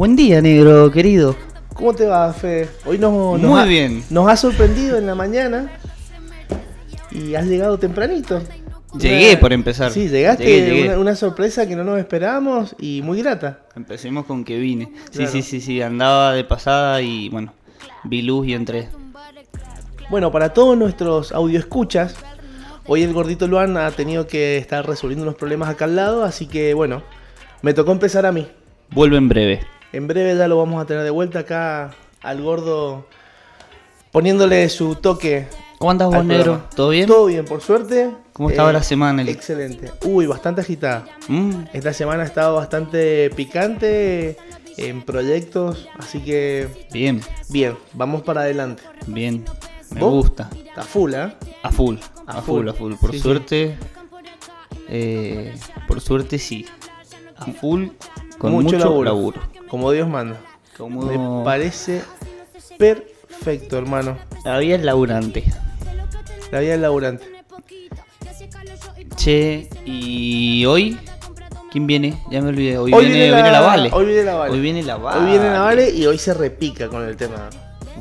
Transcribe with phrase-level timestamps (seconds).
[0.00, 1.36] Buen día, negro, querido.
[1.74, 2.66] ¿Cómo te va, Fe?
[2.86, 4.02] Hoy nos, nos Muy ha- bien.
[4.08, 5.70] Nos ha sorprendido en la mañana
[7.10, 8.40] y has llegado tempranito.
[8.98, 9.90] Llegué, por empezar.
[9.92, 10.88] Sí, llegaste, Llegué, llegué.
[10.88, 13.58] Una, una sorpresa que no nos esperábamos y muy grata.
[13.76, 14.86] Empecemos con que vine.
[15.10, 15.32] Sí, Claro.
[15.32, 17.52] sí, sí, sí, andaba de pasada y bueno,
[18.04, 18.88] vi luz y entré.
[20.08, 22.14] Bueno, para todos nuestros audioescuchas,
[22.86, 26.46] hoy el gordito Luan ha tenido que estar resolviendo unos problemas acá al lado, así
[26.46, 27.02] que bueno,
[27.60, 28.48] me tocó empezar a mí.
[28.92, 29.60] Vuelvo en breve.
[29.92, 31.92] En breve ya lo vamos a tener de vuelta acá
[32.22, 33.06] al gordo
[34.12, 35.46] poniéndole su toque.
[35.78, 36.62] ¿Cómo andas vos, negro?
[36.76, 37.06] ¿Todo bien?
[37.06, 38.10] Todo bien, por suerte.
[38.34, 39.30] ¿Cómo estaba la semana, Eli?
[39.32, 39.90] Excelente.
[40.04, 41.06] Uy, bastante agitada.
[41.28, 44.36] Mm, Esta semana ha estado bastante picante
[44.76, 48.82] en proyectos, así que bien, bien, vamos para adelante.
[49.06, 49.44] bien.
[49.90, 50.10] Me ¿Vos?
[50.12, 50.48] gusta.
[50.68, 51.32] Está full, ¿eh?
[51.64, 52.60] A full, A a, full.
[52.60, 52.94] full, a full.
[52.94, 53.22] Por Sí, sí.
[53.22, 53.76] suerte,
[54.88, 55.52] eh,
[55.88, 56.64] por suerte sí.
[57.36, 57.88] A full,
[58.38, 59.40] con mucho, laburo.
[59.70, 60.36] Como Dios manda.
[60.76, 62.02] Como Me parece
[62.78, 64.16] perfecto, hermano.
[64.44, 65.44] la vida es laburante.
[66.50, 67.24] La vida del laburante.
[69.16, 70.98] Che, y hoy,
[71.70, 72.18] ¿quién viene?
[72.30, 72.78] Ya me olvidé.
[72.78, 73.90] Hoy, Hoy viene, viene viene la- la Vale.
[73.92, 74.52] hoy viene la Vale.
[74.54, 75.20] Hoy viene la Vale.
[75.20, 77.50] Hoy viene Navale y hoy se repica con el tema.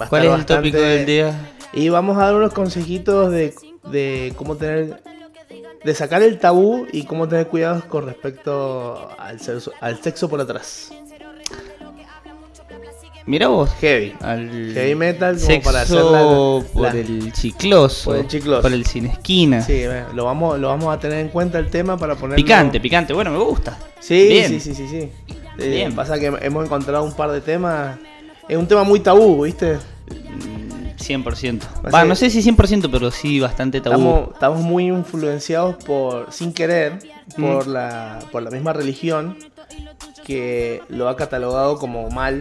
[0.01, 1.33] Va ¿Cuál es el tópico del día?
[1.73, 3.53] Y vamos a dar unos consejitos de,
[3.91, 5.01] de cómo tener.
[5.83, 10.39] de sacar el tabú y cómo tener cuidados con respecto al sexo, al sexo por
[10.41, 10.91] atrás.
[13.29, 13.69] Mira vos.
[13.79, 14.15] Heavy.
[14.21, 18.05] Al Heavy metal como sexo para hacer la- por el chicloso.
[18.09, 18.61] por el chicloso.
[18.63, 19.61] Por el sin esquina.
[19.61, 19.83] Sí,
[20.15, 22.35] lo vamos, lo vamos a tener en cuenta el tema para poner.
[22.35, 23.13] Picante, picante.
[23.13, 23.77] Bueno, me gusta.
[23.99, 24.47] Sí, Bien.
[24.49, 25.09] sí, sí, sí, sí.
[25.59, 25.93] Eh, Bien.
[25.95, 27.97] Pasa que hemos encontrado un par de temas.
[28.47, 29.75] Es un tema muy tabú, ¿viste?
[29.75, 31.67] Mm, 100%.
[31.83, 33.95] Así Va, no sé si 100%, pero sí bastante tabú.
[33.95, 36.97] Estamos, estamos muy influenciados por, sin querer,
[37.37, 37.43] Mm.
[37.43, 39.37] por la, por la misma religión
[40.25, 42.39] que lo ha catalogado como mal,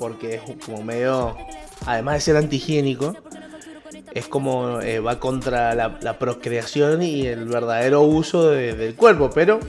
[0.00, 1.36] porque es como medio,
[1.86, 3.14] además de ser antihigiénico,
[4.14, 9.30] es como eh, va contra la, la procreación y el verdadero uso de- del cuerpo,
[9.32, 9.60] pero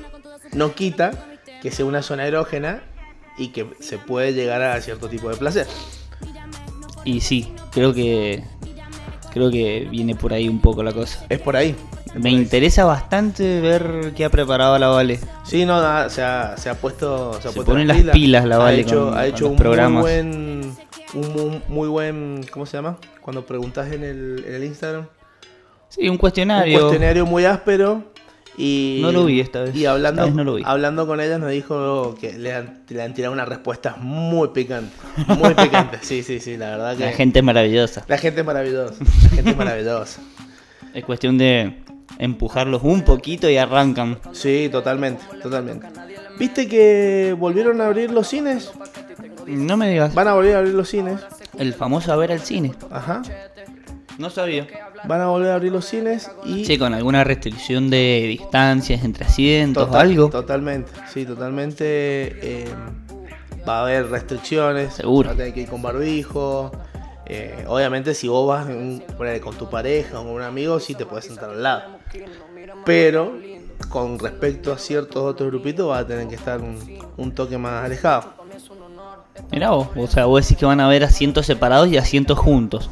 [0.53, 1.11] no quita
[1.61, 2.81] que sea una zona erógena
[3.37, 5.67] y que se puede llegar a cierto tipo de placer.
[7.03, 8.43] Y sí, creo que.
[9.33, 11.25] Creo que viene por ahí un poco la cosa.
[11.29, 11.75] Es por ahí.
[12.15, 15.19] Me interesa bastante ver qué ha preparado la Vale.
[15.45, 15.79] Sí, no,
[16.09, 17.33] se ha, se ha puesto.
[17.33, 19.55] Se, ha Se puesto pone las pilas la ha Vale hecho, con- ha hecho un
[19.55, 20.01] programas.
[20.03, 20.75] muy buen.
[21.13, 22.45] Un muy, muy buen.
[22.51, 22.97] ¿Cómo se llama?
[23.21, 25.07] Cuando preguntas en el, en el Instagram.
[25.89, 26.77] Sí, un cuestionario.
[26.77, 28.11] Un cuestionario muy áspero.
[28.57, 29.73] Y, No lo vi esta vez.
[29.75, 30.63] Y hablando, vez no lo vi.
[30.65, 34.91] hablando con ella nos dijo que le han, le han tirado unas respuestas muy picantes.
[35.27, 37.05] Muy picantes, sí, sí, sí, la verdad que.
[37.05, 38.03] La gente es maravillosa.
[38.09, 38.93] la gente es maravillosa.
[39.23, 40.19] La gente es maravillosa.
[40.93, 41.83] Es cuestión de
[42.19, 44.19] empujarlos un poquito y arrancan.
[44.31, 45.87] Sí, totalmente, totalmente.
[46.37, 48.71] ¿Viste que volvieron a abrir los cines?
[49.47, 50.13] No me digas.
[50.13, 51.19] Van a volver a abrir los cines.
[51.57, 52.73] El famoso a ver al cine.
[52.89, 53.21] Ajá.
[54.17, 54.67] No sabía.
[55.05, 56.63] Van a volver a abrir los cines y.
[56.65, 60.29] Sí, con alguna restricción de distancias entre asientos o algo.
[60.29, 61.85] Totalmente, sí, totalmente.
[61.85, 62.65] eh,
[63.67, 64.93] va a haber restricciones.
[64.93, 65.29] Seguro.
[65.29, 66.71] Va a tener que ir con barbijo.
[67.25, 69.01] eh, obviamente, si vos vas en-
[69.41, 72.00] con tu pareja o con un amigo, sí te puedes sentar al lado.
[72.85, 73.33] Pero
[73.89, 76.77] con respecto a ciertos otros grupitos, va a tener que estar un,
[77.17, 78.33] un toque más alejado.
[79.51, 82.89] Mirá vos, o sea, vos decís que van a haber asientos separados y asientos juntos.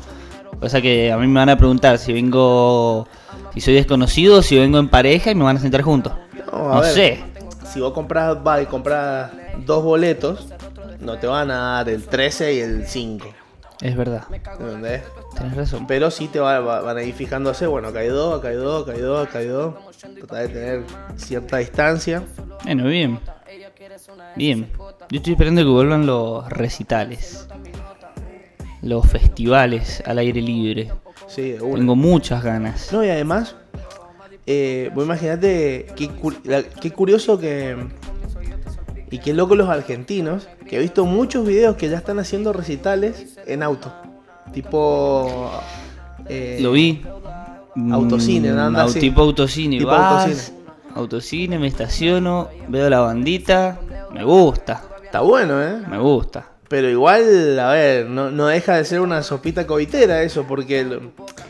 [0.62, 3.08] O sea que a mí me van a preguntar si vengo,
[3.54, 6.14] si soy desconocido si vengo en pareja y me van a sentar juntos.
[6.52, 7.24] No, a No ver, sé.
[7.72, 9.32] Si vos compras, vas y compras
[9.66, 10.48] dos boletos,
[11.00, 13.28] no te van a dar el 13 y el 5.
[13.82, 14.24] Es verdad,
[14.60, 15.04] ¿Entendés?
[15.38, 15.88] tenés razón.
[15.88, 18.56] Pero sí te va- va- van a ir fijándose, bueno, acá hay dos, acá hay
[18.56, 19.76] dos, acá hay dos, acá hay dos.
[20.18, 20.84] Tratar de tener
[21.16, 22.24] cierta distancia.
[22.66, 23.20] Bueno, bien.
[24.36, 24.70] Bien.
[25.10, 27.48] Yo estoy esperando que vuelvan los recitales.
[28.82, 30.92] Los festivales al aire libre.
[31.28, 31.78] Sí, de una.
[31.78, 32.92] Tengo muchas ganas.
[32.92, 33.56] No, y además,
[34.46, 37.78] eh, vos imaginate qué, cu- la- qué curioso que.
[39.12, 43.38] Y qué loco los argentinos, que he visto muchos videos que ya están haciendo recitales
[43.46, 43.92] en auto.
[44.54, 45.52] Tipo.
[46.28, 47.02] eh, Lo vi.
[47.92, 49.00] Autocine, Mm, anda au- así.
[49.00, 49.78] Tipo autocine.
[49.78, 50.58] Tipo Vas, autocine.
[50.96, 53.80] autocine, me estaciono, veo la bandita.
[54.14, 55.78] Me gusta, Está bueno, ¿eh?
[55.90, 56.46] me gusta.
[56.70, 61.00] Pero igual, a ver, no, no deja de ser una sopita covitera eso, porque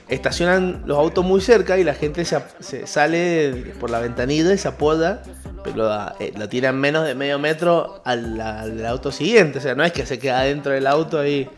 [0.08, 4.58] estacionan los autos muy cerca y la gente se, se sale por la ventanilla y
[4.58, 5.22] se apoya,
[5.64, 9.60] pero eh, lo tiran menos de medio metro al, al auto siguiente.
[9.60, 11.50] O sea, no es que se queda dentro del auto ahí.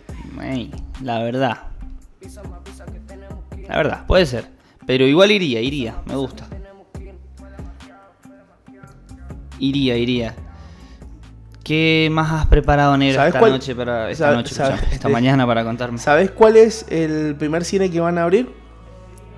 [1.03, 1.57] La verdad.
[3.67, 4.45] La verdad, puede ser.
[4.87, 6.47] Pero igual iría, iría, me gusta.
[9.59, 10.35] Iría, iría.
[11.71, 15.07] ¿Qué más has preparado, negro, ¿Sabes esta cuál- noche para esta sabe- noche, sabe- esta
[15.07, 16.00] mañana para contarme?
[16.00, 18.53] ¿Sabes cuál es el primer cine que van a abrir?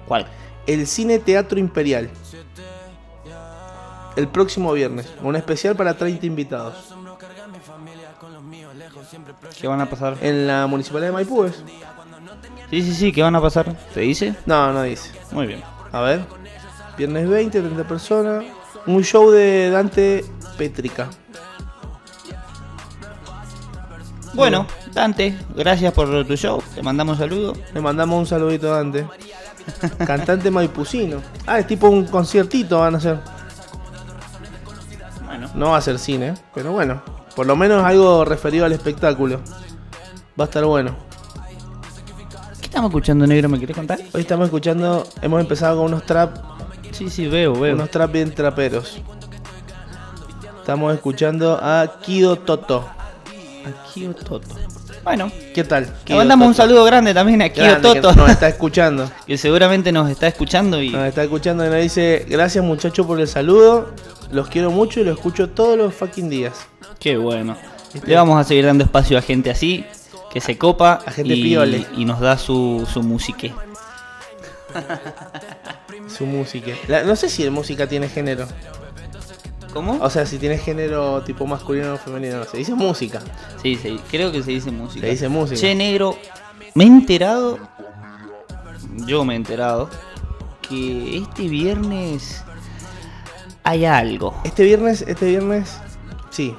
[0.08, 0.26] ¿Cuál?
[0.66, 2.10] El Cine Teatro Imperial.
[4.16, 5.14] El próximo viernes.
[5.22, 6.96] Un especial para 30 invitados.
[9.62, 10.18] ¿Qué van a pasar?
[10.20, 11.44] En la Municipalidad de Maipú.
[11.44, 11.64] ¿es?
[12.72, 13.76] Sí, sí, sí, ¿qué van a pasar?
[13.94, 14.34] ¿Te dice?
[14.48, 15.12] No, no dice.
[15.32, 15.62] Muy bien.
[15.92, 16.22] A ver.
[16.98, 18.44] Viernes 20, 30 personas.
[18.88, 20.26] Un show de Dante
[20.58, 21.10] Pétrica.
[24.34, 26.62] Bueno, Dante, gracias por tu show.
[26.74, 27.54] Te mandamos un saludo.
[27.74, 29.08] Le mandamos un saludito a Dante.
[30.06, 31.22] Cantante maipucino.
[31.46, 33.20] Ah, es tipo un conciertito van a hacer.
[35.26, 37.02] Bueno, No va a ser cine, pero bueno.
[37.36, 39.40] Por lo menos algo referido al espectáculo.
[40.40, 40.96] Va a estar bueno.
[42.60, 43.50] ¿qué estamos escuchando, negro?
[43.50, 44.00] ¿Me querés contar?
[44.14, 46.36] Hoy estamos escuchando, hemos empezado con unos trap,
[46.92, 47.76] Sí, sí, veo, veo.
[47.76, 49.00] unos trap bien traperos.
[50.60, 52.88] Estamos escuchando a Kido Toto.
[53.66, 54.48] Aquí Toto.
[55.04, 55.94] Bueno, ¿Qué tal?
[56.08, 56.64] le mandamos un Toto?
[56.64, 59.10] saludo grande también a Kio Grande, que Toto, nos está escuchando.
[59.28, 63.20] que seguramente nos está escuchando y Nos está escuchando y nos dice, gracias muchachos por
[63.20, 63.94] el saludo.
[64.32, 66.54] Los quiero mucho y los escucho todos los fucking días.
[67.00, 67.56] qué bueno.
[68.06, 69.86] Le vamos a seguir dando espacio a gente así,
[70.32, 71.86] que se copa A gente y, piole.
[71.96, 73.54] y nos da su, su musique.
[76.08, 76.72] Su música.
[77.06, 78.48] No sé si el música tiene género.
[79.74, 79.98] ¿Cómo?
[80.02, 82.44] O sea, si tiene género tipo masculino o femenino.
[82.46, 83.22] Se dice música.
[83.62, 85.02] Sí, sí, creo que se dice música.
[85.06, 85.60] Se dice música.
[85.60, 86.16] Che, negro,
[86.76, 87.58] me he enterado,
[89.08, 89.90] yo me he enterado,
[90.62, 92.44] que este viernes
[93.64, 94.36] hay algo.
[94.44, 95.78] Este viernes, este viernes,
[96.30, 96.56] sí,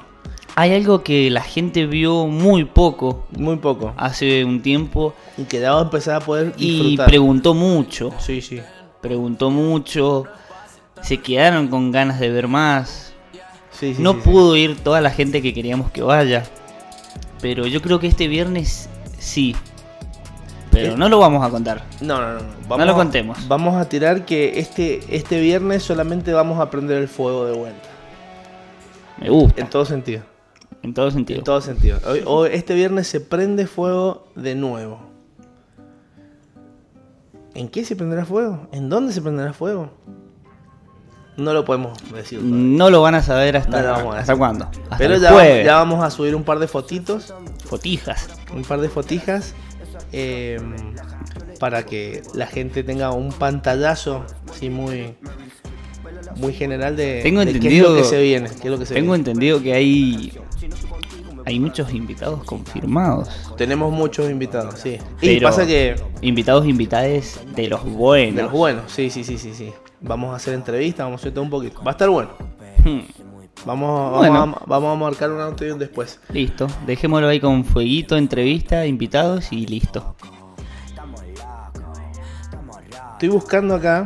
[0.57, 3.93] Hay algo que la gente vio muy poco muy poco.
[3.97, 7.07] hace un tiempo Y que ya va a empezar a poder y disfrutar.
[7.07, 8.11] preguntó mucho.
[8.19, 8.61] Sí, sí.
[9.01, 10.25] Preguntó mucho.
[11.05, 13.13] Se quedaron con ganas de ver más.
[13.71, 16.43] Sí, sí, no sí, pudo ir toda la gente que queríamos que vaya.
[17.41, 19.55] Pero yo creo que este viernes sí.
[20.71, 20.97] Pero ¿Qué?
[20.97, 21.83] no lo vamos a contar.
[22.01, 22.77] No, no, no.
[22.77, 23.47] No lo a- contemos.
[23.47, 27.87] Vamos a tirar que este, este viernes solamente vamos a prender el fuego de vuelta.
[29.17, 29.61] Me gusta.
[29.61, 30.23] En todo sentido.
[30.81, 31.37] En todo sentido.
[31.39, 31.99] En todo sentido.
[32.07, 34.99] Hoy, hoy- este viernes se prende fuego de nuevo.
[37.53, 38.67] ¿En qué se prenderá fuego?
[38.71, 39.91] ¿En dónde se prenderá fuego?
[41.37, 42.39] No lo podemos decir.
[42.39, 42.57] todavía.
[42.57, 44.65] No lo van a saber hasta, No a ¿hasta cuándo.
[44.65, 45.65] Hasta Pero ya, jueves.
[45.65, 47.33] ya vamos a subir un par de fotitos.
[47.65, 48.29] Fotijas.
[48.53, 49.53] un par de fotijas
[50.13, 50.59] eh,
[51.59, 55.15] para que la gente tenga un pantallazo así muy
[56.37, 58.77] muy general de, Tengo de qué es entendido- lo que se viene, qué es lo
[58.79, 59.29] que se Tengo viene.
[59.29, 60.33] entendido que hay
[61.45, 63.29] hay muchos invitados confirmados.
[63.55, 64.97] Tenemos muchos invitados, sí.
[65.21, 68.35] Y Pero pasa que invitados invitades de los buenos.
[68.35, 69.71] de los buenos, sí, sí, sí, sí, sí.
[70.07, 71.81] Vamos a hacer entrevistas, vamos a hacer todo un poquito.
[71.83, 72.29] Va a estar bueno.
[72.83, 72.99] Hmm,
[73.65, 74.35] Vamos, vamos, Bueno.
[74.43, 76.19] a, vamos a marcar un antes y un después.
[76.31, 80.15] Listo, dejémoslo ahí con fueguito, entrevista, invitados y listo.
[83.13, 84.05] Estoy buscando acá.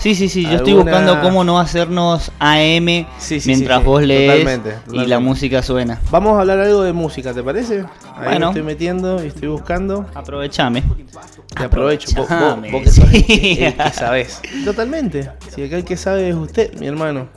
[0.00, 3.82] Sí, sí, sí, yo estoy ¿Alguna- buscando cómo no hacernos AM Sí, sí, mientras sí,
[3.84, 5.08] sí, vos lees totalmente, y totalmente.
[5.08, 6.00] la música suena.
[6.10, 7.80] Vamos a hablar algo de música, ¿te parece?
[8.16, 8.46] Ahí Bueno.
[8.46, 10.06] me estoy metiendo y estoy buscando.
[10.14, 10.82] Aprovechame.
[11.54, 12.08] Te aprovecho.
[12.16, 13.58] Vos, vos- Aprovechame, vos que, sabés, sí.
[13.60, 14.40] el que sabés.
[14.64, 15.30] Totalmente.
[15.54, 17.28] Si acá el que sabe es usted, mi hermano.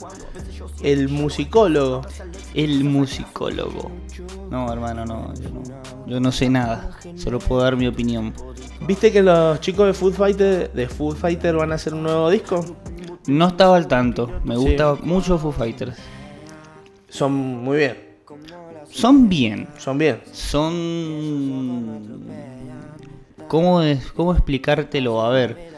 [0.82, 2.02] El musicólogo.
[2.54, 3.90] El musicólogo.
[4.50, 5.62] No, hermano, no yo, no.
[6.06, 6.90] yo no sé nada.
[7.16, 8.32] Solo puedo dar mi opinión.
[8.86, 12.28] ¿Viste que los chicos de Food Fighter, de Food Fighter van a hacer un nuevo
[12.30, 12.64] disco?
[13.26, 14.30] No estaba al tanto.
[14.44, 14.60] Me Sí.
[14.62, 15.96] gusta mucho Foo Fighters.
[17.08, 17.96] Son muy bien.
[18.90, 19.66] Son bien.
[19.78, 20.20] Son bien.
[20.30, 20.74] Son.
[23.48, 25.22] ¿Cómo, es, ¿Cómo explicártelo?
[25.22, 25.72] A ver.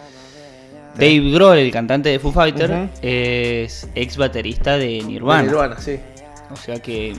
[0.95, 2.89] Dave Grohl, el cantante de Foo Fighter, Ujú.
[3.03, 5.43] es ex baterista de Nirvana.
[5.43, 5.99] De Nirvana, sí.
[6.51, 7.15] O sea que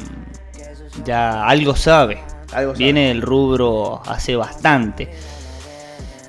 [1.06, 2.18] ya algo sabe.
[2.54, 2.84] Algo sabe.
[2.84, 5.10] Viene del rubro hace bastante.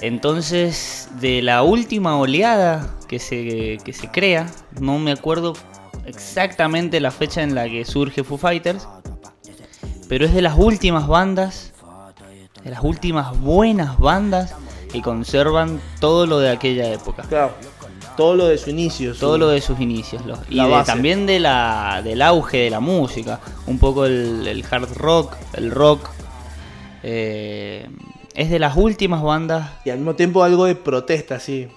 [0.00, 4.46] Entonces, de la última oleada que se, que se crea,
[4.80, 5.54] no me acuerdo
[6.06, 8.86] exactamente la fecha en la que surge Foo Fighters,
[10.08, 11.72] pero es de las últimas bandas,
[12.64, 14.54] de las últimas buenas bandas
[14.92, 17.24] que conservan todo lo de aquella época.
[17.24, 17.52] Claro.
[18.16, 19.14] Todo lo de su inicio.
[19.14, 20.24] su- Todo lo de sus inicios.
[20.26, 23.38] los- y de- también de la, del auge de la música.
[23.66, 26.08] Un poco el, el hard rock, el rock.
[27.04, 27.88] eh,
[28.38, 29.71] es de las últimas bandas.
[29.85, 31.68] Y al mismo tiempo algo de protesta, sí.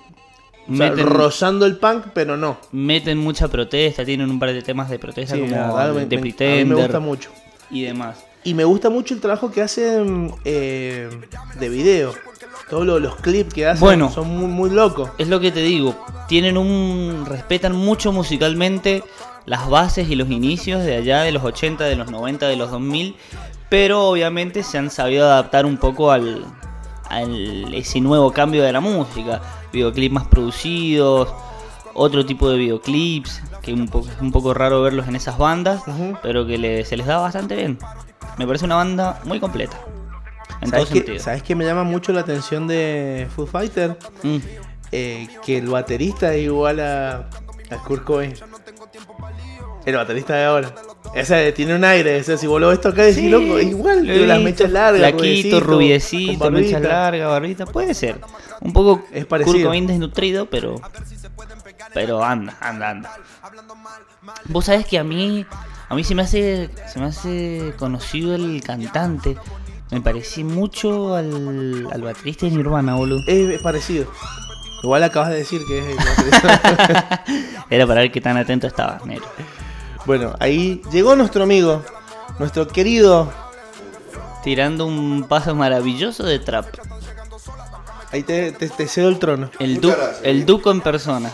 [0.69, 2.57] O sea, Meten, rozando el punk, pero no.
[2.71, 6.05] meten mucha protesta, tienen un par de temas de protesta Sí, como la verdad, me-
[6.05, 7.29] The me- a mí me Pretender gusta mucho.
[7.71, 8.17] y demás.
[8.43, 11.09] Y me gusta mucho el trabajo que hacen eh,
[11.59, 12.13] de video.
[12.69, 14.11] Todos lo- los clips que hacen Bueno.
[14.11, 15.09] son muy, muy locos.
[15.17, 15.95] Es lo que te digo,
[16.27, 19.03] tienen un respetan mucho musicalmente
[19.45, 22.69] las bases y los inicios de allá de los 80, de los 90, de los
[22.71, 23.15] 2000,
[23.71, 26.43] pero obviamente se han sabido adaptar un poco al,
[27.09, 31.33] al ese nuevo cambio de la música, videoclips más producidos,
[31.93, 35.83] otro tipo de videoclips, que un poco, es un poco raro verlos en esas bandas,
[36.21, 37.79] pero que le- se les da bastante bien.
[38.37, 39.77] Me parece una banda muy completa.
[40.59, 41.19] En todo ¿Sabes qué, sentido.
[41.23, 43.97] ¿Sabes qué me llama mucho la atención de Foo Fighter?
[44.23, 44.37] Mm.
[44.91, 47.29] Eh, que el baterista es igual a,
[47.69, 48.33] a Kurt Cobain.
[49.85, 50.75] El baterista de ahora.
[51.13, 52.23] O sea, tiene un aire.
[52.23, 54.27] Si vos lo ves tocar, decís, Sí, loco, igual.
[54.27, 57.65] las mechas largas, Flaquito, rubiecito, mechas largas, barbita.
[57.65, 58.19] Puede ser.
[58.61, 59.71] Un poco Es parecido.
[59.71, 60.79] Desnutrido, pero.
[61.93, 63.11] Pero anda, anda, anda.
[64.45, 65.45] Vos sabés que a mí.
[65.89, 66.69] A mí se me hace.
[66.87, 69.35] Se me hace conocido el cantante.
[69.91, 73.19] Me parecí mucho al, al baterista de Nirvana, boludo.
[73.27, 74.05] Es, es parecido.
[74.83, 77.23] Igual acabas de decir que es el baterista.
[77.69, 79.25] Era para ver qué tan atento estaba, negro.
[80.05, 81.83] Bueno, ahí llegó nuestro amigo.
[82.39, 83.31] Nuestro querido.
[84.43, 86.65] Tirando un paso maravilloso de trap.
[88.11, 89.49] Ahí te, te, te cedo el trono.
[89.59, 90.19] El, Muchas du gracias.
[90.23, 91.31] el Duco en persona.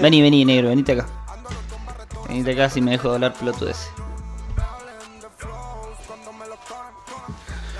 [0.00, 1.06] Vení, vení, negro, venite acá.
[2.28, 3.88] Venite acá si me dejo de hablar pelotudes.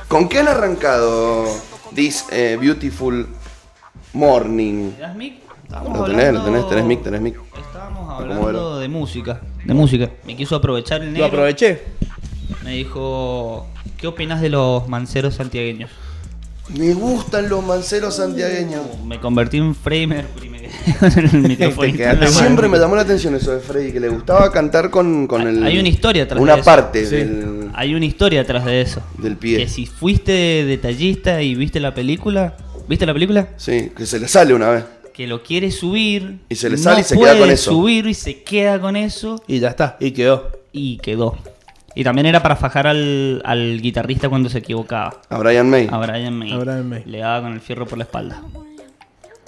[0.09, 1.45] ¿Con qué han arrancado
[1.95, 3.29] This eh, Beautiful
[4.13, 4.93] Morning?
[5.93, 7.37] Lo tenés, lo tenés, tenés mic, tenés mic.
[8.13, 9.41] Estábamos hablando de música.
[9.65, 10.11] De música.
[10.27, 11.27] Me quiso aprovechar el Lo negro.
[11.27, 11.83] aproveché.
[12.65, 15.91] Me dijo, ¿qué opinas de los manceros santiagueños?
[16.79, 18.83] Me gustan los manceros santiagueños.
[19.05, 19.69] Me convertí en.
[19.71, 20.27] Me quedé
[21.01, 21.93] con el micrófono.
[22.19, 22.29] Mal.
[22.29, 25.63] Siempre me llamó la atención eso de Freddy, que le gustaba cantar con, con el.
[25.63, 26.65] Hay una historia atrás Una de eso.
[26.65, 27.17] parte Sí.
[27.17, 29.03] del, Hay una historia atrás de eso.
[29.19, 29.59] del pie.
[29.59, 30.33] Que si fuiste
[30.65, 32.57] detallista y viste la película,
[32.89, 33.49] ¿viste la película?
[33.57, 34.85] Sí, que se le sale una vez.
[35.15, 36.41] Que lo quiere subir.
[36.51, 37.71] Y se le sale no y se queda con puede eso.
[37.71, 39.97] subir y se queda con eso Y ya está.
[40.01, 40.51] Y quedó.
[40.73, 41.39] y quedó.
[41.95, 45.23] Y también era para fajar al, al guitarrista cuando se equivocaba.
[45.29, 45.89] A Brian May.
[45.91, 46.53] A Brian May.
[46.53, 47.05] A Brian May.
[47.07, 48.43] Le daba con el fierro por la espalda.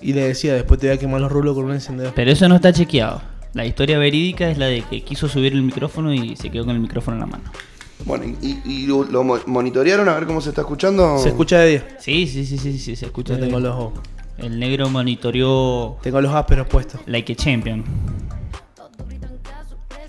[0.00, 2.12] Y le decía, después te voy a quemar los rulos con un encendedor.
[2.14, 3.20] Pero eso no está chequeado.
[3.54, 6.76] La historia verídica es la de que quiso subir el micrófono y se quedó con
[6.76, 7.44] el micrófono en la mano.
[8.04, 11.18] Bueno, ¿y, y lo, lo mo- monitorearon a ver cómo se está escuchando?
[11.18, 11.96] Se escucha de día.
[11.98, 13.32] Sí, sí, sí, sí, sí, se escucha.
[13.34, 13.92] Yo tengo los,
[14.38, 17.00] El negro monitoreó tengo los ásperos puestos.
[17.06, 17.84] Like a Champion.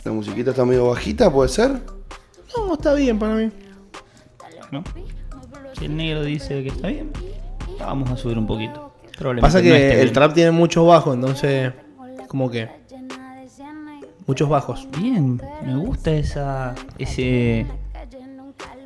[0.03, 1.81] La musiquita está medio bajita, ¿puede ser?
[2.55, 3.51] No, está bien para mí.
[4.71, 4.83] ¿no?
[5.77, 7.11] Si el negro dice que está bien,
[7.79, 8.93] vamos a subir un poquito.
[9.41, 10.13] Pasa que el bien.
[10.13, 11.73] trap tiene muchos bajos, entonces,
[12.27, 12.69] como que,
[14.25, 14.87] muchos bajos.
[14.99, 17.65] Bien, me gusta esa ese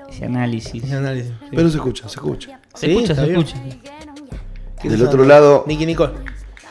[0.10, 0.84] ese análisis.
[0.84, 1.32] Ese análisis.
[1.40, 1.48] sí.
[1.52, 2.60] Pero se escucha, se escucha.
[2.74, 3.42] Se Sí, escucha, está se bien.
[3.42, 3.62] escucha.
[4.82, 6.14] ¿Qué Del otro lado, Nicky Nicole.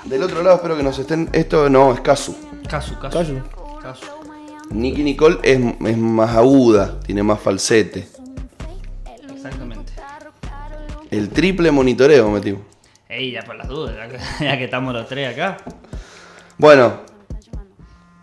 [0.05, 1.29] del otro lado espero que nos estén.
[1.33, 2.37] Esto no, es Casu.
[2.69, 3.17] Casu, casu.
[3.19, 3.40] Casu.
[3.81, 4.07] casu.
[4.71, 8.09] Nicky Nicole es, es más aguda, tiene más falsete.
[9.33, 9.93] Exactamente.
[11.11, 12.62] El triple monitoreo metimos.
[13.09, 15.57] Ey, ya por las dudas, ya que, ya que estamos los tres acá.
[16.59, 17.00] Bueno,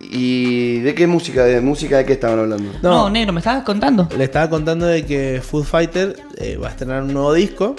[0.09, 1.43] ¿y de qué música?
[1.43, 2.71] ¿De música de qué estaban hablando?
[2.81, 3.09] No, No.
[3.09, 4.07] negro, me estabas contando.
[4.17, 7.75] Le estaba contando de que Food Fighter eh, va a estrenar un nuevo disco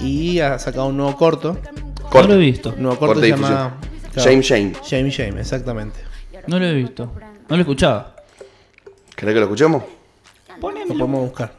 [0.00, 1.58] y ha sacado un nuevo corto.
[2.12, 2.70] No lo he visto.
[2.76, 3.76] Un nuevo corto Corte se de llama...
[4.16, 4.72] Shame Shame.
[4.84, 5.98] Shame Shame, exactamente.
[6.46, 7.06] No lo he visto.
[7.48, 8.14] No lo he escuchado.
[9.16, 9.82] ¿Querés que lo escuchemos?
[10.60, 11.52] Lo podemos buscar.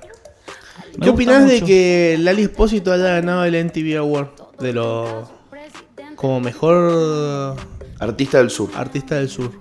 [0.98, 4.28] Me ¿Qué opinás de que Lali Espósito haya ganado el MTV Award?
[4.60, 5.30] De lo...
[6.16, 7.58] Como mejor
[8.00, 8.70] Artista del Sur.
[8.76, 9.52] artista del sur.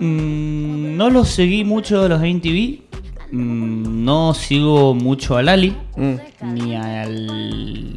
[0.00, 2.88] Mm, no lo seguí mucho de los MTV.
[3.30, 5.76] Mm, no sigo mucho a Lali.
[5.96, 6.14] Mm.
[6.54, 7.94] Ni al.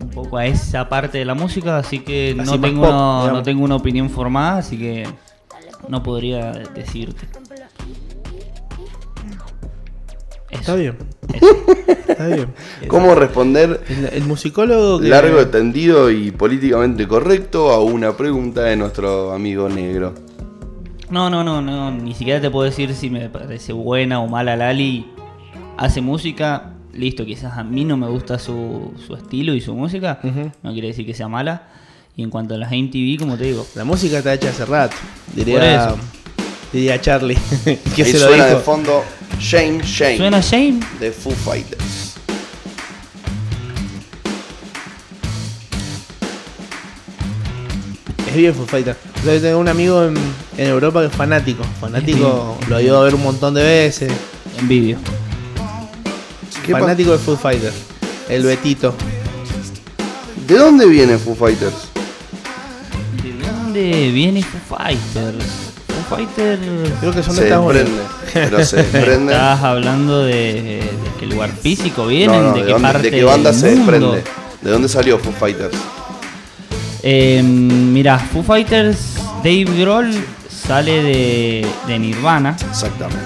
[0.00, 1.78] Un poco a esa parte de la música.
[1.78, 4.58] Así que Así no tengo, pop, una, no tengo una opinión formada.
[4.58, 5.06] Así que
[5.88, 7.26] no podría decirte.
[10.50, 10.60] Eso.
[10.60, 10.96] Está bien,
[11.32, 11.46] Eso.
[12.08, 12.48] está bien.
[12.88, 15.08] ¿Cómo responder El, el musicólogo que...
[15.08, 20.12] largo, tendido y políticamente correcto a una pregunta de nuestro amigo negro?
[21.10, 24.56] No, no, no, no, ni siquiera te puedo decir si me parece buena o mala
[24.56, 25.06] Lali.
[25.76, 30.20] Hace música, listo, quizás a mí no me gusta su, su estilo y su música,
[30.62, 31.68] no quiere decir que sea mala.
[32.16, 34.96] Y en cuanto a las MTV, como te digo, La música está hecha hace rato.
[35.34, 35.94] Diría,
[36.72, 37.38] diría Charlie.
[37.64, 39.02] que Ahí se lo suena de fondo
[39.38, 40.80] Shame Shame suena Shame.
[41.00, 42.16] de Foo Fighters.
[48.28, 49.09] Es bien Foo Fighter.
[49.24, 50.14] Yo tengo un amigo en,
[50.56, 51.62] en Europa que es fanático.
[51.80, 54.10] Fanático, lo ha ido a ver un montón de veces.
[54.58, 54.98] En vídeo.
[56.64, 57.72] ¿Qué pa- fanático de Foo Fighter.
[58.28, 58.94] El Betito.
[60.46, 61.74] ¿De dónde viene Foo Fighters?
[63.22, 65.44] ¿De dónde viene Foo Fighters?
[66.08, 66.60] Foo Fighters.
[67.00, 67.88] Creo que son de Se Estados Unidos.
[68.32, 69.32] Pero se desprende.
[69.32, 73.10] Estás hablando de, de qué lugar físico vienen, No, no, de, ¿de, qué dónde- parte
[73.10, 73.92] de qué banda del se mundo.
[73.92, 74.24] desprende?
[74.62, 75.76] ¿De dónde salió Foo Fighters?
[77.02, 80.10] Eh, mira, Foo Fighters, Dave Grohl
[80.48, 83.24] sale de, de Nirvana Exactamente.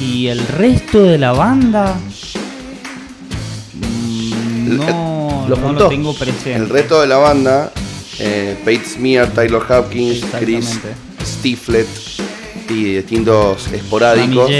[0.00, 1.96] y el resto de la banda
[4.64, 6.54] no, Lo no lo tengo presente.
[6.54, 7.72] El resto de la banda,
[8.18, 10.78] eh, Pete Smear, Tyler Hopkins, Chris.
[11.24, 11.88] Stiflett
[12.68, 14.50] y distintos esporádicos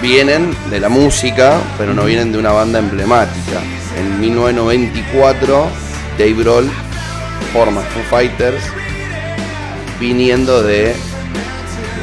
[0.00, 3.60] vienen de la música, pero no vienen de una banda emblemática.
[3.98, 5.66] En 1994,
[6.18, 6.70] Dave Grohl
[7.52, 8.62] forma Foo Fighters,
[10.00, 10.94] viniendo de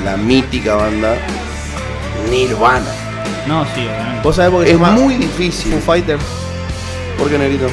[0.05, 1.15] la mítica banda
[2.29, 2.85] Nirvana.
[3.47, 4.21] No, sí, obviamente.
[4.23, 5.73] ¿Vos sabés por qué Es muy difícil.
[5.73, 6.23] Foo Fighters?
[7.17, 7.67] ¿Por qué, Negrito?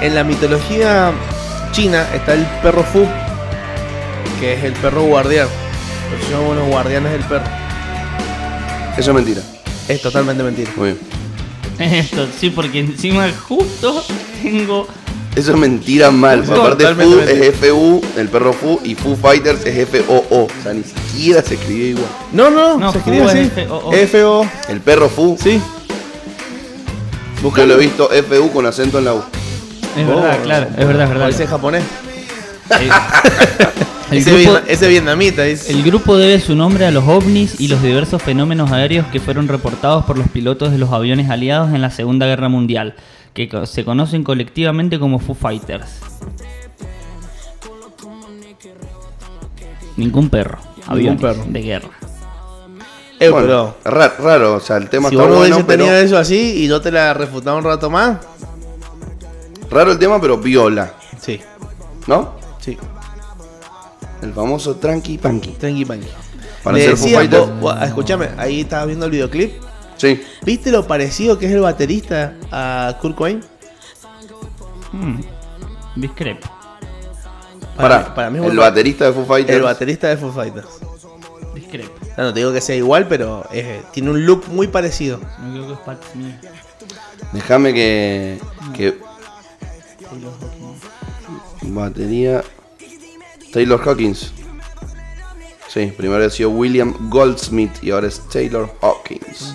[0.00, 1.12] En la mitología
[1.72, 3.06] china está el perro Fu,
[4.40, 5.48] que es el perro guardián.
[6.12, 7.44] Los somos los guardianes del perro.
[8.96, 9.42] Eso es mentira.
[9.88, 10.70] Es totalmente mentira.
[10.76, 11.07] Muy bien.
[11.98, 14.02] Esto, sí, porque encima justo
[14.42, 14.86] tengo.
[15.36, 16.42] Eso es mentira mal.
[16.42, 20.24] Eso Aparte, Fu es FU, el perro Fu, y Foo Fighters es FOO.
[20.30, 22.06] O sea, ni siquiera se escribió igual.
[22.32, 23.40] No, no, No, se Fu escribe es así.
[23.60, 23.92] F-O-O.
[23.92, 24.46] F-O.
[24.68, 25.60] El perro Fu, Sí.
[27.56, 29.22] yo lo he visto FU con acento en la U.
[29.96, 31.24] Es verdad, claro, es verdad, es verdad.
[31.24, 31.84] Parece japonés.
[34.10, 35.68] El, ese, grupo, vietna- ese vietnamita es.
[35.68, 39.48] el grupo debe su nombre a los ovnis y los diversos fenómenos aéreos que fueron
[39.48, 42.94] reportados por los pilotos de los aviones aliados en la Segunda Guerra Mundial,
[43.34, 45.88] que se conocen colectivamente como Foo Fighters.
[49.96, 51.44] Ningún perro, aviones perro.
[51.48, 51.88] de guerra.
[53.20, 53.76] Eh, Bueno, pero.
[53.96, 55.84] ra- raro, o sea, el tema Si está vos bueno, pero.
[55.84, 58.18] tenido eso así y no te la refutaba un rato más.
[59.70, 61.40] Raro el tema, pero viola, Sí,
[62.06, 62.34] ¿no?
[62.60, 62.78] sí.
[64.22, 65.50] El famoso tranqui panqui.
[65.52, 66.06] Tranqui, panqui.
[66.62, 67.48] Para Le decía, Fighters.
[67.48, 69.52] vos- vos- escuchame, ahí estabas viendo el videoclip.
[69.96, 70.22] Sí.
[70.44, 73.40] ¿Viste lo parecido que es el baterista a Kurt Cobain?
[74.92, 75.20] Hmm,
[75.96, 76.48] Discrepo.
[77.76, 79.56] Para, mí- para mí es el un- baterista de Foo Fighters.
[79.56, 80.66] El baterista de Foo Fighters.
[81.54, 81.92] Discrepo.
[82.16, 85.20] No, no te digo que sea igual, pero es- tiene un look muy parecido.
[85.40, 85.98] No creo que es Pat.
[87.32, 88.40] Déjame que.
[88.74, 88.98] que.
[91.62, 92.42] Batería.
[93.52, 94.32] Taylor Hawkins.
[95.68, 99.54] Sí, primero había sido William Goldsmith y ahora es Taylor Hawkins.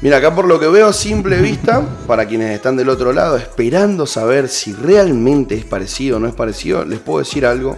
[0.00, 3.36] Mira, acá por lo que veo a simple vista, para quienes están del otro lado,
[3.36, 7.76] esperando saber si realmente es parecido o no es parecido, les puedo decir algo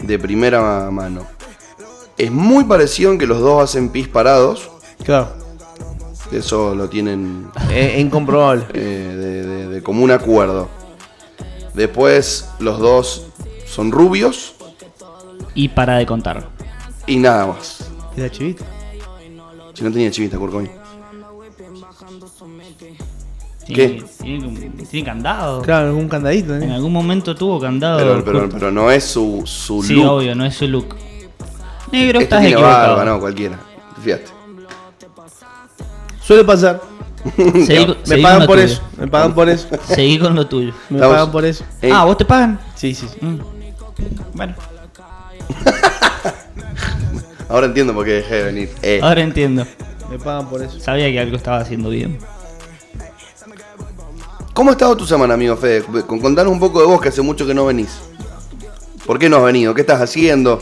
[0.00, 1.26] de primera mano.
[2.16, 4.70] Es muy parecido en que los dos hacen pis parados,
[5.04, 5.30] Claro.
[6.30, 8.64] eso lo tienen Es, es incomprobable.
[8.74, 10.68] eh, de, de- de común acuerdo.
[11.76, 13.26] Después los dos
[13.66, 14.54] son rubios
[15.54, 16.48] Y para de contar.
[17.06, 17.88] y nada más.
[18.16, 18.64] Era chivito.
[19.74, 20.70] Si no tenía chivista, Kurt Cobain.
[23.66, 25.60] Tiene, candado.
[25.62, 26.54] Claro, algún candadito.
[26.54, 26.74] En ¿eh?
[26.74, 27.98] algún momento tuvo candado.
[27.98, 30.06] Pero, pero, pero no es su, su sí, look.
[30.12, 30.94] obvio, no es su look.
[31.92, 32.96] Negro, Este estás tiene equivocado.
[32.96, 33.58] barba, no, cualquiera.
[34.02, 34.26] Fíjate.
[36.22, 36.80] Suele pasar.
[37.66, 38.64] Seguí, Me seguí pagan por tuyo.
[38.66, 38.82] eso.
[38.98, 39.68] Me pagan por eso.
[39.88, 40.72] Seguí con lo tuyo.
[40.90, 41.64] Me Estamos- pagan por eso.
[41.82, 42.58] Ey, Ah, ¿vos te pagan?
[42.74, 43.06] Sí, sí.
[43.08, 43.24] sí.
[43.24, 43.38] Mm.
[44.34, 44.54] Bueno,
[47.48, 48.70] Ahora entiendo por qué dejé de venir.
[48.82, 49.64] Eh, ahora entiendo.
[50.10, 50.78] Me pagan por eso.
[50.80, 52.18] Sabía que algo estaba haciendo bien.
[54.52, 55.82] ¿Cómo ha estado tu semana, amigo Fede?
[56.06, 57.98] Con- Contanos un poco de vos, que hace mucho que no venís.
[59.06, 59.74] ¿Por qué no has venido?
[59.74, 60.60] ¿Qué estás haciendo?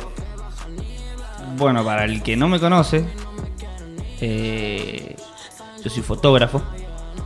[1.56, 3.04] Bueno, para el que no me conoce,
[4.20, 5.16] eh,
[5.84, 6.62] yo soy fotógrafo.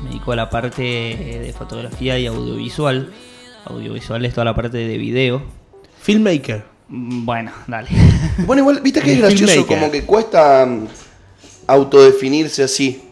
[0.02, 3.12] Me dedico a la parte de fotografía y audiovisual.
[3.64, 5.42] Audiovisual es toda la parte de video.
[6.00, 6.64] Filmmaker.
[6.88, 7.88] Mm, Bueno, dale.
[8.46, 9.78] Bueno, igual, viste que es gracioso, filmmaker.
[9.78, 10.86] como que cuesta mm,
[11.66, 13.02] autodefinirse así.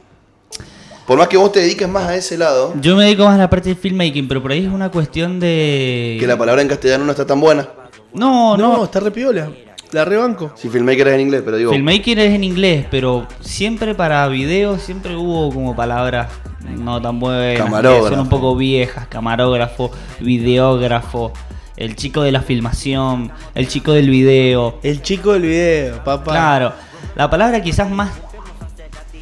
[1.07, 3.39] Por más que vos te dediques más a ese lado, Yo me dedico más a
[3.39, 6.17] la parte de filmmaking, pero por ahí es una cuestión de...
[6.19, 7.69] que la palabra en castellano no está tan buena.
[8.13, 8.85] No, No, no.
[8.85, 9.49] está re piola.
[9.97, 10.53] La rebanco.
[10.57, 14.79] Si filmmaker es en inglés, pero digo, Filmmaking es en inglés, pero siempre para video
[14.79, 16.31] siempre hubo como palabras
[16.69, 18.09] no tan buenas, que Camarógrafo.
[18.11, 21.33] son un poco viejas, camarógrafo, videógrafo,
[21.79, 24.79] el chico de la filmación, el chico del video.
[24.83, 26.31] El chico del video, papá.
[26.31, 26.73] Claro,
[27.15, 28.11] la palabra quizás más,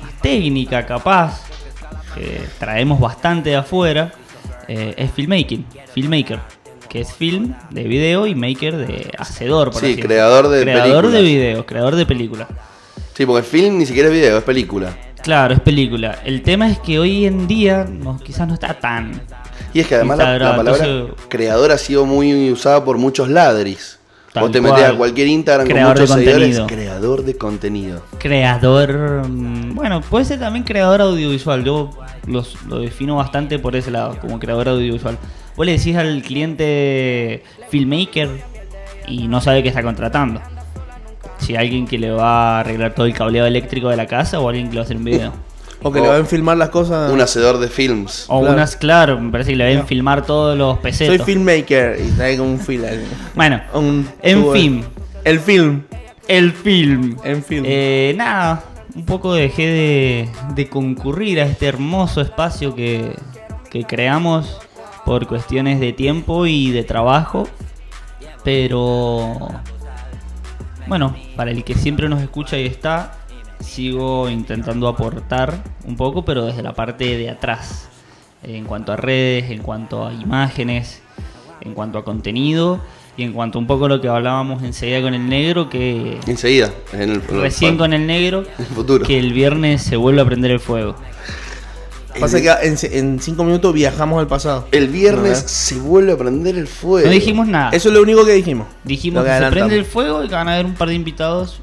[0.03, 1.45] más técnica, capaz,
[2.17, 4.11] que traemos bastante de afuera,
[4.67, 6.41] eh, es filmmaking, filmmaker,
[6.95, 11.09] que es film de video y maker de hacedor, por Sí, así creador de creador
[11.09, 11.23] de películas.
[11.25, 12.49] video, creador de películas.
[13.15, 14.97] sí, porque film ni siquiera es video, es película.
[15.21, 16.21] Claro, es película.
[16.25, 19.21] El tema es que hoy en día no, quizás no está tan.
[19.73, 22.97] Y es que además la, la Instagram, palabra entonces- creador ha sido muy usada por
[22.97, 23.99] muchos ladris.
[24.33, 24.95] Tal Vos te metés cual.
[24.95, 26.59] a cualquier Instagram con Creador de muchos seguidores.
[26.59, 26.67] contenido.
[26.67, 28.03] Creador de contenido.
[28.19, 29.29] Creador.
[29.29, 31.65] mm, Bueno, puede ser también creador audiovisual.
[31.65, 31.91] Yo
[32.27, 35.19] los, lo defino bastante por ese lado, como creador audiovisual.
[35.57, 38.29] Vos le decís al cliente filmmaker
[39.07, 40.41] y no sabe qué está contratando.
[41.39, 44.49] Si alguien que le va a arreglar todo el cableado eléctrico de la casa o
[44.49, 45.33] alguien que le va a hacer un video.
[45.87, 47.13] O que O le van a filmar las cosas.
[47.13, 48.25] Un hacedor de films.
[48.29, 48.55] O Claro.
[48.55, 51.27] unas, claro, me parece que le deben filmar todos los Soy pesetos.
[51.27, 52.85] filmmaker y traigo un film.
[53.35, 54.83] Bueno, Un en tubo- fin,
[55.25, 55.83] El film.
[56.27, 57.17] el film.
[57.23, 57.65] En film.
[57.67, 58.65] Eh, nada,
[58.95, 63.15] un poco dejé de, de concurrir a este hermoso espacio que,
[63.71, 64.57] que creamos
[65.05, 67.49] por cuestiones de tiempo y de trabajo.
[68.43, 69.39] Pero
[70.87, 73.19] bueno, para el que siempre nos escucha y está,
[73.61, 77.89] sigo intentando aportar un poco, pero desde la parte de atrás.
[78.43, 81.01] En cuanto a redes, en cuanto a imágenes,
[81.63, 82.81] en cuanto a contenido
[83.17, 86.71] y en cuanto a un poco lo que hablábamos enseguida con el negro, que Enseguida.
[86.93, 89.07] En el, recién con el negro, el futuro.
[89.07, 90.97] que el viernes se vuelve a prender el fuego.
[92.21, 94.67] Pasa que en, en cinco minutos viajamos al pasado.
[94.73, 97.07] El viernes se vuelve a prender el fuego.
[97.07, 97.71] No dijimos nada.
[97.71, 98.67] Eso es lo único que dijimos.
[98.85, 101.61] Dijimos que, se prende el fuego y que van a haber un par de invitados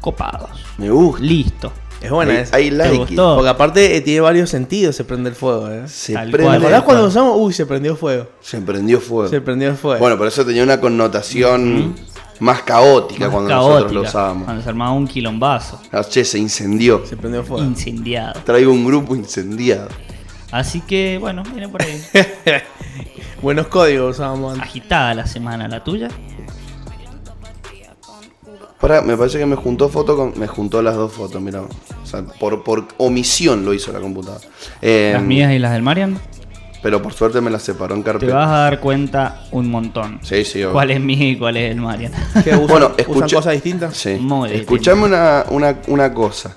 [0.00, 0.50] copados.
[0.78, 1.22] Me gusta.
[1.22, 1.72] Listo.
[2.00, 2.56] Es buena Hay- esa.
[2.56, 3.14] hay like?
[3.14, 5.82] Porque aparte eh, tiene varios sentidos, se prende el fuego, ¿eh?
[5.86, 6.58] Se Tal ¿Te prende.
[6.58, 6.82] cual.
[6.84, 7.34] cuando usamos?
[7.36, 8.26] Uy, se prendió fuego.
[8.40, 9.28] Se prendió fuego.
[9.28, 9.98] Se prendió el fuego.
[10.00, 11.94] Bueno, pero eso tenía una connotación
[12.40, 14.44] más caótica Más cuando nosotros lo usábamos.
[14.44, 15.80] Cuando se armaba un quilombazo.
[15.92, 17.06] Ah, che, se incendió.
[17.06, 17.64] se prendió fuego.
[17.64, 18.40] Incendiado.
[18.44, 19.88] Traigo un grupo incendiado.
[20.50, 22.02] Así que, bueno, viene por ahí.
[23.42, 24.68] Buenos códigos usábamos antes.
[24.68, 26.08] Agitada la semana, la tuya.
[28.80, 30.32] Pará, me parece que me juntó foto con.
[30.38, 31.60] Me juntó las dos fotos, mira.
[31.60, 34.40] O sea, por, por omisión lo hizo la computadora.
[34.80, 36.18] Eh, Las mías y las del Marian.
[36.82, 38.34] Pero por suerte me las separó en Te carpeta.
[38.34, 40.18] vas a dar cuenta un montón.
[40.22, 40.72] Sí, sí, obvio.
[40.72, 42.10] ¿Cuál es mía y cuál es el Marian?
[42.42, 43.96] ¿Qué, usan, Bueno, usan escucha- cosas distintas?
[43.96, 44.14] Sí.
[44.18, 44.50] Muy.
[44.52, 46.56] Escuchame una, una, una cosa.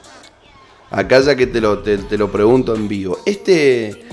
[0.90, 3.18] Acá ya que te lo, te, te lo pregunto en vivo.
[3.26, 4.06] Este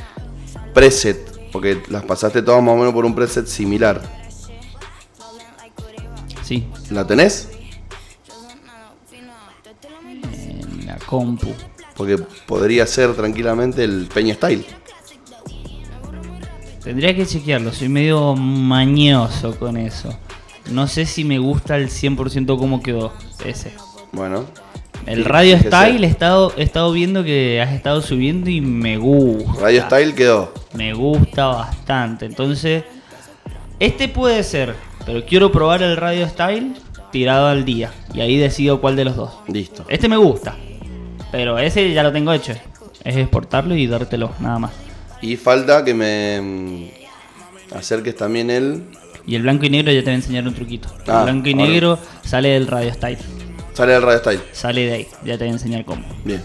[0.74, 4.00] preset, porque las pasaste todas más o menos por un preset similar.
[6.42, 7.48] Sí, ¿La tenés?
[10.02, 11.52] en la compu.
[11.96, 14.64] Porque podría ser tranquilamente el Peña Style.
[16.82, 20.16] Tendría que chequearlo, soy medio mañoso con eso.
[20.70, 23.12] No sé si me gusta el 100% cómo quedó
[23.44, 23.72] ese.
[24.12, 24.46] Bueno.
[25.06, 25.58] El Radio.
[25.58, 29.60] Style he estado, he estado viendo que has estado subiendo y me gusta.
[29.60, 30.54] Radio Style quedó.
[30.74, 32.26] Me gusta bastante.
[32.26, 32.84] Entonces,
[33.78, 36.74] este puede ser, pero quiero probar el Radio Style
[37.10, 37.90] tirado al día.
[38.14, 39.32] Y ahí decido cuál de los dos.
[39.48, 39.84] Listo.
[39.88, 40.56] Este me gusta,
[41.30, 42.52] pero ese ya lo tengo hecho.
[43.04, 44.89] Es exportarlo y dártelo, nada más.
[45.22, 48.82] Y falta que me mm, acerques también el.
[49.26, 50.88] Y el blanco y negro ya te voy a enseñar un truquito.
[51.06, 51.66] Ah, el blanco y ahora.
[51.66, 53.18] negro sale del Radio Style.
[53.74, 54.40] Sale el Radio Style.
[54.52, 56.02] Sale de ahí, ya te voy a enseñar cómo.
[56.24, 56.42] Bien.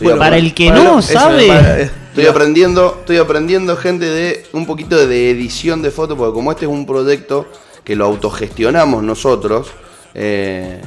[0.00, 4.06] Bueno, Para el que Para no lo- sabe, para- eh, estoy aprendiendo, estoy aprendiendo, gente,
[4.06, 7.46] de un poquito de edición de fotos, porque como este es un proyecto
[7.84, 9.68] que lo autogestionamos nosotros,
[10.14, 10.80] eh,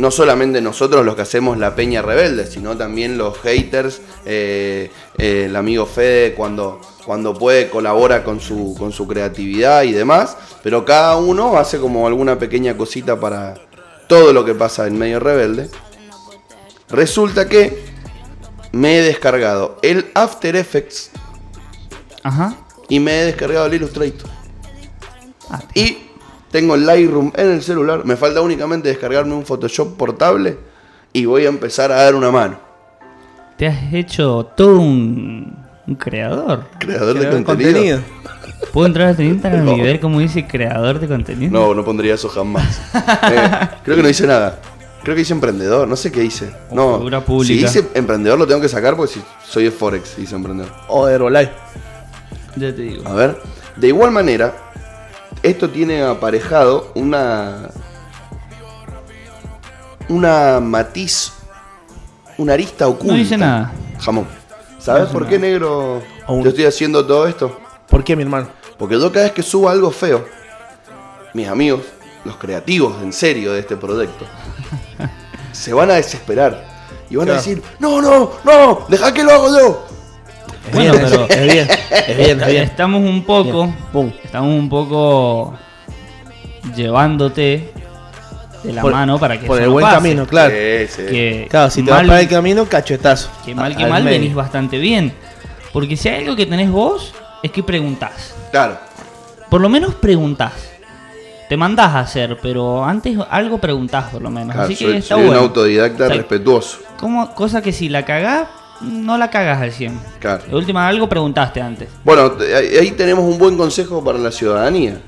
[0.00, 5.44] no solamente nosotros los que hacemos la Peña Rebelde, sino también los haters, eh, eh,
[5.46, 10.86] el amigo Fede cuando, cuando puede colabora con su, con su creatividad y demás, pero
[10.86, 13.54] cada uno hace como alguna pequeña cosita para
[14.08, 15.68] todo lo que pasa en medio rebelde.
[16.88, 17.84] Resulta que
[18.72, 21.10] me he descargado el After Effects
[22.22, 22.56] Ajá.
[22.88, 24.30] y me he descargado el Illustrator.
[25.50, 26.09] Ah, Y
[26.50, 28.04] tengo el Lightroom en el celular.
[28.04, 30.58] Me falta únicamente descargarme un Photoshop portable
[31.12, 32.58] y voy a empezar a dar una mano.
[33.56, 36.64] te has hecho todo un, un creador.
[36.78, 38.00] Creador de contenido.
[38.72, 39.76] ¿Puedo entrar a tu Instagram No.
[39.76, 41.50] y ver cómo dice creador de contenido?
[41.52, 42.80] No, no pondría eso jamás.
[43.32, 44.60] Eh, creo que no hice nada.
[45.02, 46.52] Creo que hice emprendedor, no sé qué hice.
[46.70, 50.18] O No, figura si hice emprendedor lo tengo que sacar porque si soy de Forex,
[50.18, 50.70] hice emprendedor.
[50.88, 51.52] O de Herbalife.
[52.56, 53.08] Ya te digo.
[53.08, 53.38] A ver,
[53.76, 54.52] de igual manera,
[55.42, 57.70] esto tiene aparejado una.
[60.08, 61.32] Una matiz.
[62.38, 63.12] Una arista oculta.
[63.12, 63.72] No dice nada.
[64.00, 64.26] Jamón.
[64.78, 65.30] ¿Sabes por nada.
[65.30, 66.02] qué, negro?
[66.26, 66.42] Aún.
[66.42, 67.58] Yo estoy haciendo todo esto.
[67.88, 68.48] ¿Por qué, mi hermano?
[68.78, 70.24] Porque yo cada vez que subo algo feo,
[71.34, 71.82] mis amigos,
[72.24, 74.24] los creativos en serio de este proyecto,
[75.52, 76.64] se van a desesperar.
[77.10, 79.89] Y van a decir, no, no, no, deja que lo hago yo.
[80.72, 81.68] Bueno, pero Es bien,
[82.08, 82.62] es bien, es bien.
[82.64, 84.14] estamos un poco, Bien.
[84.24, 85.54] Estamos un poco
[86.76, 87.72] llevándote
[88.62, 89.96] de la Por- mano para que Por eso el no buen pase.
[89.96, 90.50] camino, claro.
[90.54, 91.02] Sí, sí.
[91.08, 93.30] Que Claro, si te mal- vas para el camino, cachetazo.
[93.44, 94.18] Que mal que Al mal medio.
[94.18, 95.12] venís bastante bien.
[95.72, 98.34] Porque si hay algo que tenés vos, es que preguntás.
[98.50, 98.78] Claro.
[99.48, 100.52] Por lo menos preguntás.
[101.48, 104.52] Te mandás a hacer, pero antes algo preguntás por lo menos.
[104.54, 105.40] claro, Así que está soy bueno.
[105.40, 106.78] un autodidacta O sea, respetuoso.
[106.98, 108.48] como- cosa que si la cagás,
[108.82, 109.98] no la cagas al 100.
[110.20, 110.44] Claro.
[110.48, 111.88] De última, algo preguntaste antes.
[112.04, 112.32] Bueno,
[112.80, 115.00] ahí tenemos un buen consejo para la ciudadanía.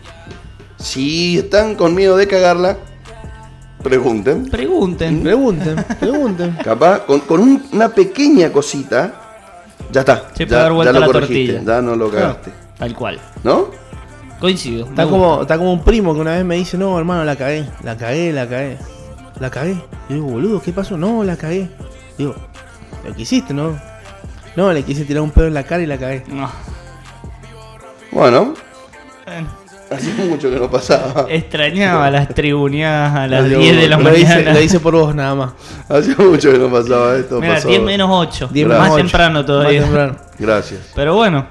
[0.79, 2.77] Si están con miedo de cagarla,
[3.83, 4.49] pregunten.
[4.49, 5.23] Pregunten.
[5.23, 6.57] Pregunten, pregunten.
[6.65, 9.15] Capaz, con, con un- una pequeña cosita,
[9.91, 10.29] ya está.
[10.35, 11.75] Se ya, puede dar vuelta ya lo la corregiste, tortilla.
[11.77, 12.53] ya no lo cagaste.
[12.79, 13.21] Tal cual.
[13.45, 13.67] ¿No?
[14.41, 14.89] Coincido.
[15.09, 17.97] Como, está como un primo que una vez me dice, no, hermano, la cagué, la
[17.97, 18.77] cagué, la cagué.
[19.39, 19.77] La cagué.
[20.09, 20.97] Y digo, boludo, ¿qué pasó?
[20.97, 21.71] No, la cagué.
[22.19, 22.35] Digo,
[23.05, 23.79] lo que hiciste, ¿no?
[24.57, 26.25] No, le quise tirar un pedo en la cara y la cagué.
[26.29, 26.51] No.
[28.11, 28.53] Bueno,
[29.91, 31.27] hacía mucho que no pasaba.
[31.29, 33.61] Extrañaba las tribuneadas a las Adiós.
[33.61, 34.53] 10 de la Lo hice, mañana.
[34.53, 35.53] lo hice por vos nada más.
[35.89, 37.41] Hacía mucho que no pasaba esto.
[37.41, 37.69] Mira, pasó.
[37.69, 38.49] 10 menos 8.
[38.53, 39.81] 10 más temprano todavía.
[39.81, 40.17] Más temprano.
[40.39, 40.81] Gracias.
[40.95, 41.47] Pero bueno,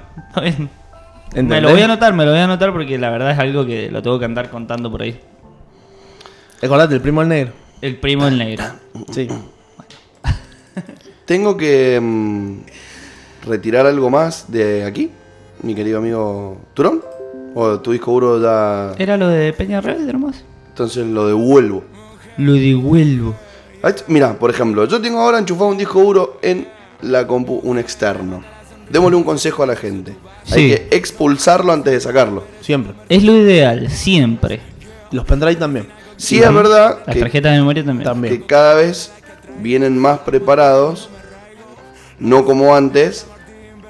[1.34, 3.66] me lo voy a anotar, me lo voy a anotar porque la verdad es algo
[3.66, 5.18] que lo tengo que andar contando por ahí.
[6.62, 7.52] Acordate, el primo al negro.
[7.80, 8.64] El primo del negro.
[9.12, 9.26] Sí.
[11.24, 12.56] Tengo que mm,
[13.46, 15.10] retirar algo más de aquí,
[15.62, 17.02] mi querido amigo Turón.
[17.54, 18.94] O tu disco duro ya.
[18.98, 20.42] ¿Era lo de Peña Rebelde nomás?
[20.68, 21.84] Entonces lo devuelvo.
[22.38, 23.34] Lo devuelvo.
[24.06, 26.66] Mira, por ejemplo, yo tengo ahora enchufado un disco duro en
[27.02, 28.42] la compu, un externo.
[28.88, 30.14] Démosle un consejo a la gente.
[30.50, 30.68] Hay Sí.
[30.88, 32.44] que expulsarlo antes de sacarlo.
[32.62, 32.94] Siempre.
[33.10, 34.60] Es lo ideal, siempre.
[35.10, 35.88] Los pendrive también.
[36.16, 38.04] Sí, es verdad Las que, tarjetas de memoria también.
[38.04, 38.38] También.
[38.38, 39.12] que cada vez
[39.60, 41.10] vienen más preparados,
[42.18, 43.26] no como antes,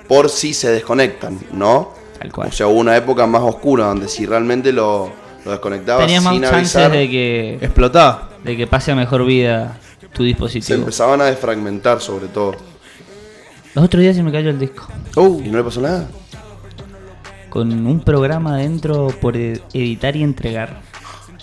[0.08, 1.90] por si se desconectan, ¿no?
[2.18, 2.48] Tal cual.
[2.48, 5.10] O sea, hubo una época más oscura donde si realmente lo,
[5.44, 8.30] lo desconectabas Tenías más sin chances avisar, de que, Explotaba.
[8.44, 9.78] de que pase a mejor vida
[10.12, 10.78] tu se dispositivo.
[10.80, 12.54] empezaban a desfragmentar sobre todo.
[13.74, 14.86] Los otros días se me cayó el disco.
[15.16, 16.08] ¿Y no le pasó nada?
[17.48, 20.80] Con un programa adentro por e- editar y entregar.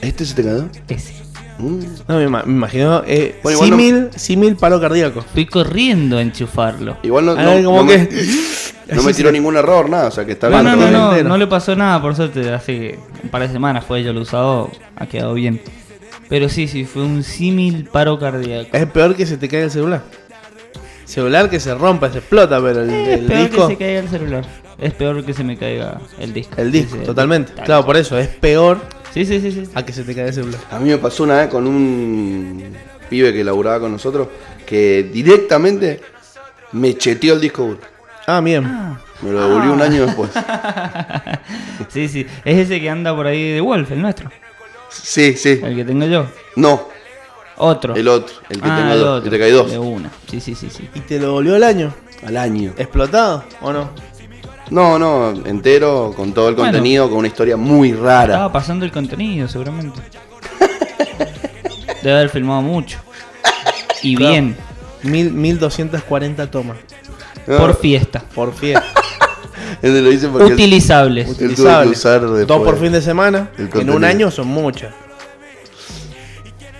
[0.01, 0.69] ¿Este se te quedó?
[0.87, 1.13] Ese.
[1.59, 1.79] Mm.
[2.07, 3.03] No, me, ima- me imagino.
[3.05, 5.21] Eh, Bueno, igual no- símil, símil paro cardíaco.
[5.33, 6.97] Fui corriendo a enchufarlo.
[7.03, 8.25] Igual no, A no- ver, como no me, que-
[8.95, 10.07] no me tiró ningún error, nada.
[10.07, 10.65] O sea, que está No, bien.
[10.65, 10.93] no, todo no, bien.
[10.99, 11.29] no, entero.
[11.29, 12.51] no le pasó nada, por suerte.
[12.53, 15.61] Hace un par de semanas fue yo lo he usado, ha quedado bien.
[16.29, 18.69] Pero sí, sí, fue un símil paro cardíaco.
[18.75, 20.03] Es peor que se te caiga el celular.
[21.05, 23.67] Celular que se rompa, se explota, pero el, Es el peor disco.
[23.67, 24.45] que se caiga el celular.
[24.81, 26.53] Es peor que se me caiga el disco.
[26.57, 27.51] El disco, Sí, totalmente.
[27.53, 28.79] tal Claro, por eso, es peor
[29.13, 29.63] Sí, sí, sí, sí.
[29.73, 30.59] a que se te caiga el celular.
[30.71, 32.73] A mí me pasó una vez con un
[33.09, 34.27] pibe que laburaba con nosotros
[34.65, 35.99] que directamente
[36.73, 37.79] me cheteó el disco duro.
[38.27, 38.63] Ah, bien.
[39.21, 40.29] Me lo devolvió un año después.
[41.89, 42.25] Sí, sí.
[42.45, 44.29] Es ese que anda por ahí de Wolf, el nuestro.
[44.89, 45.59] Sí, sí.
[45.63, 46.25] El que tengo yo.
[46.55, 46.87] No,
[47.57, 47.95] Otro.
[47.95, 49.07] el otro, el que Ah, tengo el dos.
[49.17, 49.23] otro.
[49.23, 50.11] Que te caí dos De una.
[50.29, 50.87] Sí, sí, sí, sí.
[50.93, 51.93] ¿Y te lo volvió el año?
[52.25, 52.73] al año.
[52.77, 53.89] ¿Explotado o no?
[54.69, 56.71] No, no, entero, con todo el Bueno.
[56.71, 58.33] contenido, con una historia muy rara.
[58.35, 59.99] Estaba pasando el contenido, seguramente.
[62.03, 62.99] Debe haber filmado mucho.
[64.03, 64.31] Y Claro.
[64.31, 64.57] bien.
[65.03, 66.77] Mil, 1240 tomas.
[67.47, 68.23] No, Por fiesta.
[68.35, 68.85] Por fiesta.
[69.81, 71.25] él lo dice porque él- Utilizables.
[71.27, 71.91] tuvo que Utilizable.
[71.91, 72.47] usar después.
[72.47, 73.49] Dos por fin de semana.
[73.57, 74.93] En un año son muchas.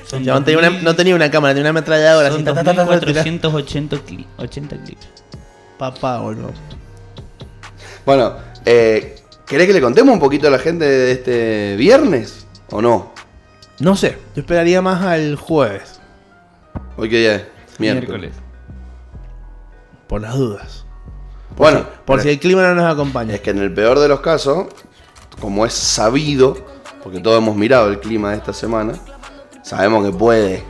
[0.06, 2.30] Son chabón tenía una- 2000, no tenía una cámara, tenía una ametralladora.
[2.32, 3.24] son ta, ta, ta, ta, ta, tirá.
[3.24, 5.08] 2480 cli- 80 clips.
[5.78, 6.52] Papá, boludo.
[8.06, 8.34] Bueno,
[8.66, 12.46] eh, ¿querés que le contemos un poquito a la gente de este viernes?
[12.72, 13.12] ¿O no?
[13.80, 16.00] No sé, yo esperaría más al jueves.
[16.98, 17.44] Hoy qué día es?
[17.80, 18.34] Miércoles.
[20.08, 20.86] Por las dudas.
[21.56, 23.36] Bueno, Por si el clima no nos acompaña.
[23.36, 24.68] es que en el peor de los casos,
[25.42, 26.58] como es sabido,
[27.04, 28.94] porque todos hemos mirado el clima de esta semana,
[29.64, 30.64] sabemos que puede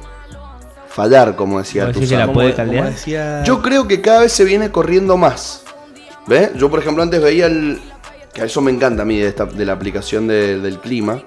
[0.87, 2.89] fallar, como decía ¿Vos tu decís que la Como- puede como caldear?
[2.91, 5.63] decía- Yo creo que cada vez se viene corriendo más.
[6.29, 6.51] ¿Ves?
[6.55, 7.81] Yo, por ejemplo, antes veía el.
[8.33, 11.21] Que a eso me encanta a mí de, esta- de la aplicación de- del clima.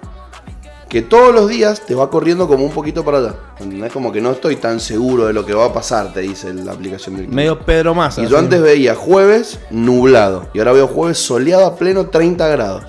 [0.88, 3.34] Que todos los días te va corriendo como un poquito para allá.
[3.58, 3.92] ¿Entendés?
[3.92, 6.72] Como que no estoy tan seguro de lo que va a pasar, te dice la
[6.72, 7.36] aplicación del clima.
[7.36, 8.22] Medio Pedro Massa.
[8.22, 10.48] y yo antes veía jueves nublado.
[10.54, 12.84] Y ahora veo jueves soleado a pleno 30 grados.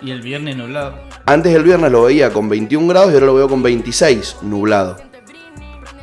[0.00, 0.94] Y el viernes nublado.
[1.26, 4.96] Antes el viernes lo veía con 21 grados y ahora lo veo con 26 nublado.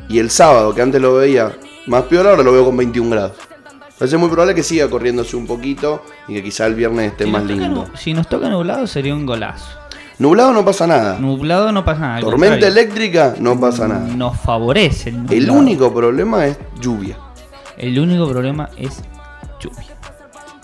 [0.09, 1.53] Y el sábado, que antes lo veía
[1.87, 3.33] más peor, ahora lo veo con 21 grados.
[4.01, 7.25] Entonces es muy probable que siga corriéndose un poquito y que quizá el viernes esté
[7.25, 7.87] Si más toca, lindo.
[7.93, 9.77] si nos toca nublado sería un golazo.
[10.17, 11.19] Nublado no pasa nada.
[11.19, 12.19] Nublado no pasa nada.
[12.21, 12.67] Tormenta contrario.
[12.81, 14.07] eléctrica no pasa nada.
[14.07, 15.37] Nos favorece el nublado.
[15.37, 17.15] El único problema es lluvia.
[17.77, 19.03] El único problema es
[19.59, 19.95] lluvia.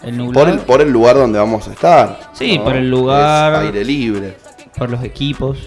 [0.02, 2.20] El nublado Por el, por el lugar donde vamos a estar.
[2.34, 3.54] Sí, por el lugar.
[3.54, 4.36] Es aire libre.
[4.76, 5.60] por los equipos.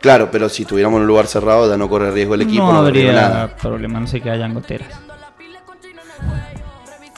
[0.00, 2.72] Claro, pero si estuviéramos en un lugar cerrado ya no corre riesgo el equipo, no
[2.72, 3.56] no, habría nada.
[3.56, 4.88] problema, no sé que hayan goteras.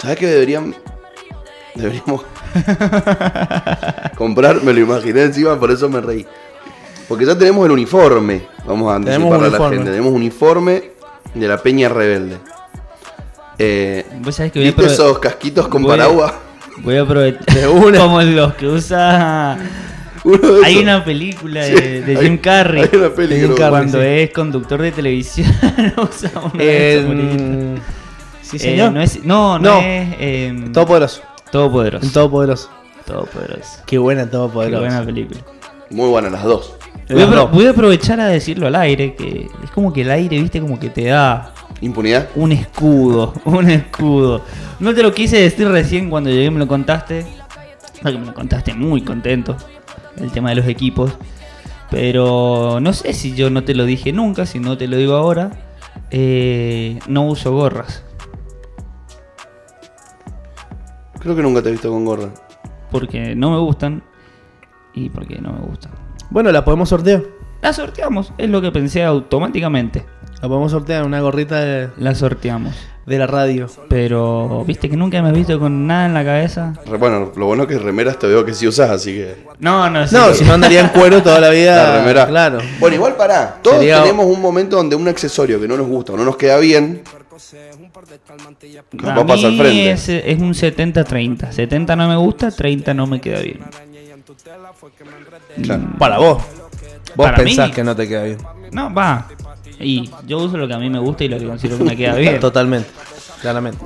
[0.00, 0.74] ¿Sabes qué deberían
[1.74, 2.22] Deberíamos
[4.16, 6.26] comprar, me lo imaginé encima, por eso me reí.
[7.08, 9.90] Porque ya tenemos el uniforme, vamos a Tenemos anticiparle a la gente.
[9.90, 10.90] Tenemos uniforme
[11.34, 12.36] de la Peña Rebelde.
[13.58, 16.32] Eh, Vos sabés que voy a ¿Viste aprove- esos casquitos con voy a- paraguas?
[16.78, 17.68] Voy a aprovechar.
[17.72, 17.98] Una.
[18.00, 19.58] Como los que usa.
[20.22, 22.82] Uno Hay una película Sí, de, de hay- Jim Carrey.
[22.82, 23.14] hay una
[23.54, 23.70] Carrey.
[23.70, 24.06] Cuando sí.
[24.06, 25.50] es conductor de televisión.
[25.96, 27.78] usa una de
[28.50, 28.92] Sí, Eh, señor.
[28.92, 29.80] no, es, no, no, No.
[29.80, 30.08] es.
[30.18, 31.22] em, Todopoderoso.
[31.52, 32.10] Todopoderoso.
[32.12, 32.70] Todopoderoso.
[33.06, 33.82] Todopoderoso.
[33.86, 34.80] Qué buena Qué Todopoderoso.
[34.84, 35.40] buena película.
[35.90, 36.74] Muy buenas las dos.
[37.08, 40.60] Voy a, voy aprovechar a decirlo al aire, que es como que el aire, viste,
[40.60, 42.28] como que te da Impunidad.
[42.36, 44.42] un escudo, un escudo.
[44.78, 47.26] No te lo quise decir recién cuando llegué, me lo contaste.
[48.00, 49.56] Porque me lo contaste muy contento,
[50.18, 51.10] el tema de los equipos.
[51.90, 55.14] Pero no sé si yo no te lo dije nunca, si no te lo digo
[55.14, 55.50] ahora.
[56.12, 58.02] eh, no uso gorras,
[61.20, 62.28] Creo que nunca te he visto con gorra.
[62.90, 64.02] porque no me gustan
[64.94, 65.92] y porque no me gustan.
[66.30, 67.22] Bueno, la podemos sortear.
[67.62, 70.04] La sorteamos, es lo que pensé automáticamente.
[70.40, 72.74] La podemos sortear una gorrita de, La sorteamos.
[73.04, 73.66] de la radio.
[73.90, 76.72] Pero, viste que nunca me has visto con nada en la cabeza.
[76.86, 79.44] Re- Bueno, lo bueno es que remeras te veo que sí usas, así que.
[79.58, 81.76] No, no, No, si no andaría en cuero toda la vida.
[81.76, 82.26] La remera.
[82.26, 82.58] Claro.
[82.78, 83.58] Bueno, igual pará.
[83.62, 86.36] Todos Sería- tenemos un momento donde un accesorio que no nos gusta o no nos
[86.38, 87.02] queda bien.
[88.92, 89.90] Nos va a pasar al mí frente.
[89.92, 91.50] Es, es un 70-30.
[91.52, 93.60] 70 no me gusta, 30 no me queda bien.
[95.62, 95.82] Claro.
[95.98, 96.38] Para vos.
[97.16, 97.74] Vos Para pensás mí.
[97.74, 98.38] que no te queda bien.
[98.72, 99.28] No, va.
[99.80, 101.96] Y yo uso lo que a mí me gusta y lo que considero que me
[101.96, 102.38] queda bien.
[102.40, 102.88] Totalmente.
[103.40, 103.84] Claramente.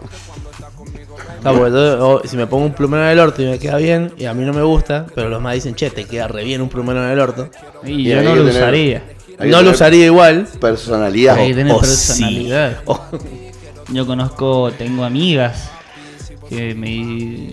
[1.41, 4.25] Claro, yo, si me pongo un plumero en el orto y me queda bien, y
[4.25, 6.69] a mí no me gusta, pero los más dicen, che, te queda re bien un
[6.71, 7.51] plumero en el orto.
[7.85, 9.03] Y Y yo no lo tener- usaría.
[9.41, 10.47] No lo usaría igual.
[10.61, 11.37] Personalidad.
[11.37, 12.73] Hay que tener o personalidad.
[12.79, 12.83] sí.
[12.87, 13.01] O-
[13.91, 15.71] Yo conozco, tengo amigas
[16.49, 17.51] que me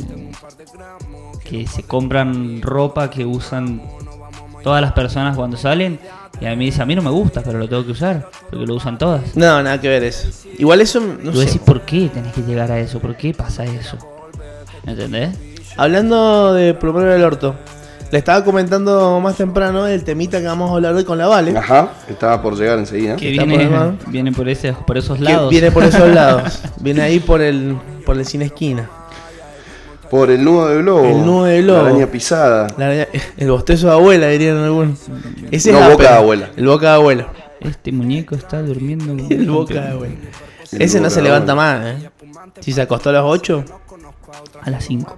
[1.43, 3.81] que se compran ropa que usan
[4.63, 5.99] todas las personas cuando salen
[6.39, 8.65] y a mí dice, a mí no me gusta, pero lo tengo que usar, porque
[8.65, 9.35] lo usan todas.
[9.35, 10.29] No, nada que ver eso.
[10.57, 11.45] Igual eso, no Tú sé.
[11.45, 12.99] decís, ¿por qué tenés que llegar a eso?
[12.99, 13.97] ¿Por qué pasa eso?
[14.85, 15.37] ¿Entendés?
[15.77, 17.55] Hablando de en el orto,
[18.11, 21.57] le estaba comentando más temprano el temita que vamos a hablar hoy con la Vale.
[21.57, 23.15] Ajá, estaba por llegar enseguida.
[23.15, 25.49] Que Está viene, por viene por, ese, por esos que lados.
[25.49, 26.59] viene por esos lados.
[26.81, 28.89] Viene ahí por el, por el cine esquina.
[30.09, 31.05] Por el nudo de globo.
[31.05, 31.83] El nudo de globo.
[31.83, 32.67] La araña pisada.
[32.77, 32.91] La
[33.37, 34.97] el bostezo de abuela, dirían algún.
[35.51, 36.49] Ese No, es boca de abuela.
[36.57, 37.27] El boca de abuela.
[37.61, 39.05] Este muñeco está durmiendo.
[39.15, 40.15] como El boca de abuela.
[40.73, 42.09] El Ese no se levanta más, ¿eh?
[42.59, 43.63] Si se acostó a las 8,
[44.63, 45.15] A las 5.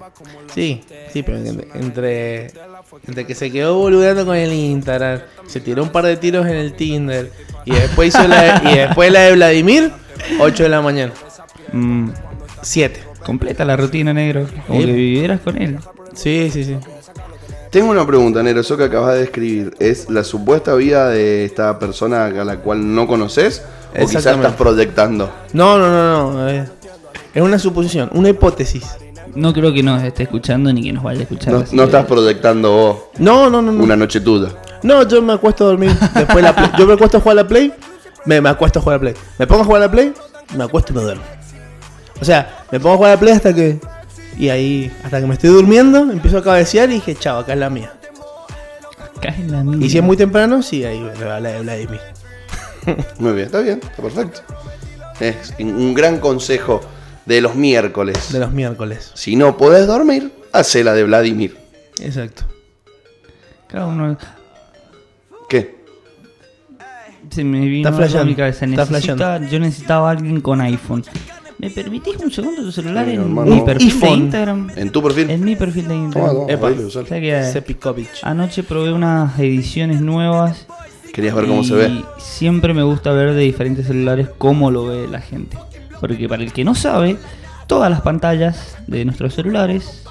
[0.53, 2.51] sí, sí, pero en- entre,
[3.08, 6.56] entre que se quedó boludeando con el Instagram, se tiró un par de tiros en
[6.56, 7.32] el Tinder
[7.65, 9.91] y después hizo la de, y después la de Vladimir,
[10.39, 11.13] 8 de la mañana.
[12.62, 12.99] 7.
[12.99, 14.47] Mm, completa la rutina, negro.
[14.67, 14.86] Como Sí.
[14.86, 15.79] que vivieras con él.
[16.13, 16.77] Sí, sí, sí.
[17.71, 18.62] Tengo una pregunta, Nero.
[18.62, 22.93] Eso que acabas de describir, ¿es la supuesta vida de esta persona a la cual
[22.93, 23.63] no conoces?
[23.99, 25.34] ¿O quizás estás proyectando?
[25.53, 26.49] No, no, no, no.
[26.49, 28.86] Es una suposición, una hipótesis.
[29.36, 31.54] No creo que nos esté escuchando ni que nos vaya a escuchar.
[31.72, 33.72] No, estás proyectando vos No, no, no.
[33.72, 33.84] no.
[33.84, 34.50] una noche tuya.
[34.84, 35.91] No, yo me acuesto a dormir.
[36.13, 36.69] Después la Play.
[36.78, 37.74] Yo me acuesto a jugar a la Play.
[38.26, 39.24] Me, me acuesto a jugar a la Play.
[39.39, 40.13] Me pongo a jugar a la Play.
[40.56, 41.24] Me acuesto y me duermo.
[42.22, 43.80] O sea, me pongo a jugar a la Play hasta que.
[44.38, 47.60] Y ahí, hasta que me estoy durmiendo, empiezo a cabecear y dije, chao, acá es
[47.60, 47.93] la mía.
[49.17, 49.86] Acá es la mía.
[49.86, 52.00] Y si es muy temprano, sí, ahí me va la de Vladimir.
[53.19, 54.41] Muy bien, está bien, está perfecto.
[55.19, 56.82] Es un gran consejo
[57.26, 58.32] de los miércoles.
[58.32, 59.12] De los miércoles.
[59.16, 61.56] Si no podés dormir, hacé la de Vladimir.
[62.02, 62.44] Exacto.
[63.68, 64.18] Cada uno.
[65.50, 65.84] ¿Qué?
[67.30, 68.66] Se me vino Está flasheando, mi cabeza.
[68.66, 71.04] está Necesita- yo necesitaba a alguien con iPhone.
[71.58, 73.56] ¿Me permitís un segundo tu celular Sí, en hermano.
[73.56, 74.10] mi perfil iPhone.
[74.10, 74.70] de Instagram?
[74.76, 75.30] ¿En tu perfil?
[75.30, 76.34] En mi perfil de Instagram.
[76.36, 76.68] toma, Epa.
[76.68, 77.04] ahí lo usás.
[77.04, 78.10] O sea que Sepikovic.
[78.24, 80.68] anoche probé unas ediciones nuevas.
[81.14, 82.02] Querías ver cómo y se ve.
[82.18, 85.58] Siempre me gusta ver de diferentes celulares cómo lo ve la gente.
[86.04, 87.16] Porque para el que no sabe,
[87.66, 90.04] todas las pantallas de nuestros celulares,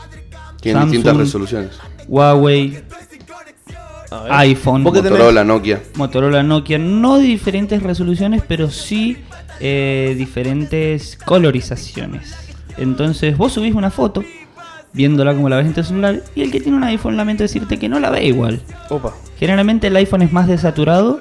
[0.62, 1.70] Tienen Samsung, distintas resoluciones.
[2.08, 2.82] Huawei,
[4.30, 4.84] iPhone.
[4.84, 5.82] Motorola, Nokia.
[5.96, 9.18] Motorola, Nokia, no de diferentes resoluciones, pero sí
[9.60, 12.36] eh, diferentes colorizaciones.
[12.78, 14.24] Entonces vos subís una foto
[14.94, 17.78] viéndola como la ves en tu celular y el que tiene un iPhone lamento decirte
[17.78, 18.62] que no la ve igual.
[18.88, 19.12] Opa.
[19.38, 21.20] Generalmente el iPhone es más desaturado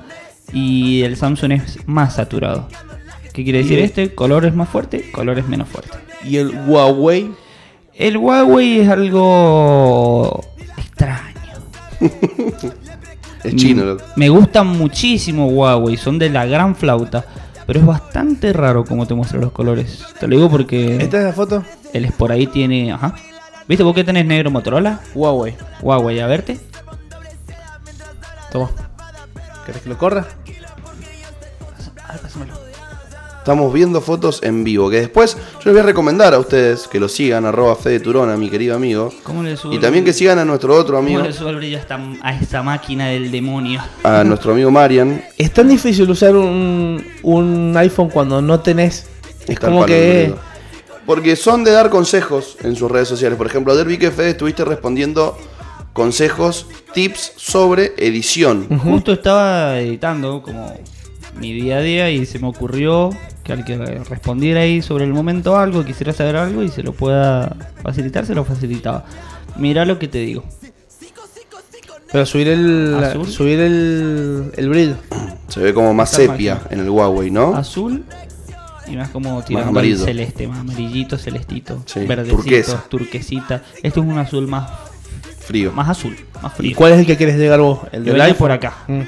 [0.53, 2.69] y el Samsung es más saturado.
[3.33, 4.13] ¿Qué quiere decir este?
[4.13, 5.97] Color es más fuerte, color es menos fuerte.
[6.23, 7.31] Y el Huawei.
[7.93, 10.43] El Huawei es algo
[10.77, 11.31] extraño.
[13.43, 14.03] Es chino, loco.
[14.17, 17.25] Me gustan muchísimo Huawei, son de la gran flauta.
[17.65, 20.03] Pero es bastante raro como te muestra los colores.
[20.19, 21.63] Te lo digo porque ¿Esta es la foto?
[21.93, 22.91] el por ahí tiene.
[22.91, 23.15] Ajá.
[23.67, 24.99] ¿Viste vos que tenés negro Motorola?
[25.15, 25.55] Huawei.
[25.81, 26.59] Huawei, a verte.
[28.51, 28.69] Toma.
[29.65, 30.27] ¿Querés que lo corra?
[32.21, 32.60] Pásamelo.
[33.41, 34.87] Estamos viendo fotos en vivo.
[34.91, 38.37] Que después yo les voy a recomendar a ustedes que lo sigan, arroba Fede Turona,
[38.37, 39.11] mi querido amigo.
[39.23, 41.49] ¿Cómo le subo Y el- también que sigan a nuestro otro amigo, ¿Cómo le subo
[41.49, 43.81] el brillo a esta, a esta máquina del demonio?
[44.03, 45.23] a nuestro amigo Marian.
[45.39, 49.07] Es tan difícil usar un, un iPhone cuando no tenés.
[49.47, 50.35] Es como que.
[51.07, 53.39] Porque son de dar consejos en sus redes sociales.
[53.39, 55.35] Por ejemplo, ayer vi que Fede estuviste respondiendo
[55.93, 58.67] consejos, tips sobre edición.
[58.77, 60.79] Justo estaba editando como
[61.39, 63.09] mi día a día y se me ocurrió
[63.43, 66.93] que al que respondiera ahí sobre el momento algo, quisiera saber algo y se lo
[66.93, 69.05] pueda facilitar, se lo facilitaba.
[69.57, 70.43] Mira lo que te digo.
[72.11, 73.01] Pero subir el.
[73.03, 73.27] Azul.
[73.27, 74.95] Subir el, el brillo.
[75.47, 76.71] Se ve como más Está sepia máquina.
[76.73, 77.55] en el Huawei, ¿no?
[77.55, 78.03] Azul
[78.87, 80.03] y más como tirando amarillo.
[80.03, 82.83] celeste, más amarillito, celestito, Sí, verdecito, turquesa.
[82.89, 83.63] turquesita.
[83.81, 84.69] Este es un azul más,
[85.39, 85.71] Frío.
[85.71, 86.75] más azul, más ¿Y frío.
[86.75, 87.79] cuál es el que quieres llegar vos?
[87.93, 88.37] ¿El iPhone?
[88.37, 88.73] por acá.
[88.87, 89.01] Mm.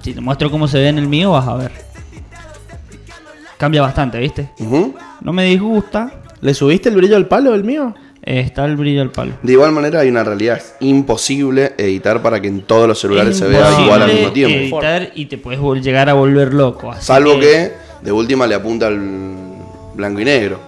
[0.00, 1.72] Si te muestro cómo se ve en el mío, vas a ver.
[3.58, 4.50] Cambia bastante, ¿viste?
[4.60, 4.94] Ujú.
[5.20, 6.12] No me disgusta.
[6.40, 7.94] ¿Le subiste el brillo al palo el mío?
[8.22, 9.32] eh, Está el brillo al palo.
[9.42, 10.58] De igual manera hay una realidad.
[10.58, 14.30] Es imposible editar para que en todos los celulares Es se vea igual al mismo
[14.32, 14.80] tiempo.
[14.80, 16.92] editar y te puedes vol- llegar a volver loco.
[16.92, 19.00] así Salvo que de última le apunta al
[19.94, 20.60] blanco y negro.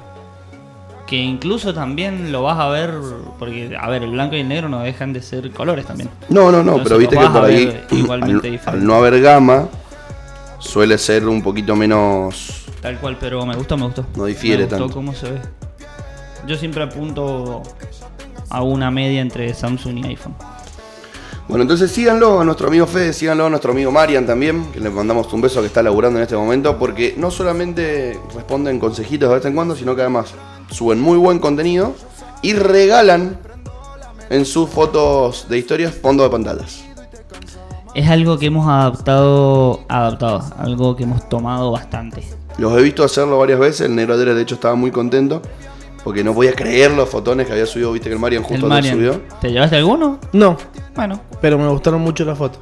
[1.06, 2.90] Que incluso también lo vas a ver.
[3.38, 6.08] Porque, a ver, el blanco y el negro no dejan de ser colores también.
[6.28, 8.52] No, no, no, Entonces pero lo viste que vas a por ahí, ver igualmente al,
[8.52, 8.80] diferente.
[8.80, 9.68] al no haber gama,
[10.58, 12.59] suele ser un poquito menos.
[12.80, 14.06] Tal cual, pero me gustó, me gustó.
[14.16, 14.94] No difiere me gustó tanto.
[14.94, 15.40] cómo se ve.
[16.46, 17.62] Yo siempre apunto
[18.48, 20.34] a una media entre Samsung y iPhone.
[21.48, 24.88] Bueno, entonces síganlo a nuestro amigo Fede, síganlo a nuestro amigo Marian también, que le
[24.88, 29.34] mandamos un beso que está laburando en este momento, porque no solamente responden consejitos de
[29.34, 30.32] vez en cuando, sino que además
[30.70, 31.94] suben muy buen contenido
[32.40, 33.36] y regalan
[34.30, 36.84] en sus fotos de historias fondo de pantallas.
[37.94, 42.22] Es algo que hemos adaptado, adaptado, algo que hemos tomado bastante.
[42.60, 45.40] Los he visto hacerlo varias veces, el Negro Adere de hecho estaba muy contento,
[46.04, 48.66] porque no podía creer los fotones que había subido, viste que el Marian El justo
[48.66, 49.22] Marian, subió.
[49.40, 50.18] ¿Te llevaste alguno?
[50.32, 50.56] No,
[50.94, 52.60] Bueno, pero me gustaron mucho las fotos.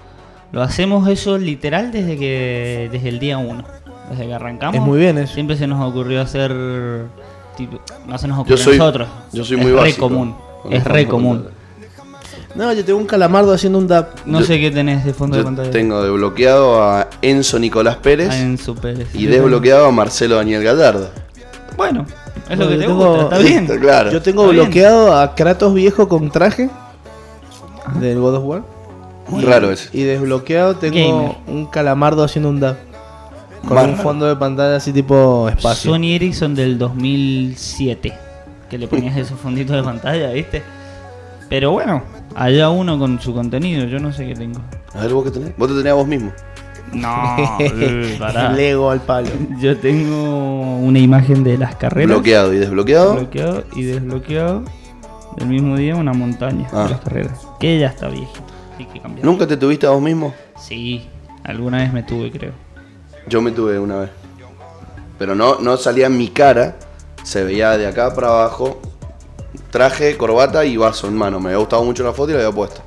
[0.53, 3.65] lo hacemos eso literal desde que desde el día 1.
[4.11, 4.75] Desde que arrancamos.
[4.77, 5.35] Es muy bien eso.
[5.35, 6.53] Siempre se nos ocurrió hacer
[7.57, 9.09] tipo, no se nos ocurrió Yo soy- a nosotros.
[9.33, 10.01] yo soy es muy re básico.
[10.09, 10.35] común.
[10.71, 11.47] Es re común.
[12.59, 14.09] No, yo tengo un calamardo haciendo un dab.
[14.27, 15.71] No Yo- sé qué tenés de fondo de Yo pantalla.
[15.71, 19.07] tengo desbloqueado a Enzo Nicolás Pérez Ah, en Super.
[19.15, 21.09] y desbloqueado a Marcelo Daniel Gallardo.
[21.77, 22.05] Bueno,
[22.51, 23.67] es lo que yo te tengo- gusta, está bien.
[23.81, 24.11] Claro.
[24.11, 24.65] Yo tengo Está bien.
[24.67, 26.69] bloqueado a Kratos viejo con traje
[28.01, 28.63] del God of War.
[29.29, 29.89] Muy raro ese.
[29.97, 31.37] Y desbloqueado tengo Gamer.
[31.47, 32.77] un calamardo haciendo un dab.
[33.69, 35.93] Con un fondo de pantalla así tipo espacio.
[35.93, 38.15] Sony Ericsson del 2007.
[38.71, 40.63] Que le ponías esos fonditos de pantalla, ¿viste?
[41.49, 42.03] Pero bueno,
[42.35, 44.61] allá uno con su contenido, yo no sé qué tengo.
[44.95, 45.57] A ver, vos qué tenés.
[45.57, 46.33] Vos te tenés a vos mismo.
[46.93, 47.37] No,
[48.19, 48.53] pará.
[48.53, 49.29] Lego al palo.
[49.61, 52.09] Yo tengo una imagen de las carreras.
[52.09, 53.15] Bloqueado y desbloqueado.
[53.15, 54.63] Bloqueado y desbloqueado.
[55.37, 56.85] Del mismo día una montaña Ah.
[56.85, 57.47] de las carreras.
[57.61, 58.43] Que ya está viejito.
[58.75, 59.25] Así que cambiar.
[59.25, 60.35] ¿Nunca te tuviste a vos mismo?
[60.59, 61.07] Sí,
[61.45, 62.53] alguna vez me tuve, creo.
[63.27, 64.11] Yo me tuve una vez.
[65.19, 66.77] Pero no, no salía en mi cara.
[67.23, 68.81] Se veía de acá para abajo.
[69.79, 71.39] Traje, corbata y vaso en mano.
[71.39, 72.83] Me había gustado mucho la foto y la había puesto.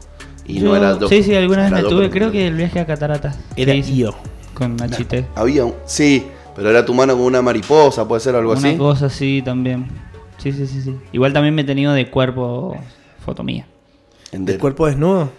[0.45, 1.09] Y no era dos.
[1.09, 3.39] Sí, sí, alguna vez me tuve, creo que el viaje a Cataratas.
[3.55, 4.13] Era yo.
[4.53, 5.25] Con Nachite.
[5.35, 5.73] Había un.
[5.85, 8.77] Sí, pero era tu mano con una mariposa, puede ser algo Una así.
[8.77, 9.87] cosa así también.
[10.37, 10.97] Sí, sí, sí, sí.
[11.13, 12.75] Igual también me he tenido de cuerpo
[13.23, 13.65] foto mía.
[14.33, 15.29] ¿De cuerpo desnudo?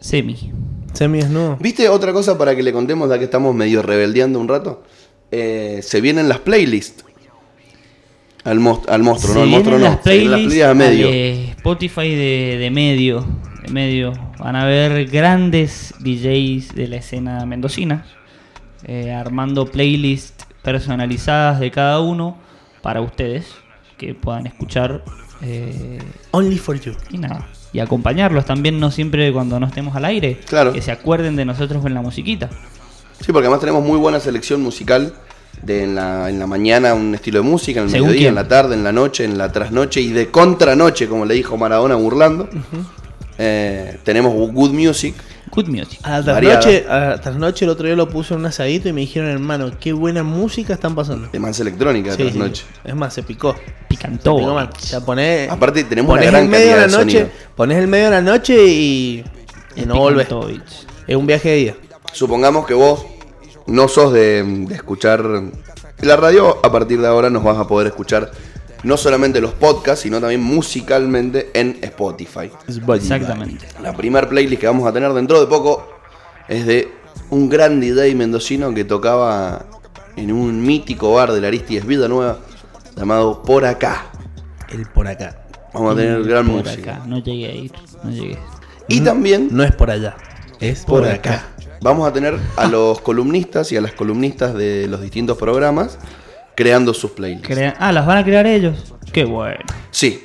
[0.00, 0.52] Semi.
[0.92, 1.56] Semi desnudo.
[1.60, 4.82] ¿Viste otra cosa para que le contemos, ya que estamos medio rebeldeando un rato?
[5.30, 7.04] Eh, se vienen las playlists.
[8.44, 9.84] Al, mos- al monstruo, no, al monstruo no.
[9.84, 11.08] las las playlists a medio.
[11.08, 13.24] de Spotify de, de medio.
[13.64, 14.12] De medio.
[14.38, 18.04] Van a ver grandes DJs de la escena mendocina.
[18.84, 22.36] eh, armando playlists personalizadas de cada uno
[22.82, 23.46] para ustedes.
[23.96, 25.04] Que puedan escuchar.
[25.42, 25.98] eh,
[26.32, 26.92] Only for you.
[27.10, 27.46] y nada.
[27.72, 30.38] Y acompañarlos también, no siempre cuando no estemos al aire.
[30.46, 30.72] Claro.
[30.72, 32.50] Que se acuerden de nosotros con la musiquita.
[33.20, 35.14] Sí, porque además tenemos muy buena selección musical.
[35.62, 38.28] De en, la, en la mañana un estilo de música, en el ¿Según mediodía, quién?
[38.30, 41.56] en la tarde, en la noche, en la trasnoche y de contranoche, como le dijo
[41.56, 42.48] Maradona burlando.
[43.38, 45.14] Eh, tenemos Good Music.
[45.54, 46.00] Good music.
[46.02, 48.92] A la trasnoche, a la trasnoche el otro día lo puse en un asadito y
[48.94, 51.28] me dijeron, hermano, qué buena música están pasando.
[51.30, 52.22] de más electrónica Sí, sí.
[52.24, 52.64] trasnoche.
[52.84, 53.54] Es más, se picó.
[53.88, 54.36] Picantó.
[54.38, 54.70] Picó mal.
[54.74, 57.86] O sea, ponés, Aparte tenemos ponés una gran el medio de la noche, pones el
[57.86, 59.24] medio de la noche y,
[59.76, 60.28] y no volvés.
[61.06, 61.76] Es un viaje de día.
[62.12, 63.04] Supongamos que vos
[63.66, 65.24] no sos de, de escuchar
[66.00, 68.30] la radio, a partir de ahora nos vas a poder escuchar
[68.82, 72.50] no solamente los podcasts, sino también musicalmente en Spotify.
[72.94, 73.66] Exactamente.
[73.80, 75.86] La primer playlist que vamos a tener dentro de poco
[76.48, 76.88] es de
[77.30, 79.64] un gran DJ mendocino que tocaba
[80.16, 82.38] en un mítico bar de la Aristides Vida Nueva
[82.96, 84.06] llamado Por Acá.
[84.68, 85.44] El por acá.
[85.72, 86.96] Vamos a tener gran Por música.
[86.96, 87.06] acá.
[87.06, 87.72] No llegué a ir.
[88.02, 88.38] No llegué.
[88.88, 90.16] Y también No es por allá,
[90.60, 91.51] es por, acá.
[91.82, 95.98] Vamos a tener a los columnistas y a las columnistas de los distintos programas
[96.54, 97.46] creando sus playlists.
[97.48, 98.94] Crea- Ah, las van a crear ellos.
[99.12, 99.60] Qué bueno.
[99.90, 100.24] Sí.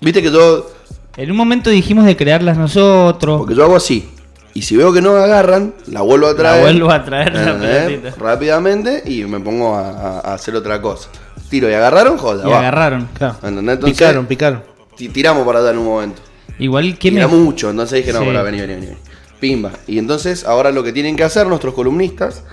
[0.00, 0.70] Viste que yo,
[1.16, 3.38] En un momento dijimos de crearlas nosotros.
[3.38, 4.08] porque yo hago así.
[4.54, 6.62] Y si veo que no agarran, la vuelvo a La traer.
[6.62, 11.08] vuelvo a traer la rápidamente y me pongo a, hacer otra cosa.
[11.48, 12.46] Tiro y agarraron, joda.
[12.46, 12.58] Y va.
[12.60, 13.08] agarraron.
[13.14, 13.36] Claro.
[13.84, 14.62] Picaron, picaron.
[14.96, 16.22] Ti- Tiramos para allá en un momento.
[16.58, 17.34] Igual que Tira me.
[17.36, 18.26] mucho, entonces dije, no, Sí.
[18.26, 18.96] para, vení, vení, vení.
[19.40, 19.72] Pimba.
[19.86, 22.44] Y entonces ahora lo que tienen que hacer nuestros columnistas,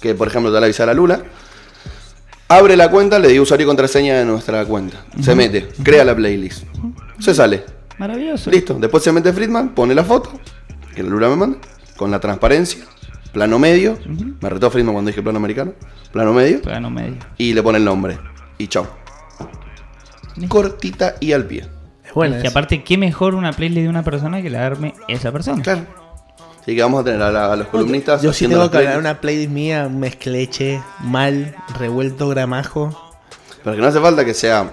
[0.00, 1.22] que por ejemplo te la avisa la Lula,
[2.48, 5.04] abre la cuenta, le dio usuario y contraseña de nuestra cuenta.
[5.20, 6.64] Se mete, crea la playlist.
[7.18, 7.64] Se sale.
[7.98, 8.50] Maravilloso.
[8.50, 8.74] Listo.
[8.74, 10.30] Después se mete Friedman, pone la foto,
[10.94, 11.58] que la Lula me manda,
[11.96, 12.84] con la transparencia,
[13.32, 13.98] plano medio.
[14.40, 15.72] Me retó Friedman cuando dije plano americano.
[16.12, 16.62] Plano medio.
[16.62, 17.18] Plano medio.
[17.36, 18.18] Y le pone el nombre.
[18.56, 18.86] Y chau.
[20.48, 21.66] Cortita y al pie.
[22.04, 22.38] Es buena.
[22.38, 22.48] Esa.
[22.48, 25.62] aparte, qué mejor una playlist de una persona que la arme esa persona.
[25.62, 26.07] Claro.
[26.68, 28.20] Así que vamos a tener a, la- a los columnistas.
[28.20, 33.14] Yo sí haciendo tengo que hablar una playlist mía, mezcleche, mal, revuelto gramajo.
[33.64, 34.70] Pero que no hace falta que sea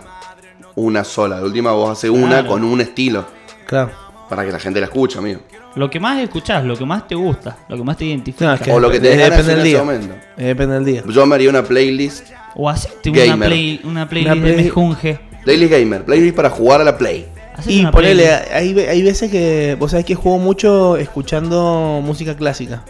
[0.75, 1.37] una sola.
[1.37, 3.23] De última vos haces una con un estilo.
[3.65, 3.91] Claro.
[4.27, 5.39] Para que la gente la escuche, amigo.
[5.75, 8.45] Lo que más escuchás, lo que más te gusta, lo que más te identifica.
[8.47, 9.77] No, es que O lo que te depende ganas en del ese día.
[9.79, 10.15] momento.
[10.35, 11.03] Eh, Depende del día.
[11.07, 12.27] Yo me haría una playlist.
[12.55, 13.47] O hacete una, Gamer.
[13.47, 15.19] play, una playlist Una de play- mejunje.
[15.45, 16.03] Playlist gamer.
[16.03, 17.25] Playlist para jugar a la play.
[17.57, 22.35] Hacete Y una ponele, hay, hay veces que, vos sabés que juego mucho escuchando música
[22.35, 22.83] clásica.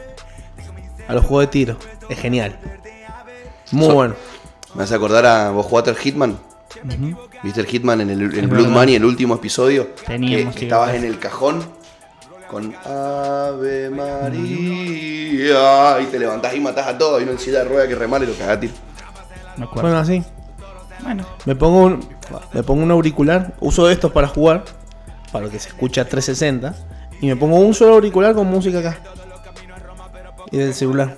[1.08, 1.78] A los juegos de tiro.
[2.10, 2.58] Es genial.
[3.72, 4.16] Muy So- bueno.
[4.74, 6.38] Me hace acordar a vos jugaste el Hitman.
[6.84, 7.18] Ujú.
[7.44, 8.68] ¿Viste el Hitman en el, Blood.
[8.68, 9.90] Money, el último episodio?
[10.06, 11.64] Tenía que, estabas en el cajón
[12.50, 16.02] con Ave María.
[16.02, 17.22] Y te levantás y matás a todos.
[17.22, 18.74] Y en silla de rueda que remale y lo cagás a tiro.
[19.58, 19.84] Me acuerdo.
[19.84, 20.24] Bueno, así.
[21.04, 22.08] Bueno, Me pongo un,
[22.54, 23.54] me pongo un auricular.
[23.60, 24.64] Uso estos para jugar.
[25.32, 26.74] Para que se escuche a 360.
[27.22, 28.98] Y me pongo un solo auricular con música acá.
[30.52, 31.18] Y del celular.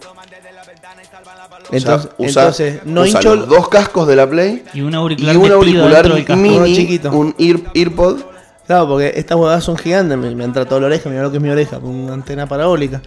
[1.69, 3.35] Entonces, O sea, usa- entonces no usa hincho.
[3.35, 7.11] los dos cascos de la Play y un y auricular, un metido auricular mini, chiquito.
[7.11, 8.21] un ear, earpod.
[8.65, 11.37] Claro, porque estas huevadas son gigantes, me, me entra toda la oreja, mira lo que
[11.37, 13.01] es mi oreja, con una antena parabólica.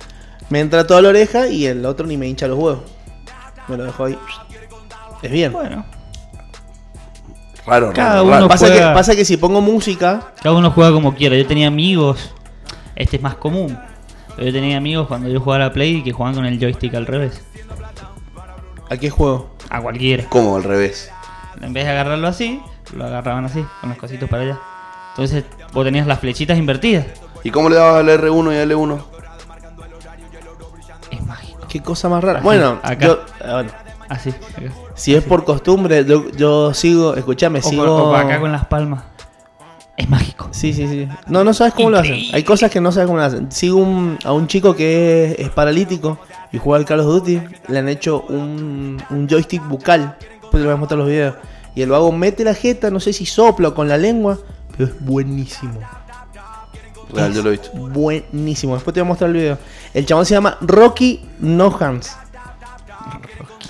[0.51, 2.81] Me entra toda la oreja y el otro ni me hincha los huevos.
[3.69, 4.19] Me lo dejo ahí.
[5.23, 5.53] Es bien.
[5.53, 5.85] Bueno,
[7.71, 8.49] Raro, Cada raro, uno raro.
[8.49, 11.37] pasa, que, juega- pasa que si pongo música, cada uno juega como quiera.
[11.37, 12.35] Yo tenía amigos,
[12.97, 13.79] este es más común.
[14.35, 16.95] Pero yo tenía amigos cuando yo jugaba a la Play que jugaban con el joystick
[16.95, 17.43] al revés.
[18.91, 19.51] ¿a qué juego?
[19.69, 20.25] A cualquiera.
[20.29, 21.13] ¿Cómo al revés?
[21.61, 22.61] En vez de agarrarlo así,
[22.97, 24.59] lo agarraban así, con los cositos para allá.
[25.11, 27.07] Entonces vos tenías las flechitas invertidas.
[27.45, 28.99] ¿Y cómo le dabas al R1 y al L1?
[31.11, 31.61] Es mágico.
[31.69, 32.39] ¿Qué cosa más rara?
[32.41, 33.07] Así, bueno, acá.
[33.07, 33.71] yo- ah, bueno,
[34.11, 34.31] Así.
[34.31, 34.73] acá.
[34.95, 38.11] si es por costumbre, yo, yo sigo, con- sigo...
[38.11, 39.05] o acá con las palmas.
[39.97, 40.49] Es mágico.
[40.51, 41.09] Sí, sí, sí.
[41.27, 42.21] No, no sabes cómo lo hacen.
[42.33, 43.53] Hay cosas que no sabes cómo lo hacen.
[43.53, 46.19] Sigo un- a un chico que es, es paralítico
[46.53, 47.41] y juega al Call of Duty.
[47.69, 50.17] Le han hecho un, un joystick bucal.
[50.21, 51.35] Después te lo voy a mostrar los videos.
[51.75, 54.39] Y el vago mete la jeta, no sé si sopla o con la lengua,
[54.73, 55.79] pero es buenísimo.
[57.13, 57.71] Real, yo lo he visto.
[57.73, 58.75] Buenísimo.
[58.75, 59.59] Después te voy a mostrar el video.
[59.93, 62.17] El chabón se llama Rocky No Hands.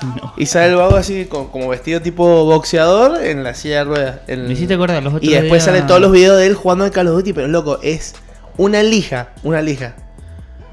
[0.23, 0.33] No.
[0.37, 4.21] Y sale el vago así co- como, vestido tipo boxeador en la silla de ruedas.
[4.29, 6.55] En- Me hiciste acordar los otros y después días- salen todos los videos de él
[6.55, 8.15] jugando al Call of Duty, pero loco, es
[8.57, 9.95] una lija, una lija.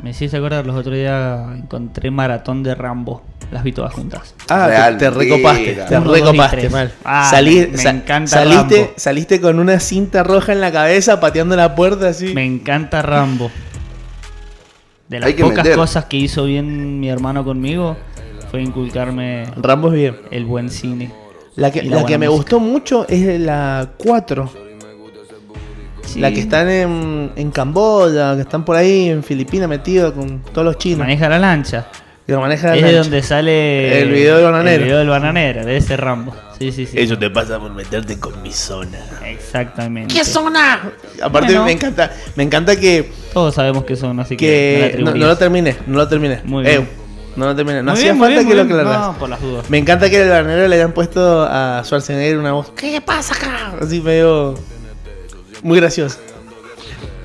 [0.02, 3.24] Me hiciste acordar los otros días encontré maratón de Rambo.
[3.52, 4.36] Las vi todas juntas.
[4.50, 6.92] Ah, Real, te, te recopaste, te Uno, dos y recopaste mal.
[7.06, 8.94] Ah, Salí- me sa- encanta saliste, Rambo.
[8.98, 12.34] saliste con una cinta roja en la cabeza pateando la puerta así.
[12.34, 13.50] Me encanta Rambo.
[15.08, 15.76] De las pocas meter.
[15.78, 17.96] cosas que hizo bien mi hermano conmigo
[18.52, 20.18] fue inculcarme Rambo es bien.
[20.32, 21.12] el buen cine.
[21.56, 22.38] La que, la la que me música.
[22.38, 24.52] gustó mucho es la 4.
[26.04, 26.20] Sí.
[26.22, 30.64] La que están en, en Camboya, que están por ahí en Filipinas metidos con todos
[30.66, 31.00] los chinos.
[31.00, 31.88] maneja la lancha.
[32.26, 33.02] Que lo maneja la es de lancha.
[33.04, 34.78] donde sale El video del bananero.
[34.78, 36.34] El video del bananero, de ese Rambo.
[36.60, 37.08] Sí, sí, sí.
[37.18, 39.00] te pasa por meterte con mi zona.
[39.26, 40.24] Exactamente.
[40.24, 40.92] zona?
[41.22, 41.66] Aparte Bueno.
[41.66, 45.26] me encanta, me encanta que, Todos sabemos que son, así que, no la que no,
[45.26, 45.28] no atribuís.
[45.28, 46.42] lo terminé, no lo terminé.
[46.46, 46.90] Muy Eh, bien.
[47.38, 47.78] No lo terminé.
[47.82, 49.08] No Muy hacía bien, falta bien, que lo aclararas.
[49.14, 49.70] No, por las dudas.
[49.70, 52.72] Me encanta que el bananero le hayan puesto a Schwarzenegger una voz.
[52.76, 53.74] ¿Qué pasa acá?
[53.82, 54.56] Así medio.
[55.64, 56.20] Muy gracioso.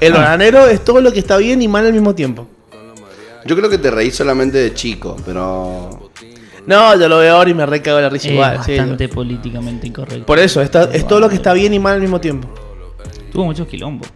[0.00, 0.18] El Ah.
[0.18, 2.46] bananero es todo lo que está bien y mal al mismo tiempo.
[3.44, 6.10] Yo creo que te reí solamente de chico, pero.
[6.66, 8.60] No, yo lo veo ahora y me recago la risa Es igual.
[8.64, 10.24] sí, bastante políticamente incorrecto.
[10.26, 12.48] Por eso, está- es todo lo que está bien y mal al mismo tiempo.
[13.32, 14.06] Tuvo muchos quilombos.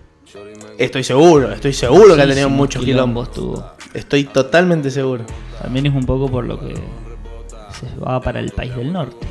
[0.79, 3.33] Estoy seguro, estoy seguro que ha tenido muchos quilombos.
[3.33, 3.65] tuvo.
[3.95, 5.25] Estoy totalmente seguro.
[5.63, 9.27] También es un poco por lo que se va para el país del norte.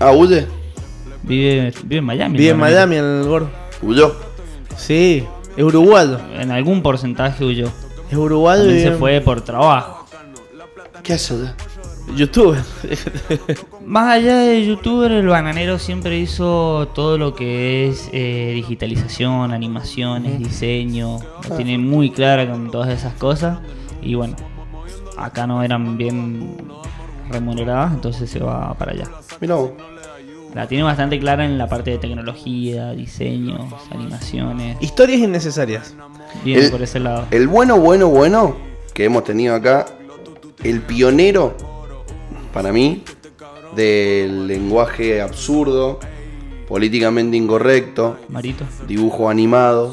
[0.00, 0.46] Ah, huye.
[1.22, 2.36] Vive, vive en Miami.
[2.38, 2.64] Vive en ¿no?
[2.64, 3.48] Miami el gordo.
[3.80, 4.14] Huyó.
[4.76, 5.24] Sí,
[5.56, 6.18] es uruguayo.
[6.38, 7.68] En algún porcentaje huyó.
[8.10, 10.06] Es uruguayo y También se fue por trabajo.
[11.02, 11.56] ¿Qué hace allá?
[12.16, 12.62] Youtuber.
[13.84, 20.38] Más allá de youtuber, el bananero siempre hizo todo lo que es eh, digitalización, animaciones,
[20.38, 21.18] diseño.
[21.48, 23.58] Lo tiene muy clara con todas esas cosas.
[24.02, 24.36] Y bueno,
[25.16, 26.56] acá no eran bien
[27.30, 29.08] remuneradas, entonces se va para allá.
[29.40, 29.70] Mira vos.
[30.54, 34.76] La tiene bastante clara en la parte de tecnología, diseños, animaciones.
[34.80, 35.94] Historias innecesarias.
[36.44, 37.26] Bien El- por ese lado.
[37.32, 38.54] El bueno, bueno, bueno
[38.92, 39.84] que hemos tenido acá,
[40.62, 41.56] el pionero,
[42.54, 43.02] para mí,
[43.74, 45.98] del lenguaje absurdo,
[46.68, 48.64] políticamente incorrecto, Marito.
[48.86, 49.92] dibujo animado,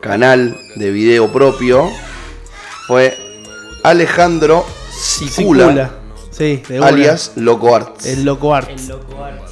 [0.00, 1.90] canal de video propio,
[2.86, 3.18] fue
[3.82, 5.90] Alejandro Sicula.
[6.30, 6.86] Sí, de una.
[6.86, 8.06] alias Loco Arts.
[8.06, 8.88] El loco arts.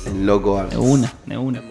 [0.07, 0.71] El Loco Arts.
[0.71, 1.63] De una, de una.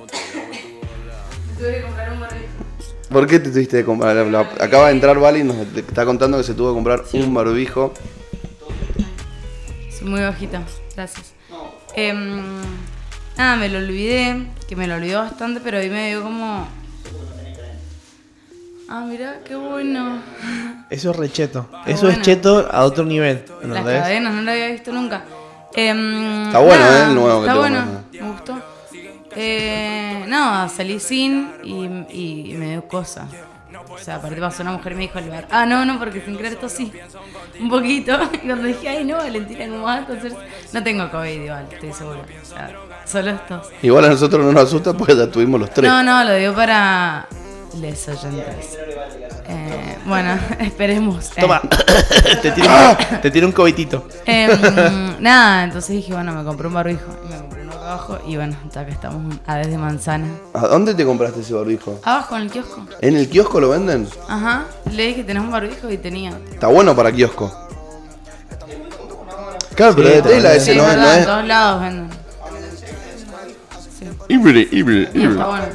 [3.09, 4.17] ¿Por qué te tuviste que comprar?
[4.59, 7.93] Acaba de entrar Vale y nos está contando que se tuvo que comprar un barbijo.
[10.05, 10.61] Muy bajita,
[10.95, 11.33] gracias.
[11.95, 12.43] Em,
[13.37, 16.67] nada, me lo olvidé, que me lo olvidó bastante, pero ahí me dio como...
[18.87, 20.21] Ah, mira, qué bueno.
[20.91, 21.67] Eso es recheto.
[21.87, 23.43] Eso es cheto a otro nivel.
[23.47, 24.01] Las ¿entendés?
[24.01, 25.23] cadenas, no lo había visto nunca.
[25.73, 27.09] Em, Está bueno, nada, ¿eh?
[27.09, 28.61] El nuevo que Está bueno, me gustó.
[29.35, 33.27] Eh, nada, salí sin y, y me dio cosa.
[33.89, 36.21] O sea, aparte pasó una mujer y me dijo al bar, ah, no, no, porque
[36.21, 36.91] sin creer esto sí.
[37.59, 38.17] Un poquito.
[38.33, 40.33] Y cuando dije, ay, no, Valentina, ¿cómo vas a hacer?
[40.73, 42.19] No tengo COVID igual, estoy segura.
[42.19, 42.71] O sea,
[43.05, 43.69] solo estos.
[43.81, 45.89] Igual a nosotros no nos asusta porque ya tuvimos los tres.
[45.89, 47.27] No, no, lo digo para
[47.79, 48.77] les oyentes.
[49.47, 51.31] Eh, bueno, esperemos.
[51.35, 51.61] Eh, Toma.
[52.41, 54.07] te, tiro un, te tiro un cobitito.
[54.25, 57.05] Em, nada, entonces dije, bueno, me compré un barbijo.
[57.23, 57.54] Y me compré
[57.85, 58.17] abajo.
[58.27, 60.27] Y bueno, ya que estamos a desde manzana.
[60.53, 61.99] ¿A dónde te compraste ese barbijo?
[62.03, 62.85] Abajo en el kiosco.
[63.01, 64.07] ¿En el kiosco lo venden?
[64.27, 64.65] Ajá.
[64.91, 65.89] Le dije, ¿tenés un barbijo?
[65.89, 66.31] Y tenía.
[66.51, 67.51] Está bueno para kiosco.
[69.75, 70.95] Claro, pero Sí, de tela ese Sí, no es es.
[70.95, 72.09] verdad, en No todos lados venden.
[73.99, 74.13] Sí, es...
[74.29, 75.31] Híbride, híbride, híbride.
[75.31, 75.65] está bueno.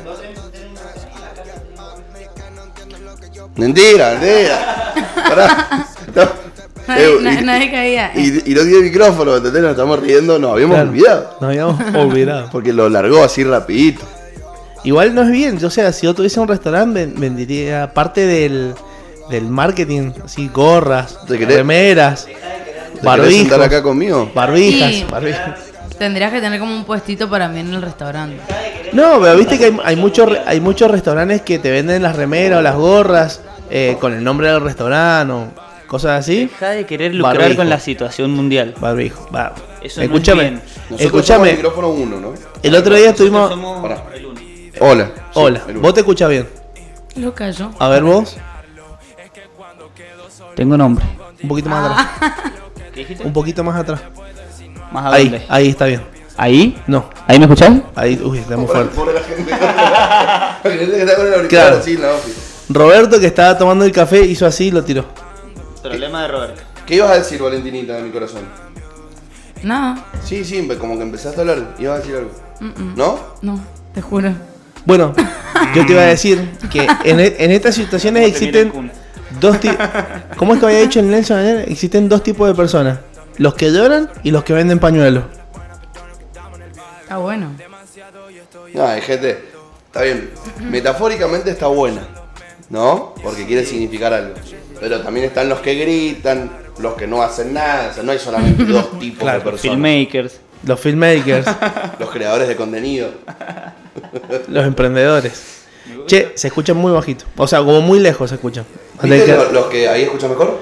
[3.57, 4.93] Mentira, mentira.
[5.29, 5.87] Pará.
[6.91, 8.13] Nadie, Eh, na- y- nadie caía.
[8.15, 9.63] Y, y no tiene micrófono, ¿entendés?
[9.63, 10.91] Nos estamos riendo, nos habíamos Claro.
[10.91, 11.37] olvidado.
[11.41, 12.49] Nos habíamos olvidado.
[12.51, 14.03] Porque lo largó así rapidito.
[14.85, 15.63] Igual no es bien.
[15.65, 18.75] O sea, si yo tuviese un restaurante, ven- vendería parte del,
[19.29, 20.13] del marketing.
[20.25, 23.35] Así, gorras, ¿Te querés- remeras, ¿Te querés barbijos.
[23.41, 24.31] sentar acá conmigo?
[24.35, 25.61] Barbijas, barbijas.
[25.99, 28.39] Tendrías que tener como un puestito para mí en el restaurante.
[28.95, 32.17] No, pero viste que hay, hay muchos re- hay muchos restaurantes que te venden las
[32.17, 35.45] remeras o las gorras eh, con el nombre del restaurante o
[35.91, 36.47] cosas así.
[36.47, 37.57] Deja de querer lucrar Barbijo.
[37.59, 38.75] con la situación mundial.
[38.81, 39.29] Barbijo.
[39.35, 39.53] Va.
[39.83, 40.55] Eso no es escúchame, bien.
[40.55, 41.53] Nosotros somos el escúchame.
[41.55, 42.35] micrófono uno, ¿no?
[42.63, 43.51] El otro día estuvimos.
[43.51, 43.83] El uno.
[43.83, 44.03] Hola.
[45.15, 45.81] Sí, Hola, el uno.
[45.81, 46.49] vos te escuchas bien.
[47.17, 47.71] Lo callo.
[47.81, 48.37] A ver vos,
[50.55, 51.05] Tengo nombre.
[51.43, 52.33] un poquito más atrás.
[52.95, 53.25] ¿Qué dijiste?
[53.25, 54.01] Un poquito más atrás.
[54.93, 55.47] ¿Más a Ahí, dónde?
[55.49, 56.03] ahí está bien.
[56.37, 56.81] ¿Ahí?
[56.87, 57.73] No, ¿Ahí me escuchás?
[57.97, 58.97] ahí, uy, está muy fuerte.
[61.49, 61.81] Claro.
[62.69, 65.05] Roberto, que estaba tomando el café, hizo así y lo tiró.
[65.83, 66.63] Problema de Roberto.
[66.87, 68.43] ¿Qué ibas a decir, Valentinita, de mi corazón?
[69.63, 71.75] No, Sí, sí, como que empezaste a hablar.
[71.79, 72.31] Ibas a decir algo.
[72.61, 72.95] mm-mm.
[72.97, 73.19] ¿No?
[73.43, 73.61] no,
[73.95, 74.33] te juro.
[74.87, 75.13] Bueno,
[75.75, 78.91] yo te iba a decir que en, e- en estas situaciones existen
[79.41, 79.77] dos tipos.
[80.37, 81.69] ¿Cómo es que había dicho en Nelson ayer?
[81.71, 82.99] Existen dos tipos de personas:
[83.37, 85.25] los que lloran y los que venden pañuelos.
[87.03, 87.51] Está bueno.
[88.75, 89.45] No, hay gente.
[89.87, 90.31] Está bien.
[90.61, 92.03] Metafóricamente está buena.
[92.71, 93.15] ¿No?
[93.23, 94.35] Porque quiere significar algo.
[94.81, 97.89] Pero también están los que gritan, los que no hacen nada.
[97.91, 99.63] O sea, no hay solamente dos tipos Claro, de personas.
[99.77, 100.41] Filmmakers.
[100.65, 101.47] Los filmmakers,
[101.99, 103.11] Los creadores de contenido.
[104.49, 105.59] los emprendedores.
[106.07, 107.25] Che, se escuchan muy bajito.
[107.37, 108.65] O sea, como muy lejos se escuchan.
[109.03, 110.59] ¿Viste Que- lo- los que ahí escuchan mejor?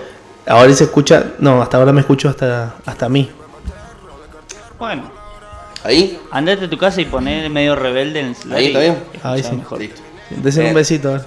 [0.47, 1.33] Ahora se escucha.
[1.39, 3.31] No, hasta ahora me escucho hasta, hasta a mí.
[4.79, 5.11] Bueno,
[5.85, 6.19] Ahí.
[6.31, 8.53] andate a tu casa y poné medio rebelde en el.
[8.53, 8.97] Ahí está bien.
[9.23, 9.57] Ahí sí.
[9.57, 9.79] mejor.
[9.81, 10.01] Listo.
[10.31, 11.09] Desen Eh, un besito.
[11.09, 11.25] a ver.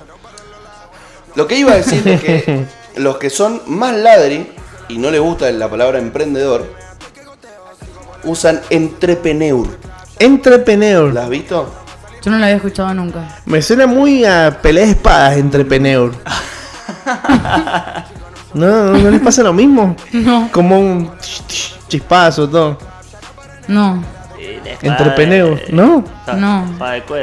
[1.36, 2.66] Lo que iba a decir es que
[2.98, 4.48] los que son más ladri
[4.90, 6.74] y no les gusta la palabra emprendedor,
[8.24, 9.66] usan entrepreneur.
[10.20, 11.14] Entrepreneur.
[11.14, 11.74] ¿La has visto?
[12.24, 13.40] Yo no lo había escuchado nunca.
[13.46, 16.12] Me suena muy a pelea de espadas, entrepreneur.
[18.54, 19.96] No, no les pasa lo mismo.
[20.12, 21.12] No, Como un
[21.88, 22.78] chispazo, todo.
[23.68, 24.04] no.
[24.38, 26.04] La espada Entre de- peneos, ¿no?
[26.36, 26.66] No.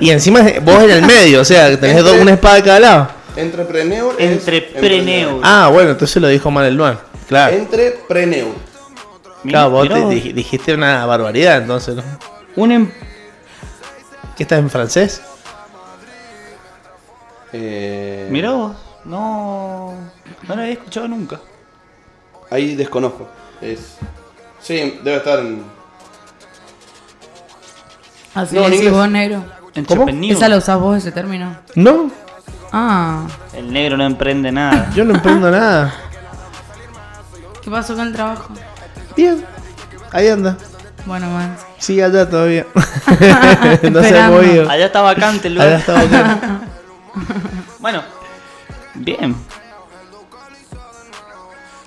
[0.01, 3.09] Y encima vos en el medio, o sea, tenés dos- una espada de cada lado.
[3.41, 5.41] Entrepreneur es Entrepreneur.
[5.43, 6.99] Ah, bueno, entonces lo dijo mal el Luan.
[7.29, 7.55] Claro.
[7.57, 8.49] Entrepreneur.
[9.45, 12.03] Claro, vos te dij- dijiste una barbaridad, entonces, ¿no?
[12.57, 12.91] Un em-
[14.37, 15.23] ¿Qué estás en francés?
[17.53, 18.77] Eh, Mirá vos.
[19.05, 19.95] No.
[20.47, 21.41] No lo había escuchado nunca.
[22.51, 23.29] Ahí desconozco.
[23.61, 23.97] Es...
[24.61, 25.63] Sí, debe estar en.
[28.35, 28.93] Así No, en decís inglés.
[29.01, 29.45] vos, negro.
[29.75, 30.33] Entrepreneur.
[30.37, 31.57] Esa la usás vos, ese término.
[31.75, 32.11] No,
[32.73, 34.91] Ah, El negro no emprende nada.
[34.95, 35.93] yo no emprendo nada.
[37.63, 38.53] ¿qué pasó con el trabajo?
[39.17, 39.45] Bien,
[40.13, 40.57] ahí anda.
[41.07, 41.57] Bueno, man.
[41.79, 42.67] Sigue allá todavía.
[43.91, 44.69] no se ha movido.
[44.71, 45.81] Allá está vacante el Allá lugar.
[45.81, 46.61] está bacán.
[47.79, 48.03] Bueno.
[48.95, 49.35] Bien.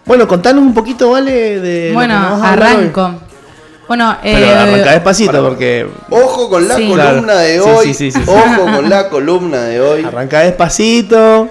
[0.06, 1.60] Bueno, contanos un poquito, ¿vale?
[1.60, 3.14] De lo Bueno, arranco.
[3.92, 6.88] Bueno, Pero eh, arranca despacito porque Ojo con la Sí.
[6.88, 7.88] columna de hoy.
[7.88, 8.32] sí, sí, sí, sí.
[8.32, 10.06] Ojo con la columna de hoy.
[10.06, 11.50] arranca despacito.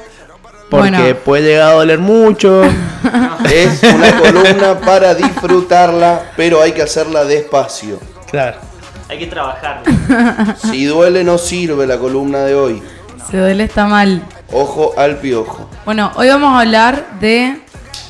[0.71, 1.17] Porque Bueno.
[1.23, 2.63] puede llegar a doler mucho.
[3.45, 7.99] Es una columna para disfrutarla, pero hay que hacerla despacio.
[8.31, 8.57] claro.
[9.11, 9.83] Hay que trabajar.
[10.71, 12.83] Si duele, no sirve la columna de hoy.
[13.31, 14.23] se duele está mal.
[14.51, 15.69] Ojo al piojo.
[15.85, 17.61] Bueno, hoy vamos a hablar de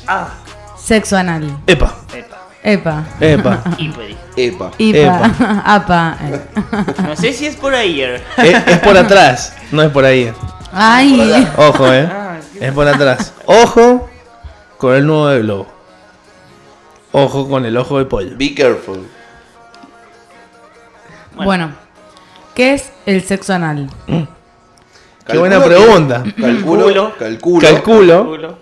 [0.07, 0.29] Ah.
[0.81, 1.57] sexo anal.
[1.67, 2.30] Epa, Epa.
[2.63, 3.03] Epa.
[3.19, 3.63] epa.
[3.79, 4.15] Impedi.
[4.35, 4.71] Epa.
[4.77, 5.31] Ipa.
[5.65, 6.17] Apa.
[6.21, 6.41] eh.
[7.07, 8.21] No sé si es por ayer.
[8.37, 10.31] es, es por atrás, no es por ahí.
[10.71, 11.47] Ay.
[11.57, 12.07] Ojo, eh.
[12.11, 13.33] Ah, Es por atrás.
[13.45, 14.07] Ojo
[14.77, 15.67] con el nudo de globo.
[17.11, 18.37] Ojo con el ojo de pollo.
[18.37, 19.05] Be careful.
[21.35, 21.71] Bueno,
[22.53, 23.89] ¿qué es el sexo anal?
[25.27, 26.23] Qué buena pregunta.
[26.23, 26.85] que- Calculo.
[26.85, 27.13] Calculo.
[27.17, 27.59] Calculo.
[27.67, 28.25] Calculo.
[28.27, 28.59] culo.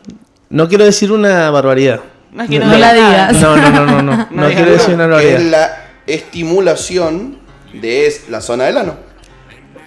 [0.49, 1.99] No quiero decir una barbaridad.
[2.31, 3.33] No es que No, no, no la digas.
[3.41, 4.27] No, no, no, no, no.
[4.31, 5.69] No, quiero decir una es la
[6.07, 7.39] estimulación
[7.73, 8.95] de es- la zona del ano.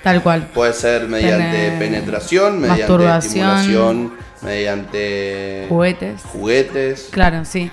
[0.02, 0.48] Tal cual.
[0.52, 4.12] Puede ser mediante Pene- penetración, mediante estimulación,
[4.42, 6.22] mediante Juguetes.
[6.22, 7.08] juguetes.
[7.12, 7.70] Claro, sí.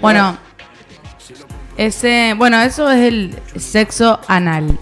[0.00, 0.36] Bueno,
[1.78, 4.78] ese, bueno, eso es el sexo anal.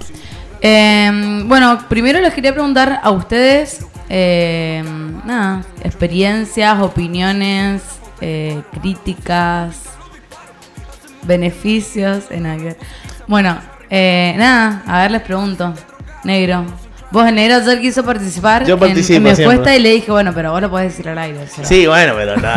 [0.60, 4.82] Eh, bueno, primero les quería preguntar a ustedes, eh,
[5.24, 7.82] nada, experiencias, opiniones,
[8.22, 9.76] eh, críticas,
[11.22, 12.76] beneficios en aquel.
[13.26, 13.58] Bueno,
[13.90, 15.74] eh, nada, a ver, les pregunto,
[16.24, 16.64] negro.
[17.10, 19.44] Vos, el negro, ayer quiso participar Yo en- participo en, mi siempre.
[19.56, 21.40] encuesta y le dije, bueno, pero vos lo podés decir al aire.
[21.42, 21.62] o sea.
[21.64, 22.54] Sí, bueno, pero no.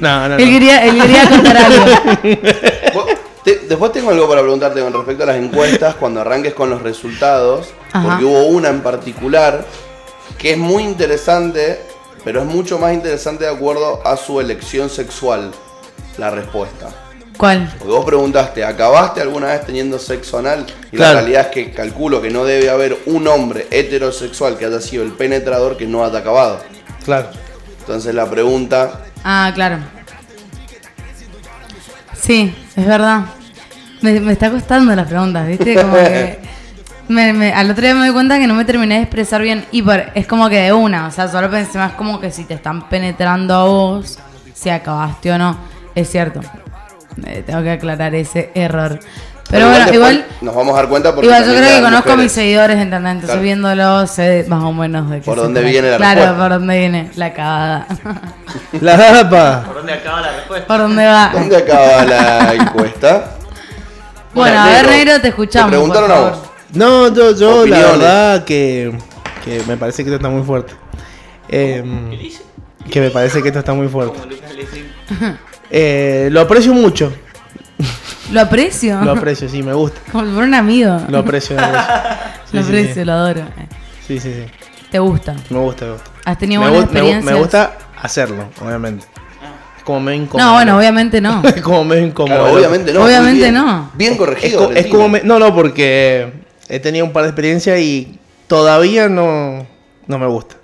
[0.00, 0.50] No, no, Él no.
[0.52, 1.84] quería, él quería contar algo.
[3.44, 6.80] Te- después tengo algo para preguntarte con respecto a las encuestas cuando arranques con los
[6.82, 8.06] resultados, Ajá.
[8.08, 9.66] porque hubo una en particular
[10.38, 11.78] que es muy interesante,
[12.24, 15.50] pero es mucho más interesante de acuerdo a su elección sexual,
[16.18, 16.88] la respuesta.
[17.36, 17.68] ¿Cuál?
[17.78, 20.64] Porque vos preguntaste, ¿acabaste alguna vez teniendo sexo anal?
[20.92, 21.14] Y Claro.
[21.14, 25.02] la realidad es que calculo que no debe haber un hombre heterosexual que haya sido
[25.02, 26.60] el penetrador que no haya acabado.
[27.04, 27.28] Claro.
[27.80, 29.78] Entonces la pregunta, Ah, claro.
[32.20, 33.22] Sí, es verdad.
[34.00, 35.74] Me, me está costando las preguntas, ¿viste?
[35.74, 36.38] Como que
[37.08, 39.64] me- me- al otro día me doy cuenta que no me terminé de expresar bien.
[39.72, 42.44] Y por- es como que de una, o sea, solo pensé más como que si
[42.44, 44.18] te están penetrando a vos,
[44.54, 45.56] si acabaste o no.
[45.94, 46.40] Es cierto.
[47.26, 48.98] Eh, tengo que aclarar ese error.
[49.50, 52.16] Pero bueno, igual, nos vamos a dar cuenta porque igual yo creo que conozco a
[52.16, 53.12] mis seguidores, ¿entendés?
[53.12, 53.42] Entonces Claro.
[53.42, 56.42] viéndolo sé más o menos de qué Por dónde viene la Claro, respuesta.
[56.42, 57.86] por dónde viene la acabada.
[58.80, 59.62] La dapa.
[59.66, 60.66] ¿Por dónde acaba la respuesta?
[60.66, 61.30] ¿Por dónde va?
[61.32, 63.24] ¿Dónde acaba la encuesta?
[64.32, 65.70] Bueno, a ver, negro, te escuchamos.
[65.70, 66.38] Te preguntaron por a vos.
[66.74, 68.92] No, yo, yo la verdad que,
[69.44, 70.74] que me parece que esto está muy fuerte.
[71.48, 72.42] Em, ¿Qué dice?
[72.90, 74.18] que me parece que esto está muy fuerte.
[75.76, 77.12] Eh, lo aprecio mucho.
[78.30, 79.00] Lo aprecio.
[79.02, 79.98] Lo aprecio, sí, me gusta.
[80.12, 81.00] Como fuera un amigo.
[81.08, 81.84] Lo aprecio, lo aprecio.
[82.44, 83.04] Sí, Lo aprecio, sí.
[83.04, 83.40] lo adoro.
[84.06, 84.44] Sí, sí, sí.
[84.90, 85.34] ¿Te gusta?
[85.50, 86.10] Me gusta, me gusta.
[86.26, 87.34] ¿Has tenido Me, buenas me gu- experiencias?
[87.34, 89.06] me gusta hacerlo, obviamente.
[89.78, 90.46] Es como medio incómodo.
[90.46, 91.42] No, bueno, obviamente no.
[91.44, 92.38] Es como medio incómodo.
[92.38, 93.04] Claro, obviamente no.
[93.04, 93.54] Obviamente bien.
[93.54, 93.90] no.
[93.94, 94.58] Bien Es, corregido.
[94.58, 94.96] co- es Valentina.
[94.96, 99.66] como me- no, no, porque he tenido un par de experiencias y todavía no,
[100.06, 100.56] no me gusta.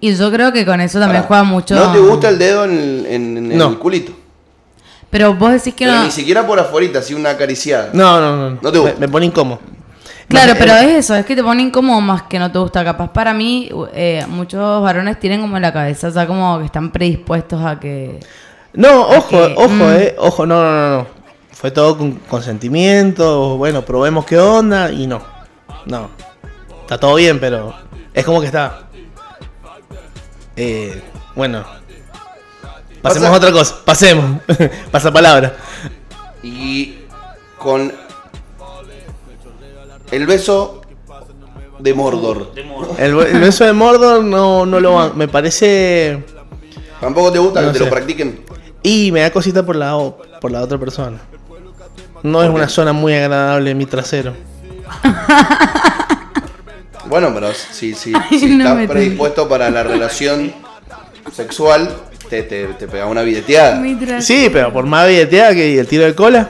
[0.00, 1.74] Y yo creo que con eso también juega mucho.
[1.76, 3.68] ¿No te gusta el dedo en, el- en- en No.
[3.68, 4.12] el culito?
[5.10, 6.04] Pero vos decís que Pero no.
[6.04, 7.90] ni siquiera por afuera, así una acariciada.
[7.92, 8.58] No, no, no.
[8.60, 8.94] ¿No te gusta?
[8.94, 9.60] Me, me pone incómodo.
[10.26, 12.82] Claro, pero es eso, es que te pone incómodo más que no te gusta.
[12.82, 16.64] Capaz para mí, eh, muchos varones tienen como en la cabeza, o sea, como que
[16.64, 18.18] están predispuestos a que.
[18.72, 19.82] No, ojo, que- ojo, mm.
[19.92, 20.14] eh.
[20.18, 21.06] Ojo, no, no, no, no.
[21.62, 23.56] Fue todo con consentimiento.
[23.56, 25.22] Bueno, probemos qué onda y no.
[25.86, 26.10] No.
[26.82, 27.72] Está todo bien, pero
[28.12, 28.88] es como que está.
[30.56, 31.00] Eh,
[31.34, 31.64] bueno.
[33.00, 33.76] Pasemos Pasa- a otra cosa.
[33.84, 34.40] Pasemos.
[34.90, 35.56] Pasa palabra.
[36.42, 36.98] Y
[37.58, 37.92] con
[40.10, 40.82] el beso
[41.78, 42.52] de Mordor.
[42.54, 42.62] De.
[42.98, 45.16] El, el beso de Mordor no, no lo van.
[45.16, 46.24] Me parece.
[47.00, 47.84] ¿Tampoco te gusta No que te sé.
[47.84, 48.44] lo practiquen?
[48.82, 49.96] Y me da cosita por la,
[50.40, 51.18] por la otra persona.
[52.22, 54.34] No es una zona muy agradable mi trasero.
[57.06, 60.50] Bueno, pero si, si, Ay, si no estás predispuesto para la relación
[61.30, 61.90] sexual,
[62.30, 63.22] te, te, te pega una
[63.98, 66.48] tra- Sí, pero por más billeteada que el tiro de cola.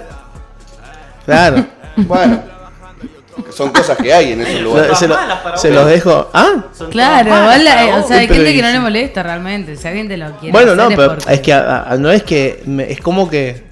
[1.25, 1.67] Claro.
[1.97, 2.43] Bueno,
[3.51, 4.97] son cosas que hay en esos lugares.
[4.99, 5.17] se lo-
[5.71, 6.31] los dejo.
[6.33, 7.45] Ah, Son Claro, para
[7.87, 9.77] eh, o sea, hay gente que no le molesta realmente.
[9.77, 12.23] Si alguien te lo quiere bueno, no, pero porque- es que a- a- no es
[12.23, 12.63] que.
[12.67, 13.65] me- es como que.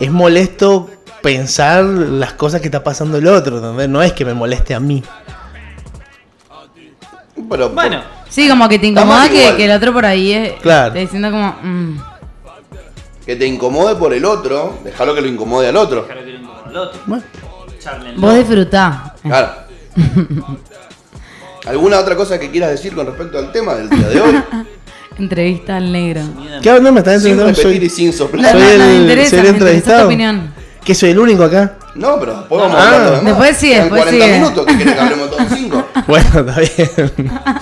[0.00, 0.90] Es molesto
[1.26, 3.56] pensar las cosas que está pasando el otro.
[3.56, 3.88] ¿entendés?
[3.88, 5.02] No es que me moleste a mí.
[7.50, 10.94] Pero, Bueno, Sí, como que te incomoda que, el otro por ahí es, Claro.
[10.94, 11.56] diciendo como...
[11.62, 11.98] mm,
[13.24, 16.06] que te incomode por el otro, déjalo que lo incomode al otro.
[16.06, 17.00] claro que lo incómodo al otro.
[17.06, 17.24] Bueno,
[18.18, 19.14] vos disfrutá.
[19.22, 19.50] Claro.
[21.66, 24.42] ¿Alguna otra cosa que quieras decir con respecto al tema del día de hoy?
[25.18, 26.20] Entrevista al negro.
[26.62, 29.38] ¿Qué no me estás Sin y Soy, sin No, soy el, no me interesa, soy
[29.38, 30.06] el me interesa tu entrevistado.
[30.06, 30.65] opinión.
[30.86, 31.74] Que soy el único acá.
[31.96, 32.82] No, pero después vamos Ah.
[32.82, 33.26] a hablar de.
[33.26, 34.38] Después sí, después 40 sigue.
[34.38, 35.84] minutos, ¿qué querés que hablemos todos cinco?
[36.06, 37.12] Bueno, está bien.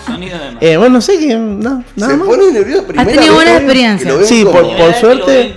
[0.06, 0.62] Sonido de más.
[0.62, 1.34] Eh, bueno, no sé que.
[1.34, 2.28] No, nada Se más.
[2.28, 4.12] pone nervioso primera tenido vez buena experiencia.
[4.24, 5.56] Sí, por- por suerte-.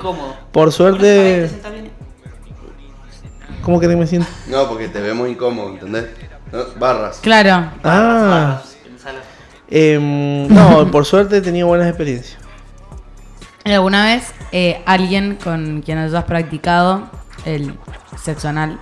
[0.53, 1.49] Por suerte.
[1.61, 1.91] Te.
[3.63, 4.27] ¿Cómo que me siento?
[4.47, 6.05] No, porque te vemos incómodo, ¿entendés?
[6.53, 6.59] ¿No?
[6.79, 7.19] Barras.
[7.21, 7.69] Claro.
[7.83, 8.61] Ah.
[9.69, 12.37] Em, no, por suerte he tenido buenas experiencias.
[13.65, 17.09] ¿Alguna vez eh, alguien con quien hayas practicado
[17.55, 17.77] el
[18.21, 18.79] sexo anal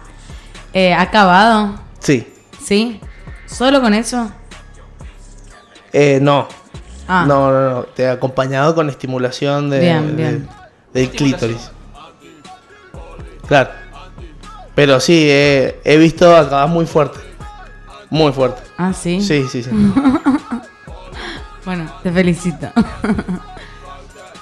[0.74, 1.76] eh, acabado?
[2.00, 2.28] Sí.
[2.62, 3.00] ¿Sí?
[3.46, 4.32] ¿Solo con eso?
[5.94, 6.48] Eh, no.
[7.08, 7.84] Ah, No, no, no.
[7.84, 10.50] Te he acompañado con estimulación de, Bien, de- bien.
[10.94, 11.72] del clítoris.
[13.48, 13.70] Claro.
[14.74, 17.20] Pero sí, he, he visto acabar muy fuerte.
[18.10, 18.62] Muy fuerte.
[18.78, 19.22] Ah, sí.
[19.22, 19.70] Sí, sí, sí.
[21.66, 22.68] Bueno, te felicito.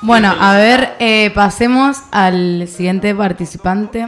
[0.04, 4.08] bueno, a ver, eh, pasemos al siguiente participante,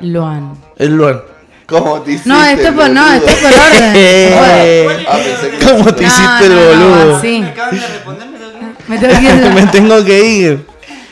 [0.00, 0.54] Luan.
[0.76, 1.22] El Luan.
[1.66, 2.28] ¿Cómo te hiciste?
[2.28, 3.92] No, esto es por, no, esto es por orden.
[3.96, 7.16] Eh, Ah, pensé que- ¿Cómo te hiciste no, el no, boludo?
[7.16, 7.42] así.
[7.42, 8.58] Acaban de responderme lo que-
[8.88, 10.66] Me tengo que ir Me tengo que ir.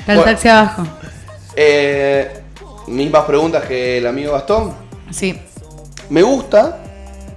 [0.07, 0.87] al taxi abajo.
[1.57, 2.43] Eh,
[2.89, 4.75] mismas preguntas que el amigo Gastón.
[5.11, 5.39] Sí.
[6.11, 6.79] Me gusta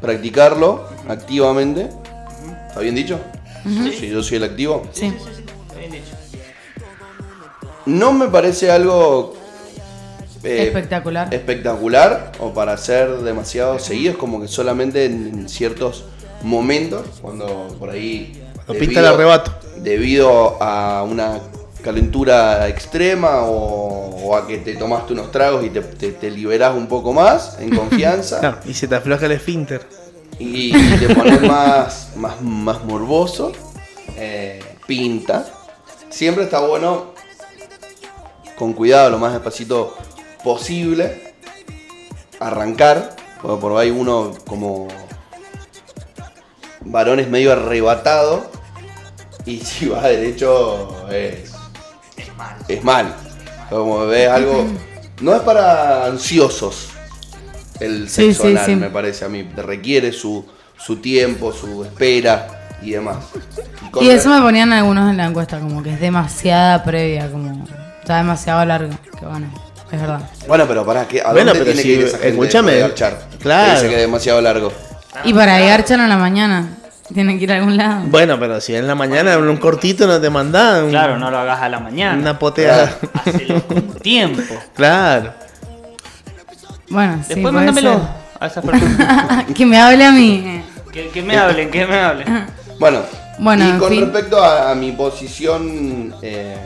[0.02, 1.90] practicarlo activamente.
[2.68, 3.20] ¿Está bien dicho?
[3.66, 4.84] Sí, yo soy el activo.
[4.92, 5.14] Sí.
[7.86, 9.34] No me parece algo
[10.44, 11.34] eh, Espectacular.
[11.34, 14.12] espectacular o para ser demasiado seguido.
[14.12, 16.06] Es como que solamente en, en ciertos
[16.42, 18.42] momentos, cuando por ahí.
[18.66, 19.54] Cuando pinta el arrebato.
[19.78, 21.40] Debido a una
[21.84, 26.74] calentura extrema o, o a que te tomaste unos tragos y te, te, te liberás
[26.76, 28.40] un poco más en confianza.
[28.40, 29.86] Claro, y se te afloja el esfínter.
[30.40, 33.52] y te pones más, más, más morboso,
[34.18, 35.46] eh, pinta.
[36.10, 37.13] Siempre está bueno,
[38.58, 39.96] con cuidado, lo más despacito
[40.44, 41.34] posible,
[42.40, 44.88] arrancar, porque por ahí uno como
[46.82, 48.50] varón es medio arrebatado
[49.46, 51.52] y si va derecho es,
[52.68, 53.14] es mal.
[53.70, 54.66] Como ves algo,
[55.22, 56.90] no es para ansiosos
[57.80, 58.76] el sexo sí, anal, sí.
[58.76, 59.44] me parece a mí.
[59.56, 60.46] Requiere su,
[60.78, 63.26] su tiempo, su espera y demás.
[63.92, 67.66] con Y eso me ponían algunos en la encuesta, como que es demasiada previa, como
[68.04, 68.94] está demasiado largo.
[69.18, 69.48] Que bueno,
[69.92, 70.22] es verdad.
[70.48, 73.20] Bueno, pero para ¿a Bueno, dónde pero tiene si- que ir esa gente escúchame, garchar?
[73.40, 73.66] claro.
[73.68, 74.72] Que dice que es demasiado largo.
[75.24, 76.68] Y para llegar chano en la mañana,
[77.14, 78.02] tienen que ir a algún lado.
[78.08, 80.90] Bueno, pero si en la mañana en un cortito no te mandan.
[80.90, 82.18] Claro, no lo hagas a la mañana.
[82.20, 82.94] Una poteada.
[83.26, 84.42] Hacelo con tiempo.
[84.76, 85.34] Claro.
[86.90, 87.34] Bueno, sí.
[87.36, 88.02] Después puede mándamelo ser.
[88.40, 89.46] a esas personas.
[89.56, 90.62] que me hable a mí.
[90.92, 92.48] que, que me hablen, que me hablen.
[92.80, 93.00] Bueno,
[93.40, 94.02] Bueno, y con fin.
[94.02, 96.58] respecto a, a mi posición eh,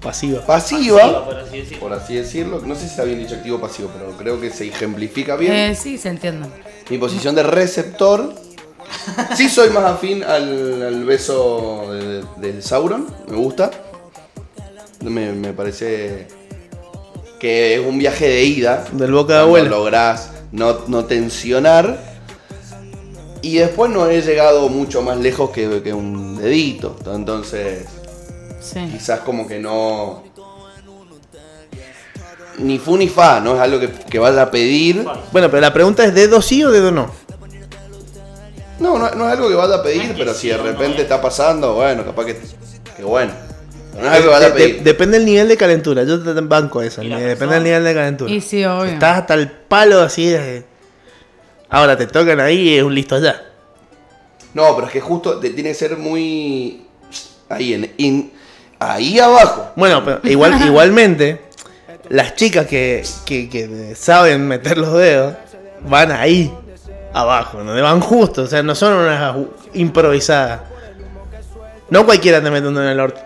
[0.00, 0.44] Pasiva.
[0.46, 1.80] pasiva, Pasiva, por así decirlo.
[1.80, 4.50] por así decirlo, no sé si está bien dicho activo o pasivo, pero creo que
[4.50, 5.52] se ejemplifica bien.
[5.52, 6.48] Eh, sí, se entiende.
[6.88, 8.32] Mi posición de receptor.
[9.36, 13.70] Sí soy más afín al, al beso de, de Sauron, me gusta.
[15.02, 16.26] Me, me parece
[17.38, 18.84] que es un viaje de ida.
[18.92, 19.68] Del boca de abuela.
[19.68, 21.98] lográs no, no tensionar.
[23.42, 26.96] Y después no he llegado mucho más lejos que, que un dedito.
[27.14, 27.84] Entonces,
[28.60, 28.80] Sí.
[28.92, 30.22] quizás como que no.
[32.58, 35.04] Ni fu ni fa, no es algo que, que vaya a pedir.
[35.32, 37.10] Bueno, pero la pregunta es: ¿dedo sí o dedo no?
[38.78, 41.74] No, no, no es algo que vaya a pedir, pero si de repente está pasando,
[41.74, 42.38] bueno, capaz que,
[42.96, 43.32] que bueno.
[43.94, 44.82] No es algo que vas a De- de- pedir.
[44.82, 46.04] depende del nivel de calentura.
[46.04, 47.02] Yo te banco eso.
[47.02, 47.54] La Depende persona.
[47.54, 48.30] del nivel de calentura.
[48.32, 48.92] Y sí, obvio.
[48.92, 50.26] Estás hasta el palo así.
[50.26, 50.64] de-
[51.68, 53.42] Ahora te tocan ahí y es un listo allá.
[54.54, 56.86] No, pero es que justo te- tiene que ser muy.
[57.48, 58.32] Ahí, en, in-
[58.80, 59.70] ahí abajo.
[59.76, 61.40] Bueno, pero igual, igualmente,
[62.08, 65.34] las chicas que, que, que saben meter los dedos
[65.88, 66.52] van ahí
[67.12, 69.36] abajo, donde van justo, o sea, no son unas
[69.74, 70.60] improvisadas.
[71.90, 73.20] No cualquiera te mete un dedo en el orto.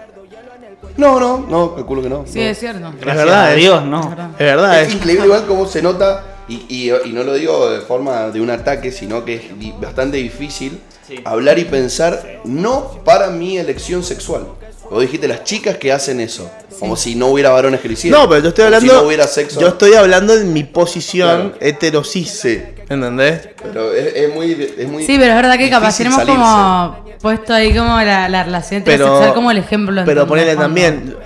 [0.96, 2.24] No, no, no, calculo que no.
[2.26, 2.44] Sí, no.
[2.46, 2.92] es cierto.
[3.00, 4.08] Gracias verdad, a es- Dios, Es no.
[4.08, 4.30] verdad.
[4.32, 4.94] Es verdad, Es es.
[4.94, 8.50] increíble igual cómo se nota, y, y- y no lo digo de forma de un
[8.50, 11.20] ataque, sino que es bastante difícil Sí.
[11.26, 14.46] hablar y pensar, no para mi elección sexual.
[14.90, 18.20] Vos dijiste las chicas que hacen eso, como si no hubiera varones que lo hicieran.
[18.20, 18.92] No, pero yo estoy Como hablando.
[18.94, 19.60] Si no hubiera sexo.
[19.60, 21.56] Yo estoy hablando de mi posición Claro.
[21.60, 22.30] heterosis.
[22.30, 23.48] Sí, ¿Entendés?
[23.62, 25.04] pero es, es muy, es muy.
[25.06, 26.38] Sí, pero es verdad que capaz tenemos salirse.
[26.40, 30.02] como puesto ahí como la, la relación Pero, heterosexual como el ejemplo.
[30.04, 31.16] pero ponele Cuando- también,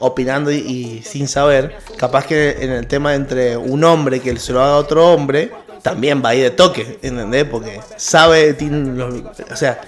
[0.00, 4.52] opinando y, y sin saber, capaz que en el tema entre un hombre que se
[4.52, 5.50] lo haga a otro hombre,
[5.82, 7.44] también va ahí de toque, ¿entendés?
[7.44, 9.14] Porque sabe, tiene los-
[9.50, 9.80] o sea,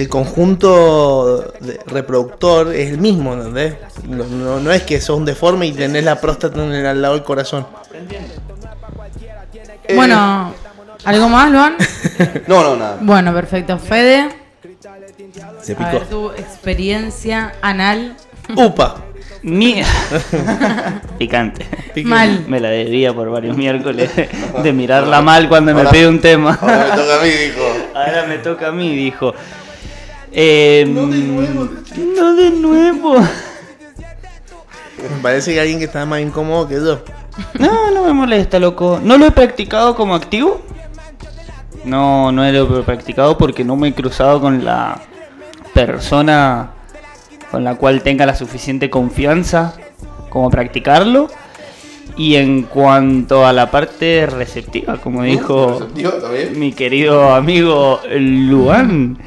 [0.00, 3.74] el conjunto de- reproductor es el mismo, ¿entendés?
[4.06, 7.00] No, no- no es que sos un deforme y tenés la próstata en el- al
[7.02, 7.66] lado del corazón.
[9.88, 10.52] Eh, Bueno,
[11.04, 11.76] ¿algo más, Luan?
[12.46, 12.98] No, no, nada.
[13.00, 13.78] bueno, perfecto.
[13.78, 14.28] Fede,
[15.62, 15.90] Se a picó.
[15.92, 18.16] ver tu experiencia anal.
[18.56, 18.96] ¡Upa!
[19.42, 19.80] Mi...
[21.18, 21.66] Picante.
[22.04, 22.44] Mal.
[22.48, 24.10] Me la debía por varios miércoles
[24.62, 26.58] de mirarla mal cuando me pide un tema.
[26.60, 27.62] Ahora me toca a mí, dijo.
[27.94, 29.34] Ahora me toca a mí, dijo.
[30.38, 31.68] Eh, no de nuevo.
[32.14, 33.14] No de nuevo.
[33.18, 33.26] Me
[35.22, 37.00] parece que alguien que está más incómodo que yo.
[37.58, 39.00] No, no me molesta, loco.
[39.02, 40.60] No lo he practicado como activo.
[41.86, 45.00] No, no lo he practicado porque no me he cruzado con la
[45.72, 46.72] persona
[47.50, 49.74] con la cual tenga la suficiente confianza
[50.28, 51.28] como practicarlo.
[52.18, 55.88] Y en cuanto a la parte receptiva, como dijo
[56.54, 59.18] mi querido amigo Luan,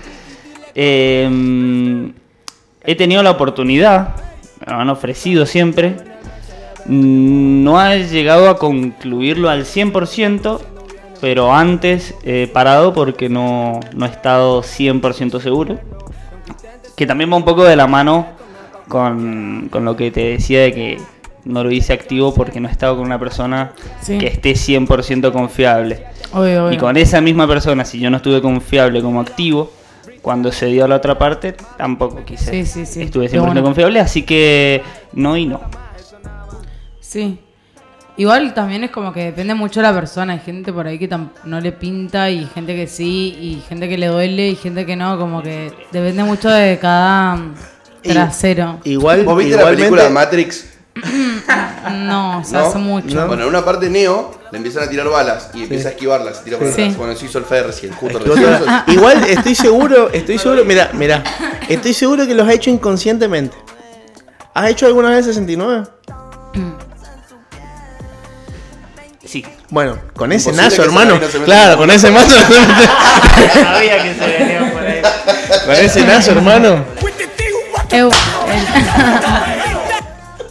[0.82, 2.12] eh,
[2.86, 4.16] he tenido la oportunidad,
[4.66, 5.96] me lo han ofrecido siempre,
[6.86, 10.60] no he llegado a concluirlo al 100%,
[11.20, 15.78] pero antes he parado porque no, no he estado 100% seguro.
[16.96, 18.26] Que también va un poco de la mano
[18.88, 20.98] con, con lo que te decía de que
[21.46, 24.18] no lo hice activo porque no he estado con una persona Sí.
[24.18, 26.06] que esté 100% confiable.
[26.34, 26.74] Obvio, obvio.
[26.74, 29.72] Y con esa misma persona, si yo no estuve confiable como activo,
[30.22, 32.52] cuando se dio a la otra parte, tampoco quise.
[32.52, 33.02] Sí, sí, sí.
[33.04, 33.64] Estuve 100% bueno.
[33.64, 34.82] confiable, así que
[35.14, 35.62] no y no.
[37.00, 37.40] Sí.
[38.18, 40.34] Igual también es como que depende mucho de la persona.
[40.34, 41.10] Hay gente por ahí que
[41.46, 44.96] no le pinta y gente que sí y gente que le duele y gente que
[44.98, 45.18] no.
[45.18, 47.40] Como que depende mucho de cada
[48.04, 48.80] Y- trasero.
[48.84, 50.79] Igual, ¿Vos viste la película Matrix?
[51.92, 52.60] No, ¿No?
[52.68, 53.16] hace mucho.
[53.16, 53.28] No.
[53.28, 56.44] Bueno, en una parte Neo le empiezan a tirar balas y empieza a esquivarlas.
[56.44, 56.82] Tira para Sí.
[56.84, 56.98] atrás.
[56.98, 58.60] Bueno, eso hizo el Fede recién, justo recién.
[58.88, 61.24] Igual estoy seguro, estoy seguro, mira, mira,
[61.68, 63.56] estoy seguro que los has hecho inconscientemente.
[64.54, 65.88] ¿Has hecho alguna vez 69?
[69.26, 69.46] Sí.
[69.70, 71.20] Bueno, con ese que hermano.
[71.20, 72.36] no se Claro, con ese mazo.
[73.54, 75.02] Sabía que se venía por ahí.
[75.66, 76.84] con ese naso, hermano.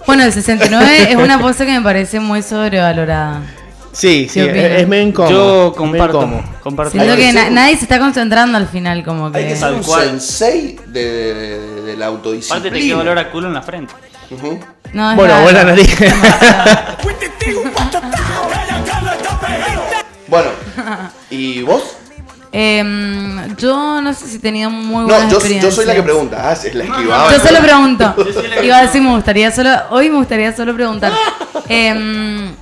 [0.08, 3.42] Bueno, el 69 es una pose que me parece muy sobrevalorada.
[3.92, 5.68] Sí, sí, ¿Qué es, medio incómodo.
[5.70, 6.42] Yo comparto.
[6.62, 6.92] comparto.
[6.92, 9.48] Siento que que na- nadie se está concentrando al final, como Hay que.
[9.48, 12.58] que ser un sensei de, de, de la autodisciplina.
[12.68, 13.92] Aparte te queda olor a culo en la frente.
[14.30, 14.58] Ujú.
[14.94, 15.94] No, es Bueno, buena nariz.
[20.28, 20.50] Bueno,
[21.30, 21.82] ¿y vos?
[22.50, 26.02] Em, yo no sé si he tenido muy No, buenas yo, yo soy la que
[26.02, 26.48] pregunta.
[26.48, 27.32] Ah, es la esquivaba.
[27.32, 28.14] Yo solo pregunto.
[28.62, 29.70] Iba a decir, me gustaría solo.
[29.90, 31.12] Hoy me gustaría solo preguntar.
[31.68, 32.54] Em,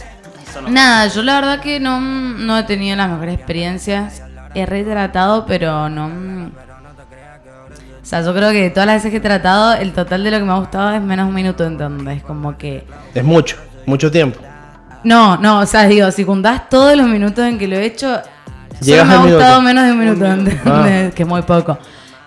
[0.68, 4.22] nada, yo la verdad que no, no he tenido las mejores experiencias.
[4.54, 6.06] He retratado, pero no.
[8.06, 10.30] O sea, yo creo que de todas las veces que he tratado, el total de
[10.30, 12.86] lo que me ha gustado es menos un minuto, entonces, como que.
[13.14, 14.40] Es mucho, mucho tiempo.
[15.04, 18.20] No, no, o sea, digo, si juntás todos los minutos en que lo he hecho,
[18.80, 20.24] solo me ha gustado menos de un minuto.
[20.66, 21.10] Ah.
[21.14, 21.78] que es muy poco.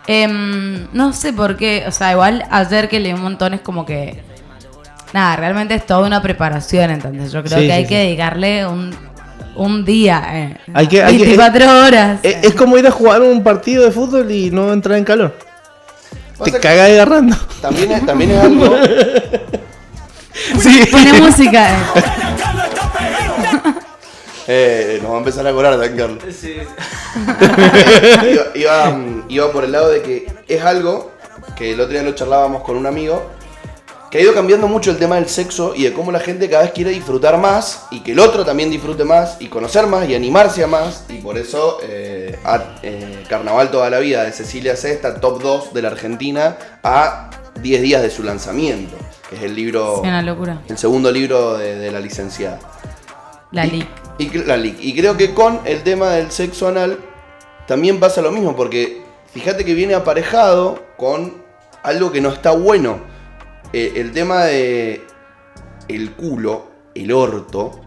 [0.08, 3.86] Em, no sé por qué, o sea, igual ayer que leí un montón es como
[3.86, 4.24] que.
[5.14, 7.90] Nada, realmente es toda una preparación, entonces yo creo Sí, que sí, hay sí.
[7.90, 8.96] que dedicarle un,
[9.56, 12.20] un día, eh, Hay que- hay que- 24 horas.
[12.24, 15.36] Es, es como ir a jugar un partido de fútbol y no entrar en calor.
[16.44, 17.36] Te que cagas agarrando.
[17.62, 18.76] También es, también es algo.
[20.62, 20.84] Sí.
[20.92, 21.70] Pone música.
[24.50, 25.00] Eh.
[25.02, 26.24] Nos va a empezar a cobrar, Dan Carlos.
[28.32, 31.12] iba, iba, iba por el lado de que es algo
[31.56, 33.22] que el otro día lo charlábamos con un amigo
[34.12, 36.64] que ha ido cambiando mucho el tema del sexo y de cómo la gente cada
[36.64, 40.16] vez quiere disfrutar más y que el otro también disfrute más y conocer más y
[40.16, 41.04] animarse a más.
[41.10, 45.42] Y por eso eh, a- eh, Carnaval toda la vida de Cecilia C está top
[45.44, 47.30] 2 de la Argentina a
[47.62, 48.98] 10 días de su lanzamiento,
[49.30, 50.60] que es el libro, Es una locura.
[50.68, 52.58] el segundo libro de, de la licenciada.
[53.52, 53.88] La Y- leak.
[54.20, 54.76] Y, la leak.
[54.80, 57.00] Y creo que con el tema del sexo anal
[57.68, 59.02] también pasa lo mismo, porque
[59.34, 61.42] fíjate que viene aparejado con
[61.84, 63.00] algo que no está bueno.
[63.74, 65.04] Eh, el tema de
[65.88, 67.82] el culo, el orto,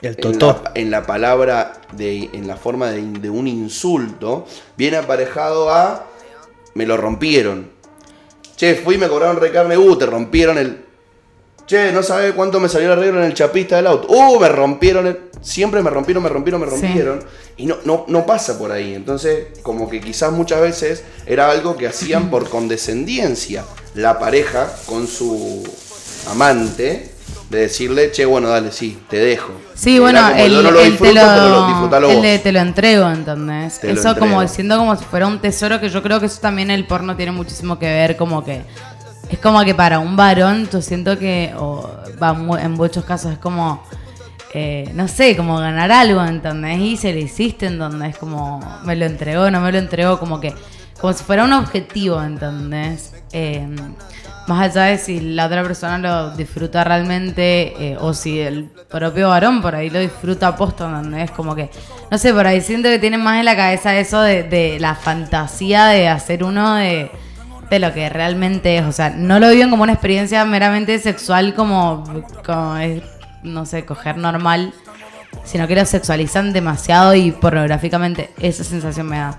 [0.00, 0.60] El en totó.
[0.64, 4.46] la, en la palabra, de, en la forma de, de un insulto,
[4.76, 6.06] viene aparejado a
[6.74, 7.70] me lo rompieron.
[8.56, 10.81] Che, fui y me cobraron recarne, uh, te rompieron el.
[11.66, 14.08] Che, no sabe cuánto me salió el arreglo en el chapista del auto.
[14.08, 15.20] Uh, me rompieron el.
[15.40, 16.72] Siempre me rompieron, me rompieron, me Sí.
[16.72, 17.24] rompieron.
[17.56, 18.94] Y no, no, no pasa por ahí.
[18.94, 25.06] Entonces, como que quizás muchas veces era algo que hacían por condescendencia la pareja con
[25.06, 25.62] su
[26.30, 27.10] amante.
[27.48, 29.52] De decirle, che, bueno, dale, sí, te dejo.
[29.74, 32.60] Sí, bueno, el, no lo el disfruto, te lo, pero lo, el de te lo
[32.60, 33.78] entrego, ¿entendés?
[33.78, 36.70] Te eso como siendo como si fuera un tesoro que yo creo que eso también
[36.70, 38.62] el porno tiene muchísimo que ver, como que
[39.32, 41.90] es como que para un varón yo siento que, o
[42.22, 43.82] va en muchos casos es como,
[44.52, 46.78] eh, no sé, como ganar algo, ¿entendés?
[46.78, 48.18] Y se lo hiciste, ¿entendés?
[48.18, 50.54] Como me lo entregó, no me lo entregó, como que,
[51.00, 53.14] como si fuera un objetivo, ¿entendés?
[53.32, 53.66] Eh,
[54.48, 59.30] más allá de si la otra persona lo disfruta realmente eh, o si el propio
[59.30, 61.30] varón por ahí lo disfruta a posto, ¿entendés?
[61.30, 61.70] Como que,
[62.10, 65.86] no sé, por ahí siento que tienen más en la cabeza eso de la fantasía
[65.86, 67.10] de hacer uno de,
[67.78, 68.84] lo que realmente es.
[68.84, 72.04] O sea, no lo viven como una experiencia meramente sexual como,
[72.80, 73.02] es,
[73.42, 74.72] no sé, coger normal,
[75.44, 79.38] sino que lo sexualizan demasiado y pornográficamente esa sensación me da.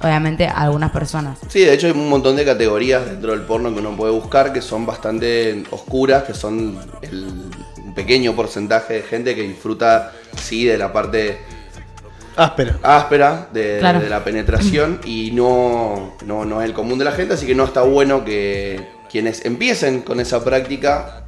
[0.00, 1.38] Obviamente a algunas personas.
[1.48, 4.52] Sí, de hecho hay un montón de categorías dentro del porno que uno puede buscar
[4.52, 7.44] que son bastante oscuras, que son el
[7.94, 11.38] pequeño porcentaje de gente que disfruta, sí, de la parte
[12.36, 12.74] Áspero.
[12.82, 14.00] áspera de, Claro.
[14.00, 17.54] de la penetración y no, no, no es el común de la gente, así que
[17.54, 21.24] no está bueno que quienes empiecen con esa práctica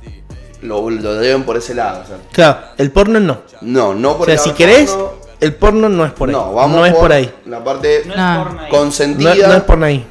[0.63, 2.03] lo, lo deben por ese lado.
[2.03, 3.43] o sea, Claro, el porno no.
[3.61, 6.35] no, no O por sea, el si querés, porno, el porno no es por ahí.
[6.35, 7.35] no, vamos no es por ahí.
[7.47, 8.69] La parte No No.
[8.71, 9.47] consentida.
[9.49, 10.07] no es por ahí.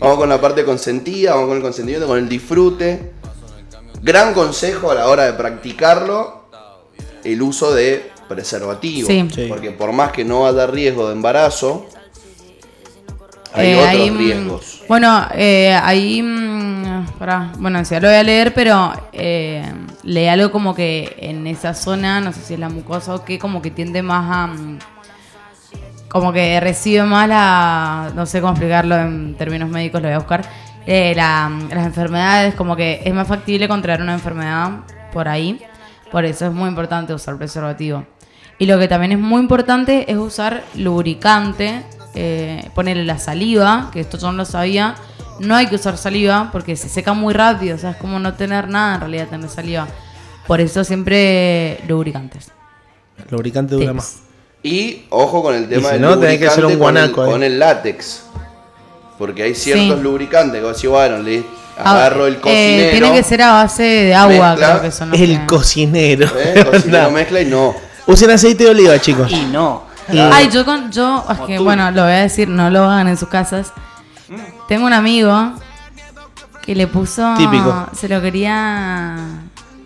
[0.00, 3.12] Vamos con la parte consentida, vamos con el consentimiento, con el disfrute.
[4.02, 6.44] Gran consejo a la hora de practicarlo,
[7.24, 9.08] el uso de preservativo.
[9.08, 9.26] Sí.
[9.34, 9.46] Sí.
[9.48, 11.86] Porque por más que no haya riesgo de embarazo,
[13.54, 14.82] hay Eh, otros mm, riesgos.
[14.88, 16.22] Bueno, eh, ahí.
[16.22, 19.62] mm, pará, bueno, ya lo voy a leer, pero eh,
[20.02, 23.38] lee algo como que en esa zona, no sé si es la mucosa o qué,
[23.38, 24.46] como que tiende más a.
[24.48, 24.78] mm,
[26.08, 28.12] como que recibe más la.
[28.14, 30.42] No sé cómo explicarlo en términos médicos, lo voy a buscar.
[30.90, 34.70] eh, la- las enfermedades, como que es más factible contraer una enfermedad
[35.12, 35.60] por ahí.
[36.10, 38.06] Por eso es muy importante usar preservativo.
[38.58, 41.82] Y lo que también es muy importante es usar lubricante,
[42.14, 44.94] eh, ponerle la saliva, que esto yo no lo sabía.
[45.38, 48.34] No hay que usar saliva porque se seca muy rápido, o sea, es como no
[48.34, 49.86] tener nada en realidad tener saliva.
[50.48, 52.50] Por eso siempre lubricantes.
[53.18, 53.94] El lubricante dura Tips.
[53.96, 54.16] más.
[54.64, 57.12] Y ojo con el tema si del no, tenés que hacer un lubricante con el-
[57.12, 57.30] guanaco, eh.
[57.30, 58.22] con el látex.
[59.18, 60.02] Porque hay ciertos Sí.
[60.02, 61.44] lubricantes que vos decís, bueno, le
[61.80, 62.90] Ah, agarro el eh, cocinero.
[62.90, 66.26] tiene que ser a base de agua, mezcla, creo que son los El que- cocinero.
[66.36, 66.64] ¿eh?
[66.68, 67.10] Cocinero No.
[67.12, 67.74] mezcla y no.
[68.08, 69.30] Usen aceite de oliva, chicos.
[69.30, 69.84] Y no.
[70.08, 71.64] Ay, yo con yo, es que tú.
[71.64, 73.72] bueno, lo voy a decir, no lo hagan en sus casas.
[74.66, 75.52] Tengo un amigo
[76.62, 77.86] que le puso Típico.
[77.94, 79.16] se lo quería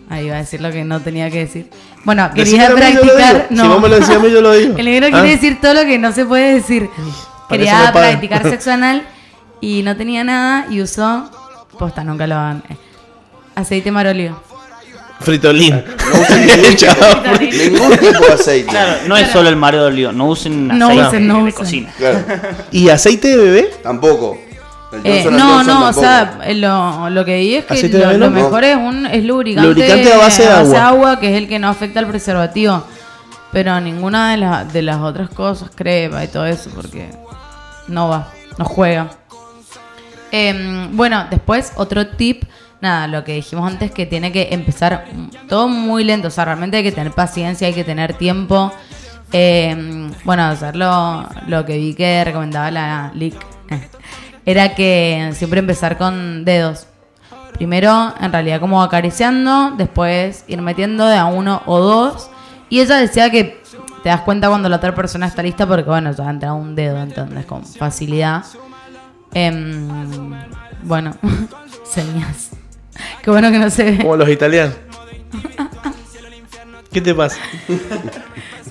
[0.09, 1.69] Ahí iba a decir lo que no tenía que decir.
[2.03, 3.47] Bueno, Decime quería practicar.
[3.49, 3.61] digo.
[3.63, 4.75] Si vos me lo mí, yo lo digo.
[4.77, 5.11] El negro Ah.
[5.11, 6.89] quiere decir todo lo que no se puede decir.
[7.49, 9.03] Quería practicar sexo anal
[9.61, 11.29] y no tenía nada y usó.
[11.79, 12.63] Posta, nunca lo hagan.
[12.69, 12.77] eh,
[13.55, 14.41] Aceite marolio.
[15.23, 15.83] Fritolín.
[16.13, 16.95] No usen ningún, Chao.
[17.39, 18.69] tipo, ningún tipo de aceite.
[18.69, 21.41] Claro, no es solo el mareo de olivo, no usen No aceite usen, no de
[21.43, 21.53] usen.
[21.53, 21.93] cocina.
[21.97, 22.19] Claro,
[22.71, 23.71] ¿Y aceite de bebé?
[23.81, 24.37] tampoco.
[25.03, 28.29] Eh, no, no, o sea, eh, lo, lo que vi es que ¿Aceite de lo,
[28.29, 28.29] No.
[28.29, 31.19] mejor es un es lubricante, Lubricante a base de agua.
[31.19, 32.83] que es el que no afecta al preservativo.
[33.51, 37.07] Pero ninguna de, las de las otras cosas, crema y todo eso, porque
[37.87, 39.09] no va, no juega.
[40.31, 42.43] Em, bueno, después otro tip,
[42.83, 45.05] nada, lo que dijimos antes, que tiene que empezar
[45.47, 48.71] todo muy lento, o sea, realmente hay que tener paciencia, hay que tener tiempo.
[49.31, 53.33] Em, bueno, hacerlo, lo que vi que recomendaba la LIC,
[54.45, 56.87] era que siempre empezar con dedos.
[57.53, 62.29] Primero, en realidad, como acariciando, después ir metiendo de a uno o dos.
[62.69, 63.61] Y ella decía que
[64.03, 66.75] te das cuenta cuando la otra persona está lista porque, bueno, ya ha entrado un
[66.75, 68.43] dedo, entonces, con facilidad.
[69.33, 70.33] Em,
[70.83, 71.15] bueno,
[71.85, 72.51] señas.
[73.23, 73.97] Qué bueno que no se ve.
[73.97, 74.75] Como los italianos.
[76.91, 77.37] ¿Qué te pasa?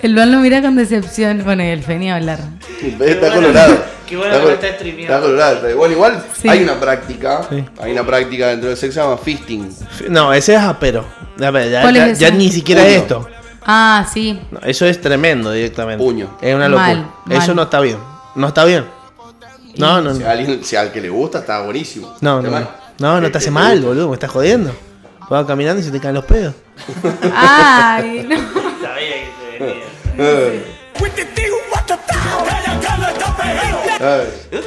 [0.01, 1.41] El Luan lo mira con decepción.
[1.43, 2.39] Bueno, y el Feni a hablar.
[2.81, 3.83] Está bueno- colorado.
[4.07, 5.13] qué bueno que col- no está streameado.
[5.15, 5.55] Está colorado.
[5.55, 6.47] está- Igual, igual Sí.
[6.49, 7.41] hay una práctica.
[7.49, 7.65] Sí.
[7.81, 9.75] Hay una práctica dentro del sexo que se llama fisting.
[10.09, 11.05] No, ese es apero.
[11.41, 12.37] A ver, ya, ¿Cuál ya- es ya ese?
[12.37, 12.93] ni siquiera Puño.
[12.93, 13.29] es esto.
[13.65, 14.39] Ah, sí.
[14.51, 16.03] No, eso es tremendo directamente.
[16.03, 16.37] Puño.
[16.41, 16.87] Es una locura.
[16.95, 17.55] Mal, Eso mal.
[17.57, 17.97] no está bien.
[18.35, 18.85] No está bien.
[19.77, 20.27] No, no, Si, no.
[20.27, 22.13] a alguien, si al que le gusta, está buenísimo.
[22.21, 22.69] No, Está no, mal.
[23.03, 23.87] No, no te hace que mal, gusta.
[23.87, 24.75] boludo, me estás jodiendo.
[25.29, 26.53] Vas caminando y se te caen los pedos.
[27.35, 28.35] Ay, no.
[28.37, 29.83] Sabía que se venía.
[30.17, 30.63] Eh, eh.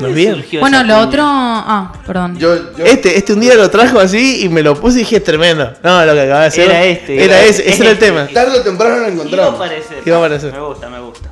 [0.01, 0.45] No es bien.
[0.61, 1.23] Bueno, lo otro.
[1.25, 2.39] Ah, perdón.
[2.39, 5.17] Yo, yo, Este, este un día lo trajo así y me lo puse y dije,
[5.17, 5.73] es tremendo.
[5.83, 6.71] No, lo que acaba de hacer.
[6.71, 7.71] Era este, Era era ese, este.
[7.71, 8.29] ese era el tema.
[8.33, 9.55] tarde o temprano lo Iba a encontramos.
[9.55, 9.99] aparecer.
[10.05, 10.53] Iba a aparecer.
[10.53, 11.29] Me gusta, me gusta.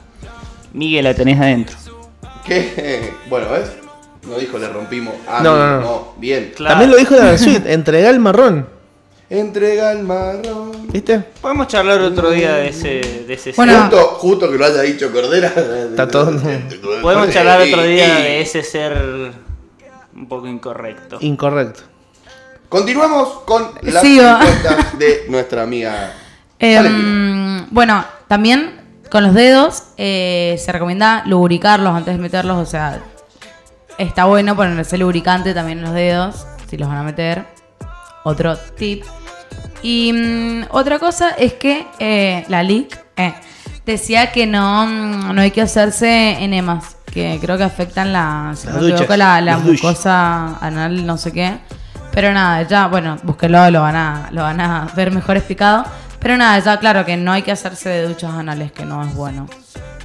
[0.73, 1.77] Miguel, la tenés adentro.
[2.45, 3.15] ¿Qué?
[3.29, 3.71] Bueno, ¿ves?
[4.29, 5.15] No dijo le rompimos.
[5.29, 6.15] Ah, No, no, no.
[6.17, 6.53] Bien.
[6.57, 6.73] Claro.
[6.73, 8.69] También lo dijo la Versuit, entrega el marrón.
[9.31, 10.87] Entrega el marrón.
[10.93, 11.19] ¿Viste?
[11.41, 13.73] Podemos charlar otro día de ese, de ese Bueno.
[13.73, 13.81] ser.
[13.83, 15.49] Justo, justo que lo haya dicho Cordera.
[15.91, 16.33] Está todo-
[17.03, 19.33] Podemos charlar otro día de ese ser
[20.15, 21.17] un poco incorrecto.
[21.21, 21.81] Incorrecto.
[22.69, 26.13] Continuamos con las respuestas de nuestra amiga.
[26.59, 27.67] Eh, Valentina.
[27.71, 28.81] bueno, también
[29.11, 32.57] con los dedos eh, se recomienda lubricarlos antes de meterlos.
[32.59, 33.03] O sea,
[33.99, 37.47] está bueno ponerse lubricante también en los dedos si los van a meter.
[38.25, 39.05] Otro tip.
[39.83, 43.35] Y mm, otra cosa es que eh, la LIC eh,
[43.85, 48.67] decía que no, mm, no hay que hacerse enemas, que creo que afectan la, si
[48.67, 49.83] no me equivoco, la, la las duchas.
[49.83, 51.59] mucosa anal, no sé qué.
[52.13, 55.85] Pero nada, ya, bueno, búsquelo, lo van a, lo van a ver mejor explicado.
[56.19, 59.15] Pero nada, ya claro que no hay que hacerse de duchas anales, que no es
[59.15, 59.47] bueno.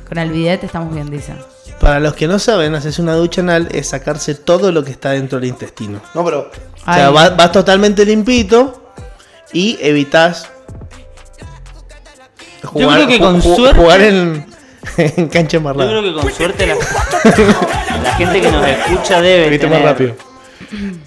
[0.08, 1.38] Con el bidet estamos bien, dicen.
[1.80, 5.12] Para los que no saben, hacerse una ducha anal es sacarse todo lo que está
[5.12, 6.02] dentro del intestino.
[6.14, 6.52] No, pero.
[6.88, 8.92] O sea, vas, vas totalmente limpito
[9.54, 10.50] y evitas
[12.64, 14.46] jugar, creo que con ju- suerte- jugar en,
[14.98, 15.90] en cancha Yo embarrada.
[15.90, 16.76] creo que con suerte la,
[18.04, 20.16] la gente que nos escucha debe Viste más tener rápido.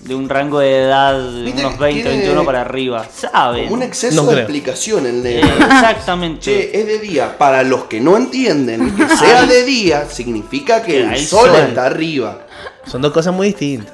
[0.00, 3.06] De un rango de edad de unos que 20, tiene 21 para arriba.
[3.14, 3.72] ¿Saben?
[3.72, 4.38] Un exceso No de creo.
[4.44, 6.40] explicación el Eh, exactamente.
[6.40, 7.36] Che, es de día.
[7.38, 11.60] Para los que no entienden, que sea de día significa que Que el sol sol.
[11.68, 12.46] está arriba.
[12.86, 13.92] Son dos cosas muy distintas.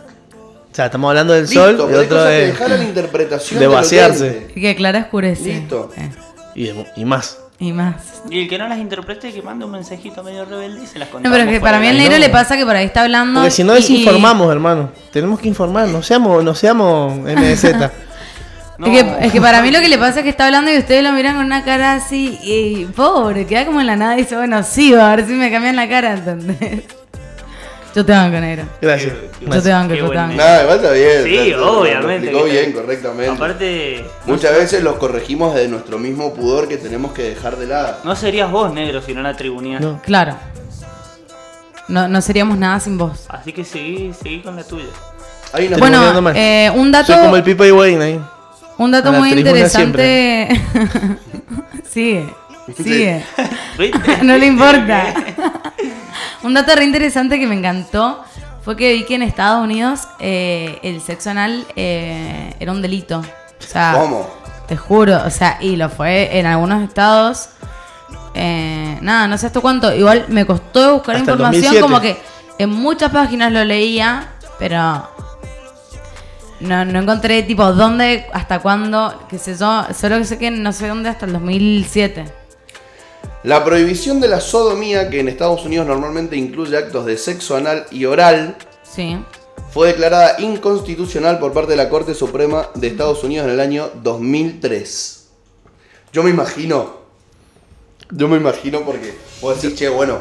[0.71, 3.59] O sea, estamos hablando del Listo, sol y otro que de, dejar a la interpretación
[3.59, 4.49] de del vaciarse.
[4.55, 5.45] Y que Clara oscurece.
[5.55, 5.91] Listo.
[5.97, 6.11] Eh,
[6.55, 7.39] y, de- y más.
[7.61, 8.23] Y más.
[8.31, 11.09] Y el que no las interprete, que mande un mensajito medio rebelde y se las
[11.09, 11.37] No, contamos.
[11.39, 11.99] pero que fuera para mí aire.
[11.99, 12.21] negro no.
[12.21, 13.41] le pasa que por ahí está hablando.
[13.41, 14.91] Porque si no y- desinformamos, hermano.
[15.13, 17.65] Tenemos que informar, no seamos, no seamos MZ.
[18.79, 18.87] No.
[18.87, 20.79] Es, que, es que para mí lo que le pasa es que está hablando y
[20.79, 24.19] ustedes lo miran con una cara así y pobre, queda como en la nada y
[24.19, 26.85] dice, bueno, sí, va a ver si me cambian la cara, ¿entendés?
[27.99, 28.63] Yo te banco, negro.
[28.81, 29.13] Gracias.
[29.41, 30.37] Yo te banco, yo te buen banco.
[30.37, 31.25] Nada, igual está bien.
[31.25, 32.31] Sí, obviamente.
[32.31, 33.31] Lo bien, correctamente.
[33.33, 37.97] Aparte, Muchas veces los corregimos de nuestro mismo pudor que tenemos que dejar de lado.
[38.05, 39.81] no serías vos negro si no la tribunías.
[39.81, 40.01] No.
[40.03, 40.37] Claro.
[41.89, 43.27] No, no seríamos nada sin vos.
[43.31, 44.87] Así que seguí, seguí con la tuya.
[45.53, 46.37] Hay una Bueno, Bueno, mal.
[46.37, 48.21] eh, un dato, Soy como el Pipo y Wayne ahí.
[48.77, 50.49] un dato muy interesante.
[51.91, 52.29] sigue,
[52.77, 53.25] sigue.
[54.23, 55.15] No le importa.
[56.43, 58.23] Un dato re interesante que me encantó
[58.63, 63.19] fue que vi que en Estados Unidos eh, el sexo anal eh, era un delito.
[63.21, 64.29] O sea, ¿Cómo?
[64.67, 67.49] te juro, o sea, y lo fue en algunos estados.
[68.35, 69.93] eh, nada, no sé hasta cuánto.
[69.95, 71.81] Igual me costó buscar Hasta información, 2007.
[71.81, 72.17] como que
[72.59, 74.29] en muchas páginas lo leía,
[74.59, 75.09] pero
[76.61, 79.87] no, no encontré tipo dónde, hasta cuándo, qué sé yo.
[79.99, 82.33] Solo que sé que no sé dónde hasta el 2007.
[83.49, 87.87] La prohibición de la sodomía, que en Estados Unidos normalmente incluye actos de sexo anal
[87.91, 89.17] y oral, Sí.
[89.73, 93.91] fue declarada inconstitucional por parte de la Corte Suprema de Estados Unidos en el año
[94.03, 95.29] 2003.
[96.13, 96.99] Yo me imagino,
[98.11, 100.19] yo me imagino porque vos decís, che, bueno,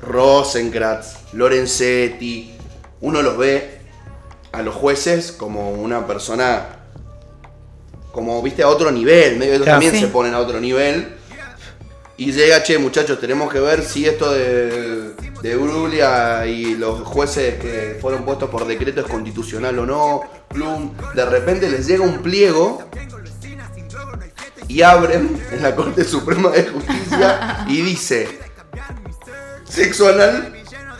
[0.00, 2.54] Rosencrantz, Lorenzetti,
[3.02, 3.78] uno los ve
[4.52, 6.78] a los jueces como una persona,
[8.10, 9.80] como, viste, a otro nivel, medio ellos Claro.
[9.80, 10.00] también Sí.
[10.06, 11.16] se ponen a otro nivel.
[12.16, 17.56] Y llega, che, muchachos, tenemos que ver si esto de, de Brulia y los jueces
[17.60, 20.22] que fueron puestos por decreto es constitucional o no.
[20.48, 20.92] Plum.
[21.14, 22.88] De repente les llega un pliego
[24.68, 28.38] y abren en la Corte Suprema de Justicia y dice:
[29.68, 30.52] Sexo anal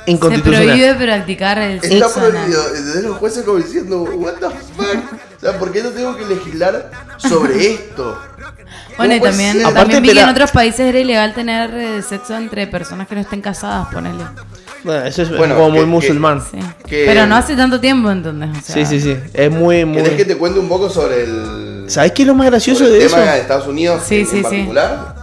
[0.04, 0.66] Se Inconstitucional.
[0.66, 2.32] prohíbe practicar el está sexo anal.
[2.32, 2.72] prohibido.
[2.72, 5.23] Desde los jueces como diciendo: ¿What the fuck?
[5.44, 8.18] O sea, ¿por qué no tengo que legislar sobre esto?
[8.96, 9.62] Bueno, y ¿Cómo puede también, ser?
[9.64, 13.14] también Aparte, vi que en otros países era ilegal tener eh, sexo entre personas que
[13.14, 14.24] no estén casadas, ponele.
[14.84, 16.40] Bueno, eso es Bueno, como que- muy que- musulmán.
[16.50, 16.58] Sí.
[16.86, 18.50] Que- Pero no hace tanto tiempo, ¿entendés?
[18.56, 19.18] O sea, Sí, sí, sí.
[19.34, 20.02] Es muy, muy.
[20.02, 21.84] ¿Querés que te cuente un poco sobre el.
[21.88, 23.16] ¿Sabés qué es lo más gracioso sobre el de eso?
[23.16, 24.42] tema de Estados Unidos Sí, en, sí, en sí.
[24.42, 25.14] particular?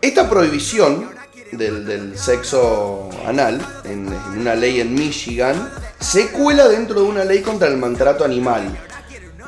[0.00, 1.10] Esta prohibición
[1.52, 5.68] del, del sexo anal en, en una ley en Michigan
[6.00, 8.76] se cuela dentro de una ley contra el maltrato animal.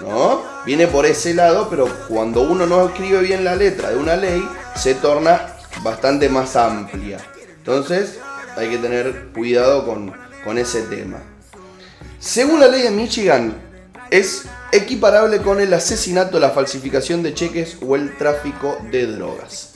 [0.01, 0.43] ¿No?
[0.65, 4.43] Viene por ese lado, pero cuando uno no escribe bien la letra de una ley,
[4.75, 7.19] se torna bastante más amplia.
[7.59, 8.19] Entonces,
[8.57, 10.13] hay que tener cuidado con,
[10.43, 11.19] con ese tema.
[12.19, 13.55] Según la ley de Michigan,
[14.11, 19.73] es equiparable con el asesinato, la falsificación de cheques o el tráfico de drogas.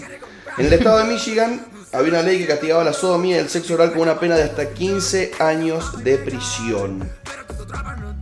[0.56, 3.74] En el estado de Michigan había una ley que castigaba la sodomía y el sexo
[3.74, 7.10] oral con una pena de hasta 15 años de prisión.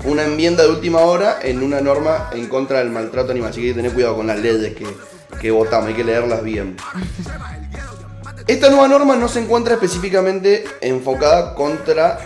[0.04, 3.50] Una enmienda de última hora en una norma en contra del maltrato animal.
[3.50, 4.86] Así que hay que tener cuidado con las leyes que,
[5.40, 6.76] que votamos, hay que leerlas bien.
[8.46, 12.18] Esta nueva norma no se encuentra específicamente enfocada contra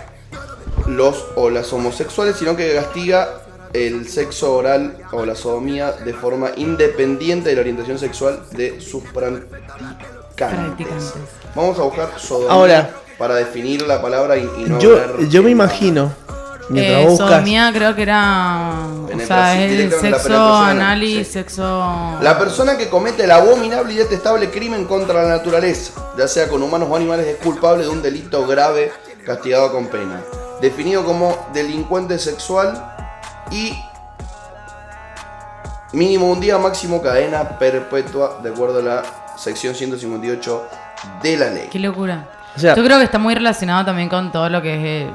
[0.86, 3.40] los o las homosexuales, sino que castiga
[3.72, 9.02] el sexo oral o la sodomía de forma independiente de la orientación sexual de sus
[9.04, 10.06] practicantes.
[10.36, 11.12] Practicantes.
[11.54, 12.90] Vamos a buscar sodomía Ahora.
[13.18, 16.12] para definir la palabra y, y no Yo, yo me imagino.
[16.68, 17.28] Mientras Eh, buscas.
[17.30, 18.72] sodomía creo que era.
[19.14, 21.32] O sea, es el sexo anal anal, y sí.
[21.32, 21.62] sexo.
[22.20, 26.62] La persona que comete el abominable y detestable crimen contra la naturaleza, ya sea con
[26.62, 28.90] humanos o animales, es culpable de un delito grave
[29.24, 30.22] castigado con pena.
[30.60, 32.95] Definido como delincuente sexual
[33.50, 33.72] y
[35.92, 39.02] mínimo un día, máximo cadena perpetua, de acuerdo a la
[39.36, 40.68] sección 158
[41.22, 41.68] de la ley.
[41.70, 42.28] Qué locura.
[42.56, 45.10] O sea- Yo creo que está muy relacionado también con todo lo que es, eh,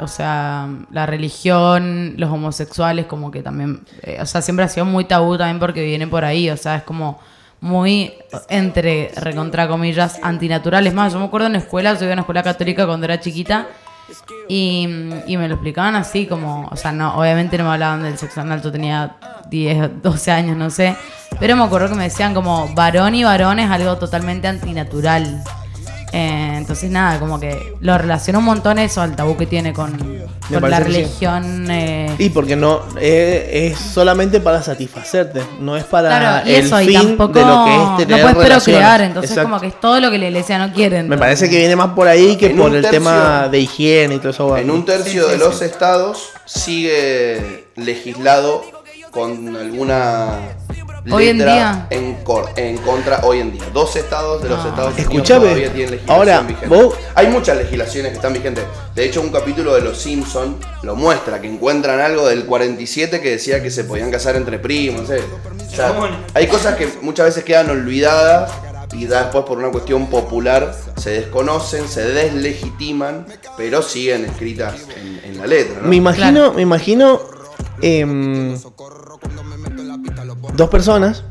[0.00, 4.84] o sea, la religión, los homosexuales, como que también, eh, o sea, siempre ha sido
[4.86, 7.18] muy tabú también porque viene por ahí, o sea, es como
[7.60, 8.12] muy,
[8.50, 10.86] entre, recontra comillas, antinatural.
[10.86, 13.06] Es más, yo me acuerdo en la escuela, yo iba a una escuela católica cuando
[13.06, 13.66] era chiquita
[14.48, 18.40] y, me lo explicaban así, como, o sea, no, obviamente no me hablaban del sexo
[18.40, 19.16] anal, yo tenía
[19.48, 20.96] 10, 12 años, no sé,
[21.40, 25.42] pero me acuerdo que me decían como varón y varón es algo totalmente antinatural.
[26.16, 29.90] Eh, entonces nada, como que lo relaciono un montón eso al tabú que tiene con,
[30.48, 30.82] con la sí.
[30.84, 31.66] religión.
[31.68, 36.66] eh, Y porque no eh, es solamente para satisfacerte, no es para claro, y el
[36.66, 39.50] eso, y fin tampoco de lo que es no tener puedes procrear, entonces Exacto.
[39.50, 41.02] como que es todo lo que la iglesia no quiere.
[41.02, 44.14] Me parece que viene más por ahí que En por el tercio- tema de higiene
[44.14, 44.56] y todo eso.
[44.56, 48.62] En un tercio Sí, sí, de los estados sigue legislado
[49.10, 50.26] con alguna
[51.12, 51.86] Hoy en letra día.
[51.90, 53.62] En, cor- en contra hoy en día.
[53.72, 54.68] Dos estados de los No.
[54.70, 56.66] Estados Unidos Escuchame, todavía tienen legislación ahora, vigente.
[56.68, 58.64] vos- Hay muchas legislaciones que están vigentes.
[58.94, 63.30] De hecho, un capítulo de Los Simpson lo muestra, que encuentran algo del 47 que
[63.32, 65.02] decía que se podían casar entre primos.
[65.02, 65.06] O
[65.76, 65.94] sea,
[66.34, 68.50] hay cosas que muchas veces quedan olvidadas
[68.92, 73.26] y después por una cuestión popular se desconocen, se deslegitiman,
[73.56, 75.80] pero siguen escritas en, en la letra.
[75.82, 75.88] ¿no?
[75.88, 77.20] Me imagino, me imagino
[77.82, 78.56] em,
[80.54, 81.24] dos personas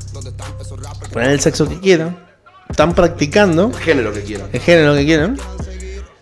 [1.11, 2.17] ponen el sexo que quieran,
[2.69, 4.49] están practicando El género que quieran.
[4.51, 5.37] el género que quieran,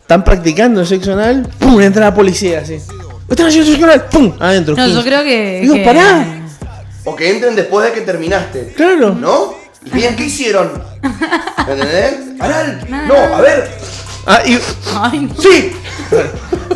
[0.01, 2.76] están practicando el sexo anal, pum, entra la policía así.
[3.30, 4.76] Están haciendo sexo anal, pum, adentro.
[4.76, 5.07] No, yo 15.
[5.07, 5.59] creo que.
[5.61, 6.26] Digo, que- pará.
[7.05, 8.73] O que entren después de que terminaste.
[8.76, 9.15] Claro.
[9.15, 9.55] ¿No?
[9.85, 10.84] Y bien, ¿qué hicieron?
[11.57, 12.15] ¿Entendés?
[12.39, 12.85] Anal.
[13.07, 13.72] No, a ver.
[14.26, 14.60] Ah, y,
[14.99, 15.41] Ay, no.
[15.41, 15.72] sí.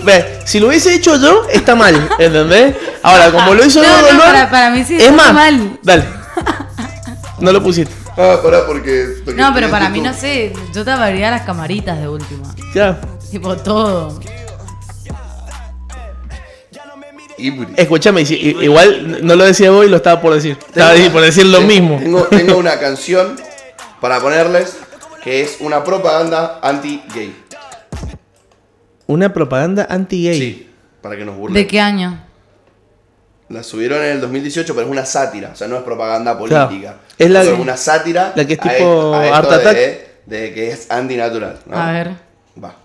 [0.04, 2.76] Ve, si lo hubiese hecho yo, está mal, ¿entendés?
[3.04, 5.80] Ahora, como lo hizo No, no, para- para mí sí es está más, mal.
[5.84, 6.04] Dale.
[7.40, 7.94] No lo pusiste.
[8.18, 9.18] Ah, pará, porque.
[9.26, 10.54] porque No, pero para mí no sé.
[10.74, 12.54] Yo te abriría las camaritas de última.
[12.74, 13.00] Ya.
[13.30, 14.20] Tipo todo.
[17.76, 20.58] Escúchame, igual no lo decía vos y lo estaba por decir.
[20.68, 22.00] Estaba Tengo- por decir lo tengo- mismo.
[22.00, 23.36] Tengo, tengo una canción
[24.00, 24.78] para ponerles
[25.26, 27.36] que es una propaganda anti-gay.
[29.08, 30.40] Una propaganda anti-gay.
[30.40, 30.70] Sí,
[31.02, 31.56] para que nos burlen.
[31.56, 32.22] ¿De qué año?
[33.50, 36.98] La subieron en el 2018, pero es una sátira, o sea, no es propaganda política.
[37.18, 38.34] Es la- una sátira.
[38.36, 39.58] la que es a tipo esto- a esto.
[39.74, 41.60] De, de que es antinatural.
[41.68, 41.78] ¿no?
[41.78, 42.12] A ver.
[42.64, 42.76] Va.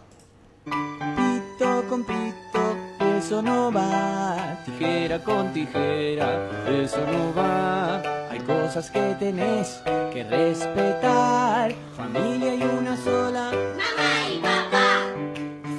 [0.65, 2.77] Pito con pito,
[3.19, 4.60] eso no va.
[4.81, 8.01] Tijera con tijera, eso no va.
[8.31, 11.75] Hay cosas que tenés que respetar.
[11.95, 13.51] Familia y una sola.
[13.53, 15.03] Mamá y papá.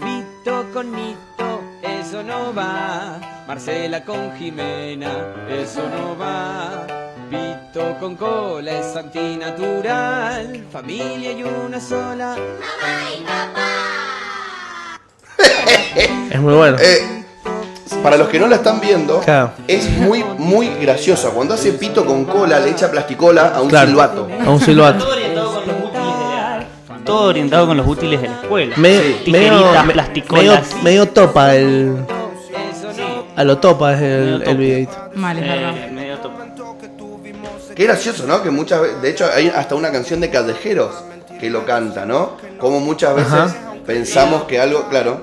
[0.06, 3.20] Fito con Nito, eso no va.
[3.48, 6.86] Marcela con Jimena, eso no va.
[7.32, 10.64] Pito con cola es antinatural.
[10.72, 12.38] Familia y una sola.
[16.32, 16.78] Es muy bueno.
[16.80, 17.21] Eh,
[18.04, 19.52] para los que no la están viendo, Claro.
[19.68, 21.30] es muy, muy graciosa.
[21.30, 23.88] Cuando hace pito con cola, le echa plasticola a un Claro.
[23.90, 24.28] silbato.
[24.46, 25.06] A un silbato.
[25.06, 26.28] Todo orientado con los útiles de
[26.98, 28.76] la- Todo orientado con los útiles de la escuela.
[28.78, 30.46] Medio, Tijeritas, medio, me- plasticolas.
[30.74, 31.96] medio, medio topa el.
[33.36, 34.98] A lo topa es el, el videito.
[35.16, 35.78] Mal, es verdad.
[35.78, 36.12] Eh, medio.
[37.76, 38.44] Qué gracioso, ¿no?
[38.44, 40.92] Que muchas veces, de hecho, hay hasta una canción de Callejeros
[41.40, 42.32] que lo canta, ¿no?
[42.60, 43.56] Como muchas veces Ajá.
[43.88, 45.22] pensamos que algo, claro,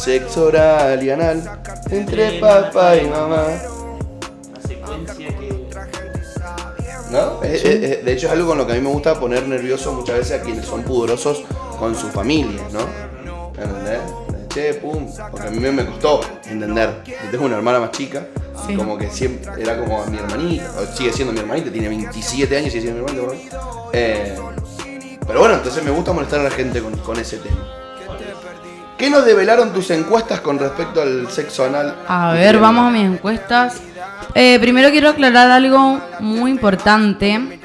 [0.00, 1.42] sexo oral y anal
[1.90, 3.44] entre papá y mamá,
[4.54, 5.50] La secuencia que.
[7.10, 7.42] ¿no?
[7.42, 9.46] Es- es- es- de hecho, es algo con lo que a mí me gusta poner
[9.46, 11.42] nervioso muchas veces a quienes son pudorosos
[11.78, 12.80] con su familia, ¿no?
[13.60, 14.00] ¿Entendés?
[14.48, 17.02] Che, pum, porque a mí me, costó entender.
[17.06, 18.26] Yo tengo una hermana más chica,
[18.68, 22.56] y como que siempre era como mi hermanita, o sigue siendo mi hermanita, tiene 27
[22.56, 23.60] años y sigue siendo mi hermanita.
[23.92, 24.36] Eh,
[25.26, 27.79] pero bueno, entonces me gusta molestar a la gente con, con ese tema.
[29.00, 31.96] ¿Qué nos develaron tus encuestas con respecto al sexo anal?
[32.06, 33.80] A ver, vamos a mis encuestas.
[34.34, 37.58] Eh, primero quiero aclarar algo muy importante,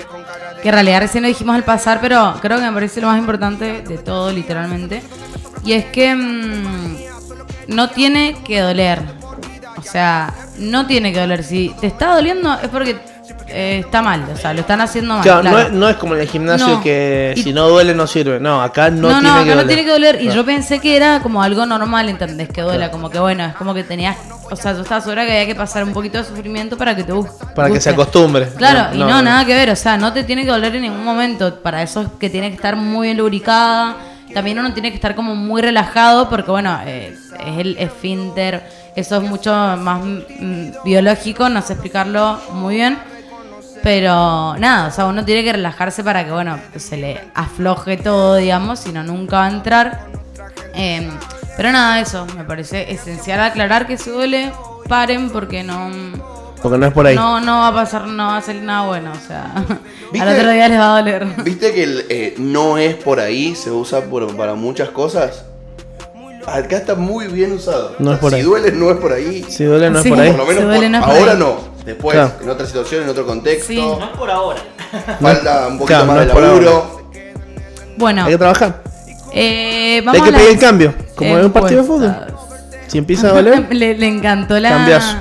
[0.61, 3.19] que en realidad recién lo dijimos al pasar, pero creo que me parece lo más
[3.19, 5.03] importante de todo, literalmente.
[5.65, 6.95] Y es que mm,
[7.67, 9.01] no tiene que doler.
[9.75, 11.43] O sea, no tiene que doler.
[11.43, 12.97] Si te está doliendo es porque
[13.55, 15.23] eh, está mal, o sea, lo están haciendo mal.
[15.23, 16.83] Claro, no, es, no es como en el gimnasio No.
[16.83, 18.39] que Y- si no duele no sirve.
[18.39, 19.67] No, acá no, tiene acá que no doler.
[19.67, 20.21] tiene que doler.
[20.21, 22.49] Y yo pensé que era como algo normal, ¿entendés?
[22.49, 24.17] Que duela, como que bueno, es como que tenías.
[24.51, 27.03] O sea, yo estaba segura que había que pasar un poquito de sufrimiento para que
[27.03, 27.45] te guste.
[27.55, 28.47] Para que se acostumbre.
[28.57, 31.03] Claro, y no, nada que ver, o sea, no te tiene que doler en ningún
[31.03, 31.61] momento.
[31.61, 33.95] Para eso es que tiene que estar muy bien lubricada.
[34.33, 38.63] También uno tiene que estar como muy relajado porque, bueno, eh, es el esfínter.
[38.95, 42.97] Eso es mucho más mm, biológico, no sé explicarlo muy bien.
[43.85, 48.35] Pero nada, o sea, uno tiene que relajarse para que, bueno, se le afloje todo,
[48.35, 50.07] digamos, si no, nunca va a entrar.
[50.73, 51.07] Eh,
[51.55, 54.51] pero nada, eso, me parece esencial aclarar que si duele,
[54.89, 55.91] paren porque no...
[56.63, 57.15] Porque no es por ahí.
[57.15, 59.51] No, no va a pasar, no va a salir nada bueno, o sea,
[60.19, 61.27] al otro día les va a doler.
[61.43, 65.45] ¿Viste que el eh, no es por ahí se usa por- para muchas cosas?
[66.47, 67.95] Acá está muy bien usado.
[67.99, 68.41] No es por si ahí.
[68.41, 69.45] duele, no es por ahí.
[69.47, 70.07] Si duele no Sí.
[70.09, 70.31] es por ahí.
[70.31, 71.37] Por lo menos Si duele, por- no es por ahora ahí.
[71.37, 71.74] no.
[71.85, 72.31] Después, Claro.
[72.41, 73.67] en otra situación, en otro contexto.
[73.67, 73.77] Sí.
[73.77, 74.59] No es por ahora.
[75.21, 77.09] Falta un poquito Claro, más no de laburo.
[77.97, 78.81] Bueno, Hay que trabajar.
[79.33, 80.93] eh, Hay que pedir el cambio.
[81.15, 82.15] Como en un partido de fútbol.
[82.87, 84.69] Si empieza a doler, le, le encantó la...
[84.69, 85.17] Cambias.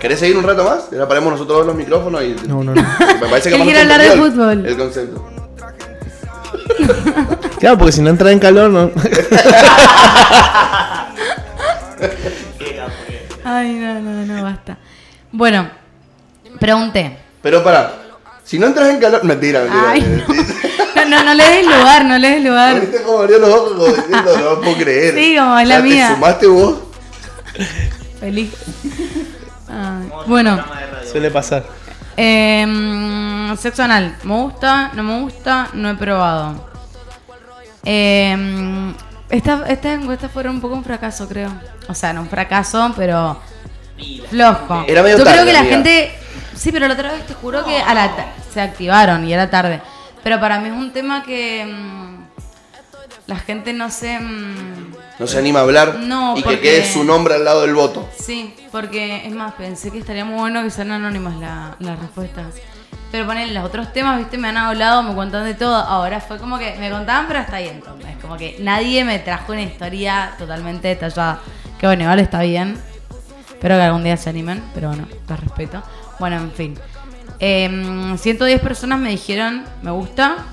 [0.00, 0.90] ¿Querés seguir un rato más?
[0.92, 2.36] Le paramos nosotros dos los micrófonos y.
[2.46, 2.82] No, no, no.
[3.20, 4.66] Me parece que quiere hablar de fútbol.
[4.66, 5.30] El concepto.
[7.58, 8.90] Claro, porque si no entra en calor, no.
[13.44, 14.78] Ay, no, no, no, basta.
[15.32, 15.68] Bueno,
[16.64, 17.18] pregunté.
[17.42, 17.92] Pero para,
[18.44, 19.22] si no entras en calor.
[19.24, 19.90] Mentira, mentira.
[19.90, 20.44] Ay, mentira.
[20.96, 21.04] no.
[21.04, 22.80] No, no, no le des lugar, no le des lugar.
[22.80, 25.14] ¿Viste cómo abrió los ojos como diciendo, no puedo creer?
[25.14, 26.08] Sí, como es la Ya mía.
[26.08, 26.74] ¿Te sumaste vos?
[28.20, 28.50] Feliz.
[29.68, 30.64] Ay, Bueno,
[31.10, 31.64] Suele pasar.
[32.16, 34.16] eh, sexo anal.
[34.22, 34.90] ¿Me gusta?
[34.94, 35.68] ¿No me gusta?
[35.74, 36.68] No he probado.
[37.84, 38.94] Eh,
[39.28, 41.50] esta, esta encuesta fue un poco un fracaso, creo.
[41.88, 43.38] O sea, no un fracaso, pero
[44.30, 44.84] flojo.
[44.88, 45.74] Era medio Yo creo que la amiga.
[45.76, 46.12] gente...
[46.64, 48.10] Sí, pero la otra vez te juro que a la
[48.50, 49.82] se activaron y era tarde.
[50.22, 51.66] Pero para mí es un tema que...
[51.66, 52.24] mm,
[53.26, 54.18] la gente no se...
[54.18, 57.60] mm, No se anima a hablar No, y porque- que quede su nombre al lado
[57.62, 58.08] del voto.
[58.18, 62.46] Sí, porque es más, pensé que estaría muy bueno que sean anónimas la- las respuestas.
[63.12, 65.76] Pero ponen los otros temas, viste, me han hablado, me cuentan de todo.
[65.76, 68.08] Ahora fue como que me contaban, pero hasta ahí entonces.
[68.22, 71.40] Como que nadie me trajo una historia totalmente detallada.
[71.78, 72.76] Que bueno, igual está bien.
[73.50, 75.82] Espero que algún día se animen, pero bueno, los respeto.
[76.18, 76.78] Bueno, en fin.
[77.38, 80.46] Em, 110 personas me dijeron me gusta,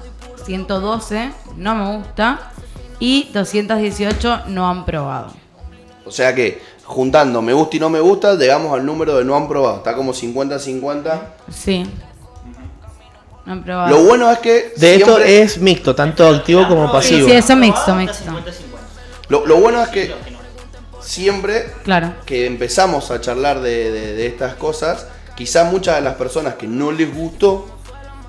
[0.45, 2.51] 112 no me gusta
[2.99, 5.33] y 218 no han probado.
[6.05, 9.35] O sea que, juntando me gusta y no me gusta, llegamos al número de no
[9.35, 9.77] han probado.
[9.77, 11.19] Está como 50-50.
[11.51, 11.85] Sí.
[13.45, 13.89] No han probado.
[13.89, 14.73] Lo bueno es que.
[14.77, 17.27] De esto es mixto, tanto activo como Sí, pasivo.
[17.27, 18.31] sí, eso mixto, mixto.
[19.29, 20.13] Lo, lo bueno es que
[20.99, 22.13] siempre Claro.
[22.25, 25.07] que empezamos a charlar de, de- de estas cosas,
[25.41, 27.65] quizá muchas de las personas que no les gustó,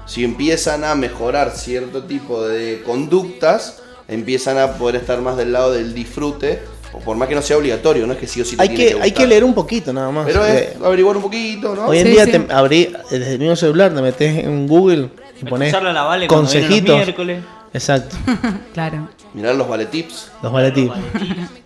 [0.06, 5.72] si empiezan a mejorar cierto tipo de conductas, empiezan a poder estar más del lado
[5.72, 6.62] del disfrute,
[6.94, 8.68] o por más que no sea obligatorio, no es que sí o sí te Hay
[8.70, 9.14] tiene que, hay gustar.
[9.14, 10.24] que leer un poquito nada más.
[10.26, 11.86] Pero es Eh, averiguar un poquito, ¿no?
[11.88, 12.30] Hoy en Sí, día sí.
[12.32, 15.10] te abrí desde el mismo celular, te metes en Google
[15.40, 16.96] y pones la Vale consejitos.
[16.96, 17.42] miércoles.
[17.74, 18.16] Exacto,
[18.72, 19.08] Claro.
[19.34, 20.30] Mirar los vale tips.
[20.42, 20.94] los valetips.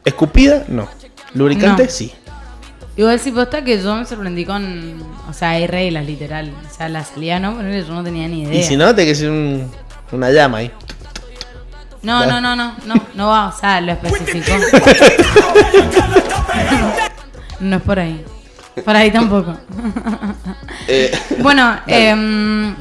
[0.04, 0.88] Escupida, no.
[1.34, 1.90] Lubricante, No.
[1.90, 2.12] sí.
[2.96, 5.02] Igual si posta que yo me sorprendí con.
[5.28, 6.52] O sea, hay reglas, literal.
[6.70, 8.58] O sea, la salida no, pero yo no tenía ni idea.
[8.60, 9.70] Y si no, te que ser un-
[10.12, 10.70] una llama ahí.
[12.02, 14.52] No, no, no, no, no, no va, o sea, lo especificó.
[17.60, 18.24] no es por ahí.
[18.84, 19.56] Por ahí tampoco.
[20.86, 21.10] Eh,
[21.40, 22.74] Bueno, em,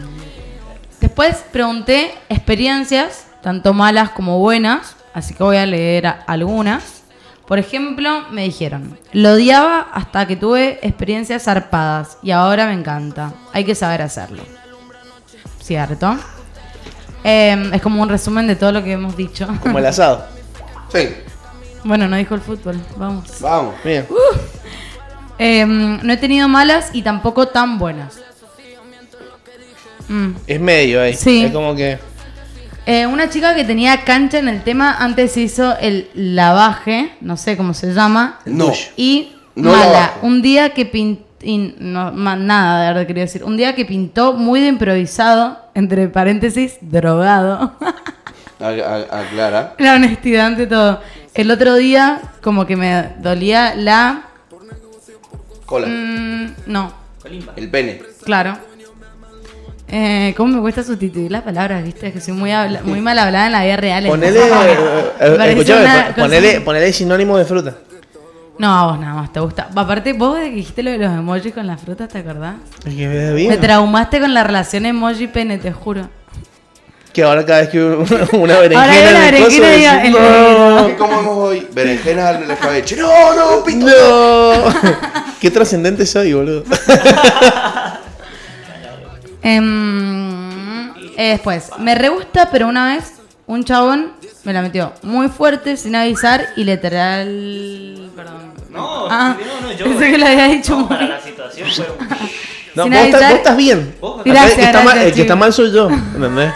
[0.99, 7.03] después pregunté experiencias tanto malas como buenas, así que voy a leer algunas.
[7.47, 13.33] Por ejemplo, me dijeron, lo odiaba hasta que tuve experiencias zarpadas y ahora me encanta.
[13.53, 14.43] Hay que saber hacerlo.
[15.61, 16.17] ¿Cierto?
[17.23, 19.47] Eh, es como un resumen de todo lo que hemos dicho.
[19.61, 20.25] Como el asado.
[20.91, 21.09] Sí,
[21.83, 23.41] Bueno, no dijo el fútbol, vamos.
[23.41, 23.73] vamos.
[23.83, 24.05] Bien.
[25.39, 28.19] Eh, no he tenido malas y tampoco tan buenas.
[30.07, 30.31] Mm.
[30.47, 31.15] Es medio ahí.
[31.15, 31.45] Sí.
[31.45, 31.97] Es como que.
[32.85, 37.57] Eh, una chica que tenía cancha en el tema antes hizo el lavaje, no sé
[37.57, 38.71] cómo se llama, No.
[38.95, 39.85] y No mala.
[39.91, 40.19] lavaje.
[40.21, 41.23] Un día que pintó,
[41.79, 46.77] no, nada de verdad quería decir, un día que pintó muy de improvisado, entre paréntesis,
[46.81, 47.75] drogado.
[48.59, 49.75] A- a- Aclara.
[49.79, 51.01] La honestidad ante todo.
[51.33, 54.21] El otro día como que me dolía la...
[55.65, 55.87] Cola.
[55.87, 56.93] mm, no,
[57.55, 58.01] El pene.
[58.23, 58.57] claro.
[59.87, 62.11] Eh, ¿Cómo me cuesta sustituir las palabras, viste?
[62.11, 64.07] Que soy muy, habla- muy mal hablada en la vida real.
[64.07, 64.39] Ponele.
[64.39, 64.77] eh,
[65.19, 67.75] eh, escuchame, ponele, ponele sinónimo de fruta.
[68.57, 69.67] No, a vos nada más te gusta.
[69.75, 72.55] Aparte, vos de que dijiste lo de los emojis con las frutas, ¿te acordás?
[72.85, 73.59] Es que me Me bien.
[73.61, 76.09] traumaste con la relación emoji-pene, te juro.
[77.13, 77.81] Que ahora cada vez que
[78.33, 78.81] una berenjena.
[78.83, 81.67] Ahora una berenjena el no, ¿Qué comemos hoy?
[81.73, 82.95] Berenjena al escabeche.
[82.99, 83.85] No, no, pito.
[83.85, 84.53] no.
[85.39, 86.63] Qué trascendente soy, boludo.
[89.45, 93.13] Em, eh, después, me re gusta, pero una vez
[93.47, 94.11] un chabón
[94.43, 98.09] me la metió muy fuerte, sin avisar y literal.
[98.15, 98.53] Perdón.
[98.71, 99.85] No, Ah, no, no, yo.
[99.85, 101.85] pensé que lo había dicho No, para la situación fue.
[102.75, 103.95] No, Sin vos, estás, vos estás bien.
[104.01, 106.51] Vos- Gracias, el que está mal, gracias, el que está mal soy yo, ¿entendés?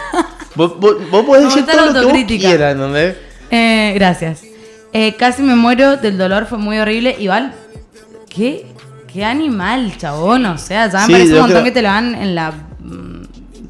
[0.54, 2.48] Vos, vos, vos podés Me decir todo la lo que vos autocrítica.
[2.48, 3.16] quieras, ¿entendés?
[3.50, 4.42] Eh, gracias.
[4.92, 7.16] Eh, casi me muero del dolor, fue muy horrible.
[7.18, 7.54] Igual,
[8.28, 8.66] ¿qué,
[9.10, 10.44] qué animal, chabón?
[10.46, 12.52] O sea, ya me Sí, parece un montón creo- que te lo dan en la.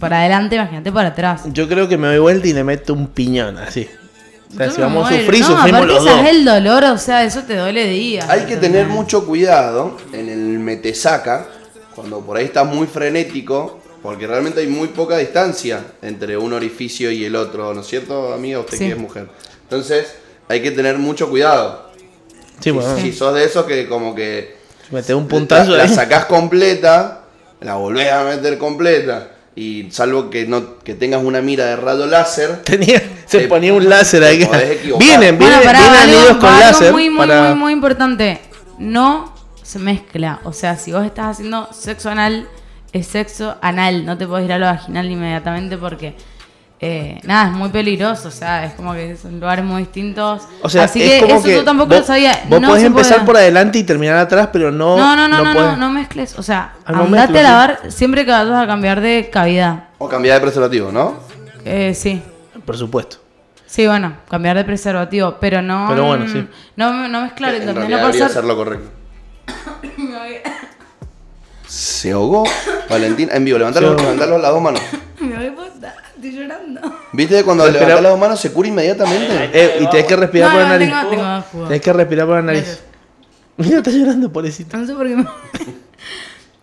[0.00, 1.42] Por adelante, imagínate por atrás.
[1.52, 3.88] Yo creo que me doy vuelta y le meto un piñón, así.
[4.52, 6.20] O sea, Yo si vamos a sufrir, no, sufrimos los dos.
[6.28, 8.28] el dolor, o sea, eso te duele días.
[8.28, 11.46] Hay que tener mucho cuidado en el metesaca
[11.94, 17.10] cuando por ahí está muy frenético, porque realmente hay muy poca distancia entre un orificio
[17.12, 18.58] y el otro, ¿no es cierto, amiga?
[18.60, 18.86] Usted Sí.
[18.86, 19.28] que es mujer.
[19.64, 20.14] Entonces,
[20.48, 21.90] hay que tener mucho cuidado.
[22.58, 24.56] Sí, bueno, Si sos de esos que como que
[24.90, 27.20] meter un puntazo la, la sacás completa,
[27.60, 29.30] la volvés a meter completa,
[29.60, 33.74] y salvo que no que tengas una mira de rayo láser, Tenía, se Te- ponía
[33.74, 34.42] un láser ahí.
[34.42, 34.98] equivocar.
[35.06, 36.92] Vienen, Bueno, vienen, vienen con láser.
[36.92, 37.48] muy, muy, para...
[37.50, 38.40] muy, muy importante.
[38.78, 40.40] No se mezcla.
[40.44, 42.48] O sea, si vos estás haciendo sexo anal,
[42.92, 44.04] es sexo anal.
[44.06, 46.14] No te podés ir a lo vaginal inmediatamente porque.
[46.82, 50.42] Eh, nada, es muy peligroso, o sea, es como que son lugares muy distintos.
[50.62, 52.42] O sea, Así es que como eso que yo tampoco vos, lo sabía.
[52.48, 53.26] Vos no podés empezar puede.
[53.26, 54.96] por adelante y terminar atrás, pero no.
[54.96, 56.38] No, no, no, no, no, no mezcles.
[56.38, 57.42] O sea, Ah, no andate mezclo, a sí.
[57.48, 59.84] lavar siempre que vayas a cambiar de cavidad.
[59.98, 61.16] o cambiar de preservativo, ¿no?
[61.66, 62.22] Eh, sí.
[62.64, 63.18] Por supuesto.
[63.66, 65.86] Sí, bueno, cambiar de preservativo, pero no.
[65.90, 66.46] Pero bueno, sí.
[66.76, 67.88] No, no mezclar, en ¿entendés?
[67.88, 68.30] realidad No pasar.
[68.30, 68.88] ser lo correcto.
[71.66, 72.44] Se ahogó
[72.88, 73.58] Valentín en vivo.
[73.58, 74.80] Levantalo las dos manos.
[76.22, 76.80] Estoy llorando.
[77.12, 79.50] ¿Viste cuando Respira- levantás las manos se cura inmediatamente?
[79.52, 80.88] Eh, y tenés que respirar No, por la no, nariz.
[81.10, 81.10] tengo,
[81.52, 81.66] tengo.
[81.68, 82.80] Tenés que respirar por la nariz.
[83.56, 84.76] Mira, está llorando, pobrecito.
[84.76, 85.26] No sé por qué me...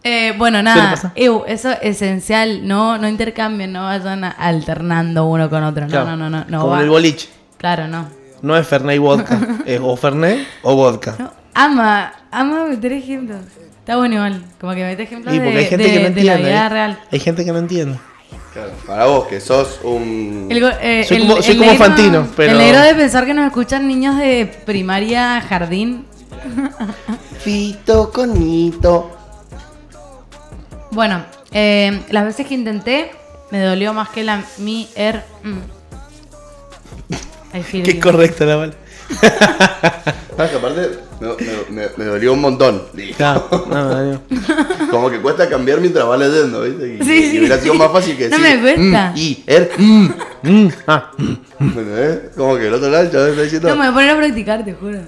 [0.03, 1.11] Eh, bueno, Suele nada, pasar.
[1.15, 5.89] Ew, eso es esencial, no, no intercambien, no vayan a- alternando uno con otro, no,
[5.89, 6.05] Claro.
[6.11, 6.77] no, no, no, no Como va.
[6.77, 7.27] en el boliche.
[7.57, 8.07] Claro, no.
[8.41, 9.37] No es Fernet y vodka.
[9.65, 11.15] es o Fernet o vodka.
[11.19, 13.39] No, Ama, ama meter ejemplos.
[13.79, 16.01] Está bueno igual, como que mete ejemplos Y de, porque hay gente de- que no
[16.03, 16.31] de entiende.
[16.43, 16.69] la vida ¿eh?
[16.69, 16.99] real.
[17.11, 17.99] Hay gente que no entiende.
[18.57, 20.47] Claro, para vos, que sos un.
[20.49, 23.25] El eh, Soy el- como- soy el como negro- Fantino, pero- El negro de pensar
[23.27, 26.07] que nos escuchan niños de primaria, jardín.
[27.39, 29.11] Fito conito.
[30.89, 33.11] Bueno, eh, las veces que intenté,
[33.51, 35.23] me dolió más que la mi er.
[35.43, 35.57] mm.
[37.83, 38.73] Qué correcta la bala.
[40.37, 42.81] Que aparte me, me- me- me dolió un montón.
[43.17, 44.21] Claro, no, no, no.
[44.91, 46.95] Como que cuesta cambiar mientras vas leyendo, ¿viste?
[46.95, 47.39] Y, Sí, y sí.
[47.39, 48.55] hubiera sido más fácil que No decir.
[48.55, 49.11] me cuesta.
[49.13, 50.09] "Mm", y, er, mm.
[50.43, 51.33] Mm, ah, mm.
[51.59, 52.19] ¿Entendés?
[52.35, 53.69] Como que el otro lado el chaval está diciendo.
[53.69, 54.99] No, me voy a poner a practicar, te juro.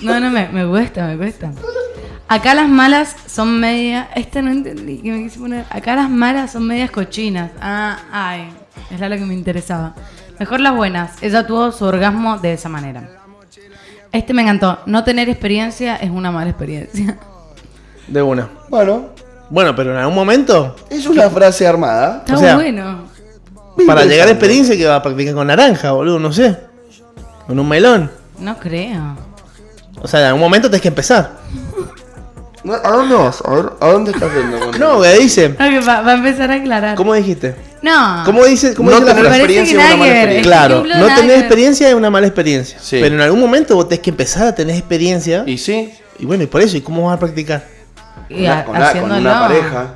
[0.00, 1.52] No, no, me, me cuesta, me cuesta.
[2.28, 4.08] Acá las malas son medias.
[4.16, 5.64] Esta no entendí que me quise poner.
[5.70, 7.50] Acá las malas son medias cochinas.
[7.60, 8.48] Ah, ay.
[8.90, 9.94] Es la que me interesaba.
[10.40, 11.12] Mejor las buenas.
[11.22, 13.08] Ella tuvo su orgasmo de esa manera.
[14.12, 14.78] Este me encantó.
[14.86, 17.16] No tener experiencia es una mala experiencia.
[18.08, 18.48] De una.
[18.68, 19.06] Bueno,
[19.50, 22.18] Bueno, pero en algún momento, es una frase armada.
[22.18, 23.04] Está O sea, bueno.
[23.86, 26.56] para llegar a experiencia que va a practicar con naranja, boludo, no sé.
[27.46, 28.10] Con un melón.
[28.38, 29.16] No creo.
[30.00, 31.32] O sea, en algún momento tenés que empezar.
[32.64, 33.42] No, ¿A dónde vas?
[33.44, 34.58] A ver, ¿a dónde estás yendo?
[34.60, 35.46] con- No, que dice.
[35.46, 36.96] Ok, va, va a empezar a aclarar.
[36.96, 37.54] ¿Cómo dijiste?
[37.82, 38.22] No.
[38.24, 39.30] ¿Cómo dice, cómo No dice la tener?
[39.30, 40.42] Parece experiencia es una mala experiencia.
[40.42, 42.78] Claro, no tener experiencia es una mala experiencia.
[42.80, 42.98] Sí.
[43.00, 45.42] Pero en algún momento vos tenés que empezar a tener experiencia.
[45.46, 47.64] Y, Y sí, bueno, y por eso, ¿y cómo vas a practicar?
[48.28, 49.94] Y una- a- con, la- con una pareja.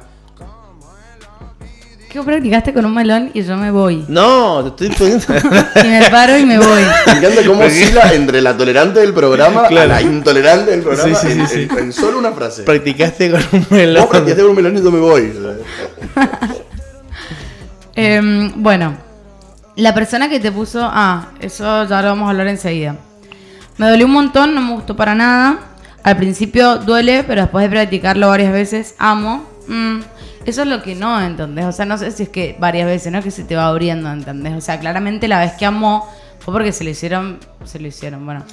[2.09, 4.05] ¿Qué practicaste con un melón y yo me voy?
[4.09, 5.27] No, te estoy poniendo.
[5.85, 6.83] Y me paro y me voy.
[7.07, 9.93] Me encanta cómo oscila entre la tolerante del programa Claro.
[9.93, 11.69] a la intolerante del programa Sí, sí, sí, en, sí.
[11.71, 12.63] en- en solo una frase.
[12.63, 14.09] Practicaste con un Vos melón.
[14.09, 15.33] practicaste con un melón y yo me voy.
[17.97, 18.95] Em, bueno,
[19.77, 20.81] la persona que te puso.
[20.83, 22.97] Ah, eso ya lo vamos a hablar enseguida.
[23.79, 25.59] Me dolió un montón, no me gustó para nada.
[26.03, 29.45] Al principio duele, pero después de practicarlo varias veces, amo.
[29.67, 30.01] Mm,
[30.45, 31.65] eso es lo que no, ¿entendés?
[31.65, 33.67] O sea, no sé si es que varias veces, no es que se te va
[33.67, 34.55] abriendo, ¿entendés?
[34.55, 36.09] O sea, claramente la vez que amó
[36.39, 37.39] fue porque se lo hicieron.
[37.65, 38.45] Se lo hicieron, bueno.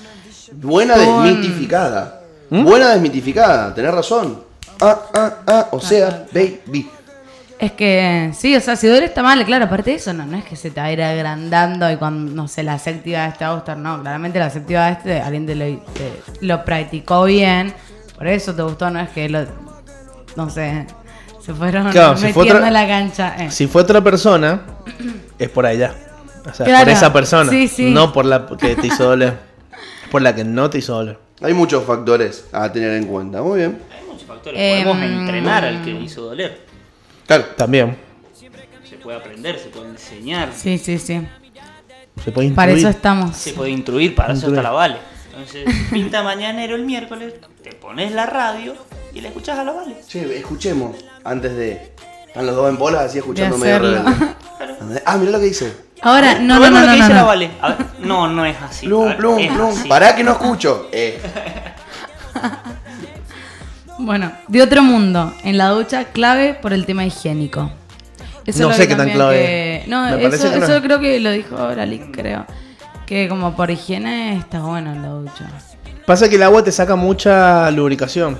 [0.53, 2.22] Buena Con- desmitificada.
[2.49, 4.41] Buena desmitificada, tenés razón.
[4.82, 6.90] Ah, ah, ah, o sea, baby.
[7.64, 10.38] Es que, sí, o sea, si duele está mal, claro, aparte de eso, no, no
[10.38, 13.38] es que se te va a ir agrandando y cuando, no sé, la séptima vez
[13.38, 16.65] te va a gustar, no, claramente la séptima vez te- alguien te lo, te- lo
[16.65, 17.73] practicó bien,
[18.18, 19.45] por eso te gustó, no es que lo,
[20.35, 20.88] no sé,
[21.40, 23.35] se fueron Claro, si metiendo fue otra- en la cancha.
[23.45, 23.49] eh.
[23.52, 24.61] Si fue otra persona,
[25.40, 25.95] es por allá.
[26.45, 27.49] O sea, Claro, por esa persona.
[27.49, 27.91] sí, sí.
[27.91, 29.38] No por la que te hizo doler.
[30.11, 31.18] Por la que no te hizo doler.
[31.41, 33.41] Hay muchos factores a tener en cuenta.
[33.41, 33.80] Muy bien.
[33.98, 34.60] Hay muchos factores.
[34.60, 36.73] Em, Podemos entrenar al que hizo doler.
[37.28, 37.45] Claro.
[37.58, 37.98] También.
[38.90, 41.26] Se puede aprender, se puede enseñar, Sí, sí, sí,
[42.24, 42.95] Se puede para eso instruir.
[42.95, 43.36] estamos.
[43.38, 44.58] se puede instruir, para eso Instruir.
[44.60, 44.98] está la Vale.
[45.32, 47.34] Entonces, pinta mañanero el miércoles,
[47.64, 48.76] te pones la radio
[49.14, 49.95] y la escuchás a la Vale.
[50.08, 50.95] Che, escuchemos.
[51.24, 51.91] Antes de.
[52.28, 54.12] Están los dos en bolas así escuchando medio rebelde.
[55.06, 55.74] Ah, mira lo que dice.
[56.02, 57.26] Ahora, no, no, no, lo no, que no, dice la no.
[57.28, 57.52] Vale.
[57.62, 58.86] A ver, no, no es así.
[58.86, 59.88] Plum, plum, plum.
[59.88, 60.90] Pará que no escucho.
[60.91, 61.20] Eh.
[64.04, 67.72] Bueno, de otro mundo, en la ducha, clave por el tema higiénico.
[68.46, 69.88] Eso No es lo sé qué tan clave que- es.
[69.88, 70.82] No, eso, parece que no eso es.
[70.82, 72.46] creo que lo dijo Lali, creo.
[73.06, 75.50] Que como por higiene está bueno en la ducha.
[76.06, 78.38] Pasa que el agua te saca mucha lubricación.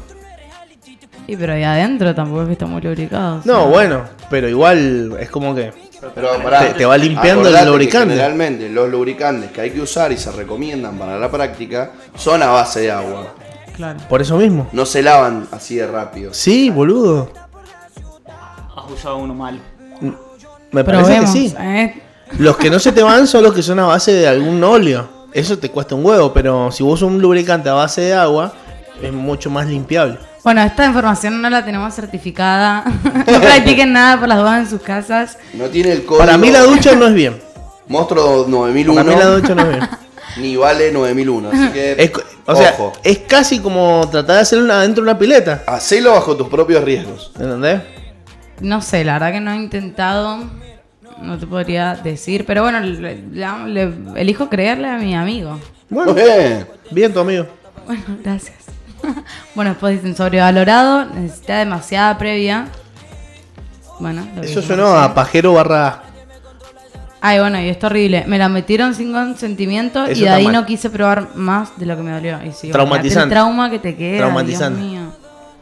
[1.26, 3.42] Y pero ahí adentro tampoco es que está muy lubricado.
[3.42, 3.50] sea.
[3.54, 5.72] No, bueno, pero igual es como que.
[6.14, 8.10] Pero pará, Te- te va limpiando el lubricante.
[8.16, 12.48] Generalmente los lubricantes que hay que usar y se recomiendan para la práctica son a
[12.48, 13.36] base de agua.
[13.76, 14.00] Claro.
[14.08, 14.68] Por eso mismo.
[14.72, 16.34] No se lavan así de rápido.
[16.34, 17.32] Sí, boludo.
[18.76, 19.60] Has usado uno malo.
[20.72, 21.56] Me parece que sí.
[21.60, 22.02] ¿eh?
[22.40, 25.08] Los que no se te van son los que son a base de algún óleo.
[25.34, 28.54] Eso te cuesta un huevo, pero si vos usas un lubricante a base de agua,
[29.02, 30.18] es mucho más limpiable.
[30.44, 32.84] Bueno, esta información no la tenemos certificada.
[33.04, 35.38] no practiquen nada por las dudas en sus casas.
[35.54, 36.26] No tiene el código.
[36.26, 37.42] Para mí la ducha no es bien.
[37.88, 38.94] Monstruo 9001.
[38.94, 39.90] Para mí la ducha no es bien.
[40.38, 41.50] Ni vale 9001.
[41.50, 41.92] Así que.
[41.98, 42.12] Es,
[42.46, 42.94] o sea, ojo.
[43.04, 45.64] es casi como tratar de hacerlo una- dentro de una pileta.
[45.68, 47.32] Hacelo bajo tus propios riesgos.
[47.40, 47.82] ¿Entendés?
[48.60, 50.40] No sé, la verdad que no he intentado.
[51.22, 52.46] No te podría decir.
[52.46, 55.60] Pero bueno, le, le- le- elijo creerle a mi amigo.
[55.90, 57.46] Bueno, Eh, bien tu amigo.
[57.86, 58.58] Bueno, gracias.
[59.56, 62.68] bueno, después dicen sobrevalorado, necesita demasiada previa.
[64.00, 66.04] Bueno, lo Eso mismo, sonó a pajero barra.
[67.26, 68.26] Ay, bueno, y esto horrible.
[68.28, 70.54] Me la metieron sin consentimiento Eso y de ahí mal.
[70.54, 72.38] no quise probar más de lo que me dolió.
[72.46, 73.24] Y sí, Traumatizante.
[73.24, 74.18] El trauma que te queda.
[74.18, 74.82] Traumatizante.
[74.82, 75.02] Dios mío.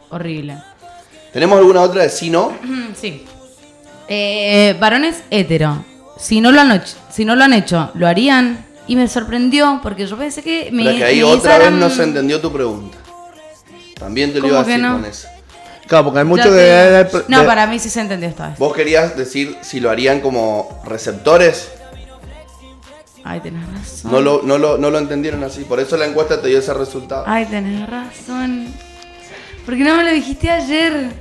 [0.09, 0.57] Horrible.
[1.31, 2.51] ¿Tenemos alguna otra de sí no?
[2.95, 3.25] Sí.
[4.07, 5.85] Eh, varones hetero.
[6.17, 8.65] Si no, lo han hecho, si no lo han hecho, ¿lo harían?
[8.87, 11.91] Y me sorprendió porque yo pensé que mi, Pero es que ahí otra vez no
[11.91, 12.97] se entendió tu pregunta.
[13.99, 14.93] También te lo ¿Cómo iba a decir no?
[14.93, 15.27] con eso.
[15.91, 16.49] Claro, porque hay mucho.
[17.27, 18.57] No, para mí sí se entendió esta vez.
[18.57, 21.69] Vos querías decir si lo harían como receptores.
[23.25, 24.09] Ay, tenés razón.
[24.09, 25.65] No lo, no, lo, no lo entendieron así.
[25.65, 27.25] Por eso la encuesta te dio ese resultado.
[27.27, 28.67] Ay, tenés razón.
[29.65, 31.11] ¿Por qué no me lo dijiste ayer?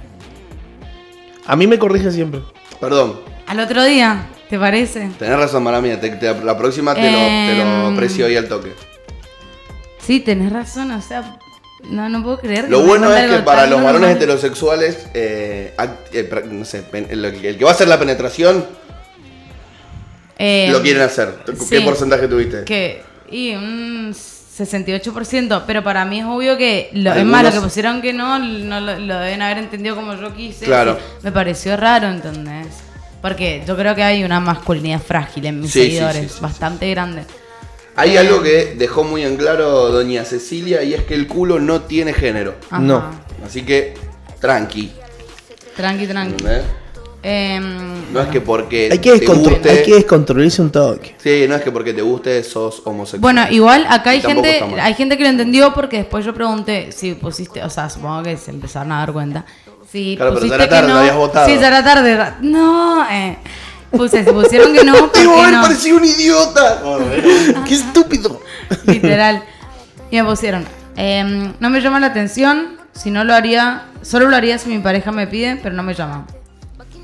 [1.49, 2.41] A mí me corrige siempre.
[2.81, 3.19] Perdón.
[3.49, 5.11] Al otro día, ¿te parece?
[5.19, 6.01] Tenés razón, mala mía.
[6.01, 7.93] Te- te- la próxima te, lo, te lo Em.
[7.95, 8.73] aprecio ahí al toque.
[9.99, 11.39] Sí, tenés razón, o sea,
[11.85, 12.65] no, no puedo creer.
[12.67, 17.25] que Lo bueno es que para los varones heterosexuales, eh, act- eh, no sé, el,
[17.25, 18.65] el que va a hacer la penetración,
[20.39, 21.35] Eh, lo quieren hacer.
[21.45, 21.81] ¿Qué sí.
[21.85, 22.65] porcentaje tuviste?
[22.65, 27.61] Que, y un 68%, pero para mí es obvio que, lo, es más, lo que
[27.61, 30.65] pusieron que no, no lo, lo deben haber entendido como yo quise.
[30.65, 30.99] Claro.
[31.23, 32.69] Me pareció raro, ¿entendés?
[33.21, 36.39] Porque yo creo que hay una masculinidad frágil en mis Sí, seguidores, sí.
[36.41, 37.25] bastante grande.
[38.01, 41.83] Hay algo que dejó muy en claro doña Cecilia y es que el culo no
[41.83, 42.55] tiene género.
[42.71, 42.81] Ajá.
[42.81, 43.03] No.
[43.45, 43.95] Así que,
[44.41, 44.91] tranqui.
[45.77, 46.45] Tranqui, tranqui.
[47.23, 49.71] Em, No es que porque Hay que, te descontro- guste.
[49.71, 51.15] hay que descontrolarse un toque.
[51.23, 53.21] Sí, no es que porque te guste sos homosexual.
[53.21, 57.13] Bueno, igual acá hay gente, hay gente que lo entendió porque después yo pregunté si
[57.15, 59.45] pusiste, o sea, supongo que se empezaron a dar cuenta.
[59.93, 61.47] Si Claro, pero ya pusiste era tarde, que lo habías votado.
[61.47, 62.19] Sí, ya era tarde.
[62.41, 63.37] No, eh.
[63.91, 65.63] Puse, se pusieron que no, ¿por Tío, qué él no?
[65.63, 66.81] parecía un idiota.
[67.67, 68.41] ¡Qué estúpido!
[68.87, 69.43] Literal.
[70.11, 70.65] Y me pusieron,
[70.97, 74.79] em, no me llama la atención, si no lo haría, solo lo haría si mi
[74.79, 76.27] pareja me pide, pero no me llama.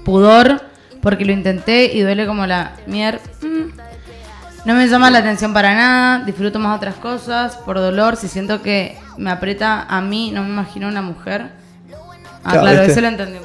[0.05, 0.61] Pudor,
[1.03, 3.21] porque lo intenté y duele como la mier.
[3.43, 3.77] mm.
[4.65, 8.63] No me llama la atención para nada, disfruto más otras cosas, por dolor, si siento
[8.63, 11.53] que me aprieta a mí, no me imagino una mujer.
[12.43, 12.93] Ah, Claro, claro, ¿viste?
[12.93, 13.39] eso lo entendí.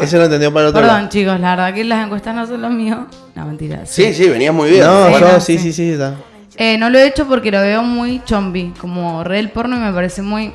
[0.00, 1.08] Eso lo entendió para el otro Perdón, lado.
[1.08, 3.06] chicos, la verdad que las encuestas no son lo mío.
[3.34, 3.84] No, mentira.
[3.86, 4.84] Sí, sí, venías muy bien.
[4.84, 5.58] No, Bueno, yo sí.
[5.58, 6.14] sí, sí, sí, está.
[6.56, 9.80] Eh, no lo he hecho porque lo veo muy chombi, como re el porno y
[9.80, 10.52] me parece muy...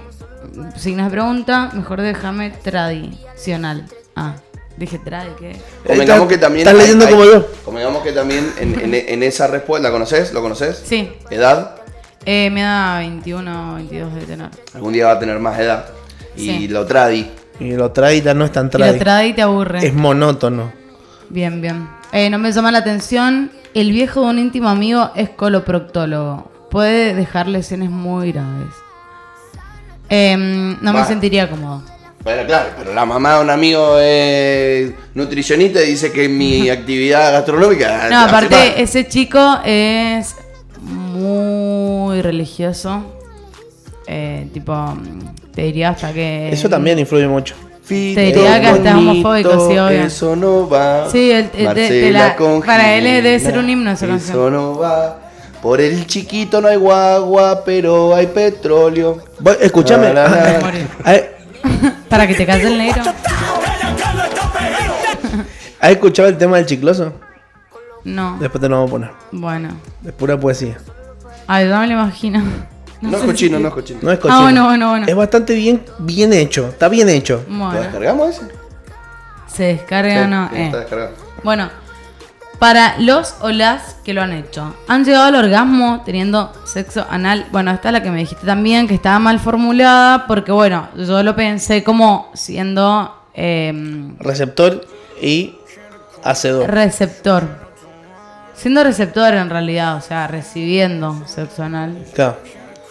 [0.77, 3.85] Signos de pregunta, mejor déjame tradicional.
[4.15, 4.35] Ah,
[4.77, 5.55] dije tradi, ¿qué?
[5.85, 6.67] Convengamos Estás- que también.
[6.67, 7.47] estás leyendo hay- como yo.
[7.65, 9.87] Convengamos que también en, en- en esa respuesta.
[9.87, 10.31] ¿La conoces?
[10.33, 10.81] ¿Lo conoces?
[10.85, 11.75] Sí, ¿Edad?
[12.25, 14.49] eh, me da 21, 22 de tener.
[14.73, 15.87] Algún día va a tener más edad.
[16.37, 16.67] Y Sí.
[16.67, 17.29] lo tradi.
[17.60, 18.99] Y lo traita no es tan Y lo tradi.
[18.99, 19.86] tradi te aburre.
[19.86, 20.72] Es monótono.
[21.30, 21.88] Bien, bien.
[22.11, 23.52] Eh, no me llama la atención.
[23.73, 26.52] El viejo de un íntimo amigo es coloproctólogo.
[26.69, 28.73] Puede dejar lesiones muy graves.
[30.10, 31.82] Em, no me sentiría cómodo.
[32.23, 37.32] Bueno, claro, pero la mamá de un amigo es nutricionista y dice que mi actividad
[37.34, 38.06] gastronómica.
[38.10, 38.30] No, mal.
[38.30, 40.36] aparte, ese chico es
[40.82, 43.03] muy religioso.
[44.07, 44.73] Eh, tipo,
[45.56, 46.49] te diría hasta que.
[46.52, 47.56] Eso también influye mucho.
[47.84, 49.90] Fito Te diría que hasta homofóbico, sí, obvio.
[50.03, 51.07] Eso no va.
[51.11, 54.53] Sí, el- el de- la- para él debe ser un himno esa Eso canción.
[54.53, 55.19] no va.
[55.61, 59.19] Por el chiquito no hay guagua, pero hay petróleo.
[59.40, 60.14] Vos, escuchame.
[60.14, 60.52] La, la, la.
[60.52, 60.88] Me morí.
[61.03, 61.22] ¿Has
[62.10, 63.02] Para que te calles el negro.
[65.80, 67.14] has escuchado el tema del chicloso?
[68.03, 68.38] No.
[68.40, 69.10] Después te lo vamos a poner.
[69.32, 69.69] Bueno.
[70.06, 70.77] Es pura poesía.
[71.48, 72.44] Ay, yo me lo imagino.
[73.11, 73.99] No, es cochino, si- no es cochino.
[74.02, 74.38] No es cochino.
[74.40, 75.06] Ah, bueno, bueno, bueno.
[75.07, 76.68] Es bastante bien, bien hecho.
[76.69, 77.44] Está bien hecho.
[77.49, 78.48] ¿Lo Bueno, descargamos ese?
[79.48, 80.49] se descarga o no.
[80.49, 80.65] Sí, Eh.
[80.65, 81.11] Está descargado.
[81.44, 81.69] Bueno,
[82.60, 87.45] para los o las que lo han hecho, han llegado al orgasmo teniendo sexo anal.
[87.52, 91.22] Bueno, esta es la que me dijiste también, que estaba mal formulada, porque bueno, yo
[91.23, 94.86] lo pensé como siendo em, Receptor
[95.22, 95.56] y
[96.23, 96.69] hacedor.
[96.72, 97.44] receptor.
[98.56, 102.06] Siendo receptor en realidad, o sea, recibiendo sexo anal.
[102.14, 102.38] Claro.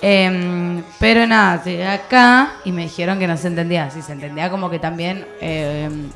[0.06, 3.90] Em, pero nada, llegué acá y me dijeron que no se entendía.
[3.90, 6.10] Sí, se entendía como que también em,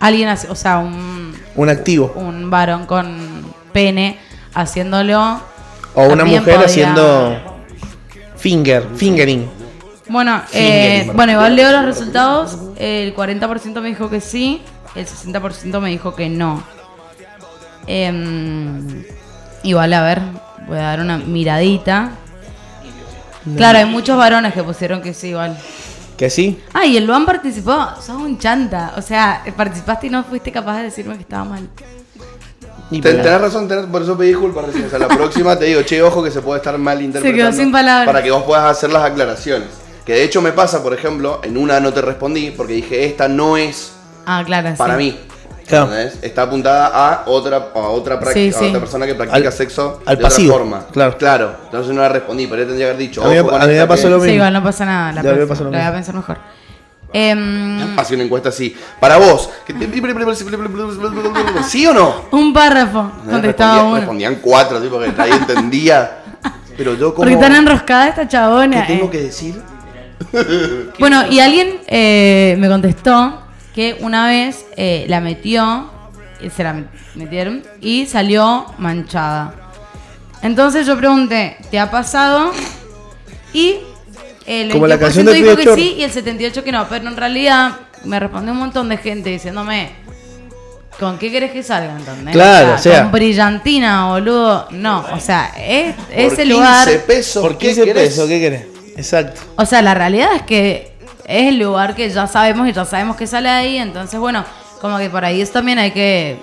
[0.00, 2.12] alguien, hace- o sea, un, Un activo.
[2.16, 4.18] un varón con pene
[4.54, 5.40] haciéndolo.
[5.94, 7.62] O una mujer podía- haciendo
[8.36, 9.48] finger, fingering.
[10.08, 12.58] Bueno, eh, bueno, igual leo los resultados.
[12.76, 14.62] El 40% me dijo que sí,
[14.96, 16.62] el 60% me dijo que no.
[17.86, 19.04] Em,
[19.62, 20.20] igual, a ver,
[20.66, 22.10] voy a dar una miradita.
[23.56, 25.56] Claro, hay muchos varones que pusieron que sí, igual.
[26.16, 26.60] Que sí.
[26.72, 27.76] Ah, y el Luan participó.
[27.96, 28.92] Sos un chanta.
[28.96, 31.68] O sea, participaste y no fuiste capaz de decirme que estaba mal.
[32.90, 34.86] Ten- Tenés razón, tenés- por eso pedí disculpas recién.
[34.86, 37.56] O sea, la próxima te digo, che, ojo que se puede estar mal interpretando.
[37.56, 38.06] sin palabras.
[38.06, 39.68] Para que vos puedas hacer las aclaraciones.
[40.06, 43.28] Que de hecho me pasa, por ejemplo, en una no te respondí porque dije, esta
[43.28, 43.92] no es
[44.24, 45.04] Ah, claro, para sí.
[45.04, 45.18] mí.
[46.22, 48.64] Está apuntada a otra, a otra, práctica, Sí, sí.
[48.64, 50.86] a otra persona que practica Al- sexo al de pasivo, otra forma.
[50.92, 51.16] claro.
[51.18, 51.56] Claro.
[51.64, 53.22] Entonces no la respondí, pero yo tendría que haber dicho.
[53.24, 54.34] A mí- a me pasó que- lo Sí, mismo.
[54.36, 55.12] igual no pasa nada.
[55.12, 55.34] La, lo
[55.70, 56.38] voy a pensar mejor.
[57.12, 58.76] Em, Hace una encuesta así.
[59.00, 59.48] Para vos,
[61.66, 62.14] ¿sí o no?
[62.32, 63.10] un párrafo.
[63.28, 63.42] Contestaba
[63.76, 63.96] Respondía- uno.
[63.96, 66.22] Respondían cuatro, tipo que nadie entendía.
[66.76, 67.16] Pero yo como...
[67.24, 68.86] Porque están enroscada esta chabona.
[68.86, 69.10] ¿Qué tengo eh.
[69.10, 69.60] que decir?
[70.98, 73.42] Bueno, y alguien eh, me contestó
[73.78, 75.88] que una vez eh, la metió,
[76.40, 79.54] y se la met- metieron, y salió manchada.
[80.42, 82.50] Entonces yo pregunté, ¿te ha pasado?
[83.52, 83.76] Y
[84.46, 86.88] el Como la 22% canción de dijo Pío que sí y el 78% que no.
[86.88, 89.90] Pero en realidad me respondió un montón de gente diciéndome,
[90.98, 91.96] ¿con qué querés que salga?
[91.96, 92.34] ¿entendés?
[92.34, 94.66] Claro, o sea- Con brillantina, boludo.
[94.72, 96.88] No, o sea, es, Por ese 15 lugar...
[97.06, 98.08] pesos, ¿Por ¿qué 15 querés?
[98.08, 98.28] pesos?
[98.28, 98.62] ¿Qué querés?
[98.96, 99.40] Exacto.
[99.54, 100.97] O sea, la realidad es que
[101.28, 104.44] es el lugar que ya sabemos y ya sabemos que sale ahí, entonces bueno,
[104.80, 106.38] como que por ahí eso también hay que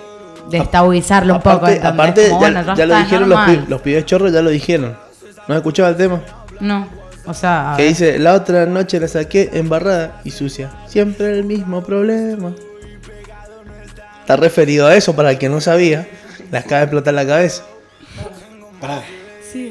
[0.48, 1.66] destabilizarlo un poco.
[1.66, 1.92] Aparte, ¿entendés?
[1.92, 4.96] aparte Como, ya, bueno, ya ya lo dijeron los, pibes chorros, ya lo dijeron.
[5.48, 6.20] ¿No has escuchado el tema?
[6.60, 6.86] No,
[7.26, 7.92] o sea, a Que ver.
[7.92, 10.70] dice, la otra noche la saqué embarrada y sucia.
[10.86, 12.54] Siempre el mismo problema.
[14.20, 16.08] Está referido a eso para el que no sabía.
[16.50, 17.64] Le acaba de explotar la cabeza.
[18.80, 19.02] Pará.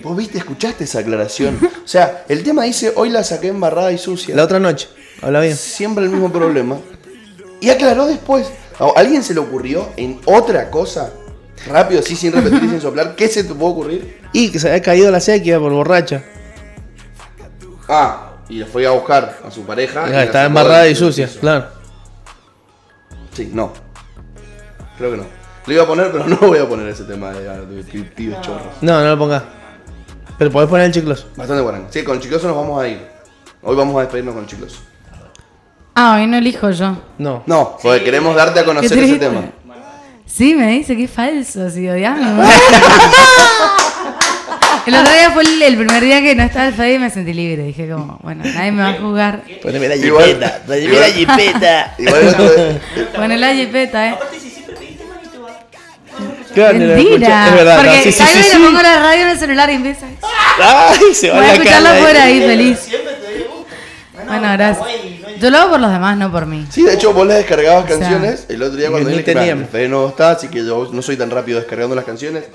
[0.03, 1.59] ¿Vos viste, escuchaste esa aclaración?
[1.63, 4.35] O sea, el tema dice, hoy la saqué embarrada y sucia.
[4.35, 4.89] La otra noche.
[5.21, 5.55] Habla bien.
[5.55, 6.77] Siempre el mismo problema.
[7.61, 8.51] Y aclaró después.
[8.79, 11.13] ¿A alguien se le ocurrió en otra cosa?
[11.67, 13.15] Rápido, así, sin repetir y sin soplar.
[13.15, 14.19] ¿Qué se te puede ocurrir?
[14.33, 16.23] Y que se había caído la sequía por borracha.
[17.87, 20.07] Ah, y le fue a buscar a su pareja.
[20.07, 21.67] la Estaba embarrada y sucia, claro.
[23.33, 23.73] Sí, no.
[24.97, 25.23] Creo que no.
[25.65, 28.81] Lo iba a poner, pero no voy a poner ese tema de, de, chorros.
[28.81, 29.43] No, no lo pongas.
[30.37, 31.27] Pero podés poner el chicloso.
[31.35, 31.85] Bastante bueno.
[31.89, 32.99] Sí, con Chicloso nos vamos a ir.
[33.63, 34.79] Hoy vamos a despedirnos con Chicloso.
[35.95, 36.97] Ah, hoy no elijo yo.
[37.17, 37.43] No.
[37.45, 39.43] No, porque queremos darte a conocer ese tema.
[40.25, 42.43] Sí, me dice que es falso, si odiame.
[44.85, 47.09] El otro día fue el, el primer día que no estaba el Fede y me
[47.09, 47.63] sentí libre.
[47.63, 49.41] Dije como, bueno, nadie me va a jugar.
[49.63, 50.61] Poneme la jipeta.
[50.67, 51.95] Poneme la jipeta.
[53.17, 54.09] Bueno, la jipeta, eh.
[54.11, 55.65] Aparte, si siempre va.
[56.53, 57.47] Claro, Mentira.
[57.47, 58.57] Es verdad, Porque no, sí, sí, sí, sí.
[58.59, 60.05] le pongo la radio en el celular y empieza.
[60.61, 62.79] Ay, se va Voy a la escucharla fuera ahí, feliz.
[62.79, 63.65] Siempre te digo.
[64.27, 64.87] Bueno, gracias.
[65.39, 66.65] Yo lo hago por los demás, no por mí.
[66.69, 68.45] Sí, de hecho vos le descargabas O sea, canciones.
[68.49, 71.59] El otro día cuando el Fede no está, así que yo no soy tan rápido
[71.59, 72.45] descargando las canciones.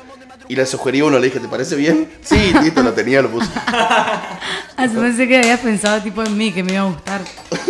[0.49, 2.11] Y le sugerí uno, le dije, ¿te parece bien?
[2.23, 3.49] Sí, listo, lo tenía, lo puse.
[3.55, 7.21] Ah, se pensé que habías pensado tipo en mí, que me iba a gustar.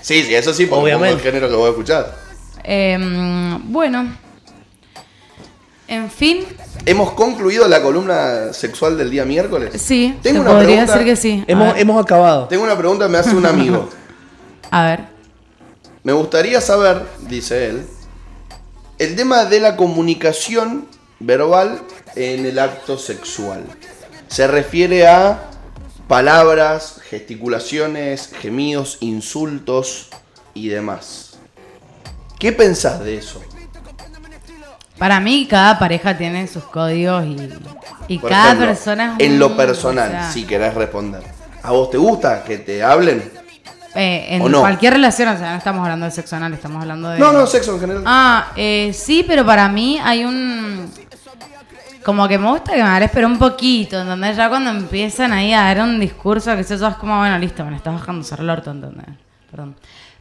[0.00, 1.16] Sí, sí, eso sí, porque Obviamente.
[1.16, 2.14] el género que voy a escuchar.
[2.64, 4.06] Em, bueno.
[5.86, 6.44] En fin,
[6.86, 9.70] Hemos concluido la columna sexual del día miércoles.
[9.80, 10.92] sí, Tengo se una podría pregunta.
[10.98, 11.44] decir que sí.
[11.46, 12.46] A Hemos, ver, hemos acabado.
[12.48, 13.88] Tengo una pregunta que me hace un amigo.
[14.70, 15.00] a ver.
[16.02, 17.86] Me gustaría saber, dice él,
[18.98, 20.88] el tema de la comunicación
[21.20, 21.82] verbal
[22.16, 23.64] en el acto sexual.
[24.28, 25.50] Se refiere a
[26.06, 30.08] palabras, gesticulaciones, gemidos, insultos
[30.54, 31.38] y demás.
[32.38, 33.42] ¿Qué pensás de eso?
[34.98, 37.36] Para mí, cada pareja tiene sus códigos y,
[38.08, 41.22] y Por cada ejemplo, persona es En lo personal, o sea, si querés responder.
[41.62, 43.30] ¿A vos te gusta que te hablen?
[43.94, 47.18] Eh, en cualquier relación, o sea, no estamos hablando de sexo anal, estamos hablando de.
[47.18, 48.02] No, no, sexo en general.
[48.06, 50.90] Ah, eh, sí, pero para mí hay un.
[52.04, 54.36] Como que me gusta que me hables, pero un poquito, ¿entendés?
[54.36, 57.70] Ya cuando empiezan ahí a dar un discurso que eso es como, bueno, listo, me
[57.70, 59.06] lo estás bajando cerrar el orto, ¿entendés?
[59.50, 59.76] Perdón.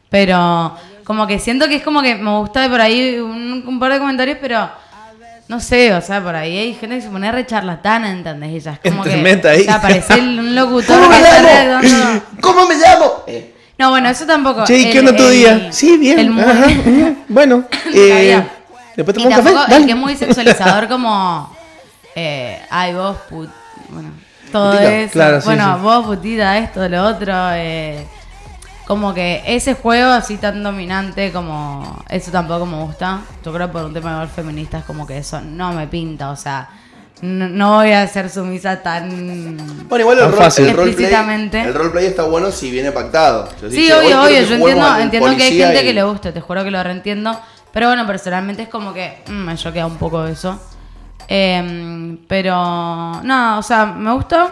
[0.09, 3.79] Pero como que siento que es como que me gusta de por ahí un, un
[3.79, 4.69] par de comentarios, pero
[5.47, 8.51] no sé, o sea, por ahí hay gente que se pone re charlatana, ¿entendés?
[8.51, 9.11] Y ya es como que.
[9.11, 9.61] Tremenda ahí.
[9.61, 12.21] O sea, parece un locutor ¿Cómo que me llamo?
[12.41, 13.23] ¿Cómo me llamo?
[13.27, 14.65] Eh, No, bueno, eso tampoco.
[14.65, 15.71] Che, ¿y ¿qué onda tu día?
[15.71, 16.39] Sí, bien.
[16.39, 16.67] Ajá.
[17.29, 18.41] Bueno, eh,
[18.95, 19.53] después tomamos un café.
[19.53, 19.85] tampoco el Dale.
[19.85, 21.55] que es muy sexualizador como
[22.15, 23.49] eh, ay vos put
[23.89, 24.09] bueno
[24.51, 25.81] todo Putita, eso claro, sí, bueno sí.
[25.83, 28.07] vos putita esto lo otro eh,
[28.87, 33.83] como que ese juego así tan dominante como eso tampoco me gusta yo creo por
[33.83, 36.69] un tema igual feminista es como que eso no me pinta o sea
[37.21, 39.57] no, no voy a ser sumisa tan
[39.89, 40.67] Bueno, igual el, rol, fácil.
[40.67, 41.13] el roleplay,
[41.65, 43.49] el roleplay está bueno si viene pactado.
[43.59, 45.85] Si Sí, dice, "Hoy quiero obvio, obvio, que yo entiendo, entiendo que hay gente y-
[45.85, 47.39] que le guste, te juro que lo reentiendo.
[47.73, 50.59] Pero bueno, personalmente es como que mm, me choquea un poco eso.
[51.27, 52.53] Em, pero
[53.23, 54.49] no, o sea, me gustó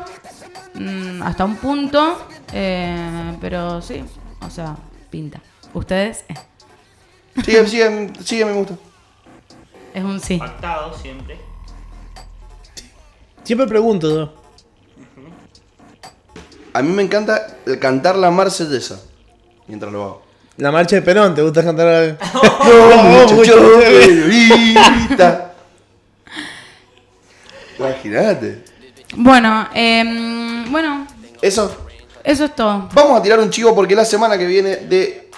[0.74, 4.04] mm, hasta un punto, eh, pero sí,
[4.42, 4.76] o sea,
[5.10, 5.40] pinta.
[5.74, 6.26] ¿Ustedes?
[6.30, 6.34] Eh,
[7.44, 8.74] Sigue, sigue, sigue, me gusta.
[9.94, 10.38] es un sí.
[10.38, 11.38] Pactado siempre.
[13.46, 14.34] Siempre pregunto yo.
[16.74, 19.00] A mí me encanta el cantar la marsellesa
[19.68, 20.26] mientras lo hago.
[20.58, 22.18] La marcha de Perón, ¿te gusta cantar?
[22.66, 23.60] No, muchacho.
[27.78, 28.64] Imagínate.
[29.16, 31.08] Bueno, em, bueno,
[31.42, 31.88] Eso.
[32.24, 32.90] eso es todo.
[32.94, 35.30] Vamos a tirar un chivo porque la semana que viene de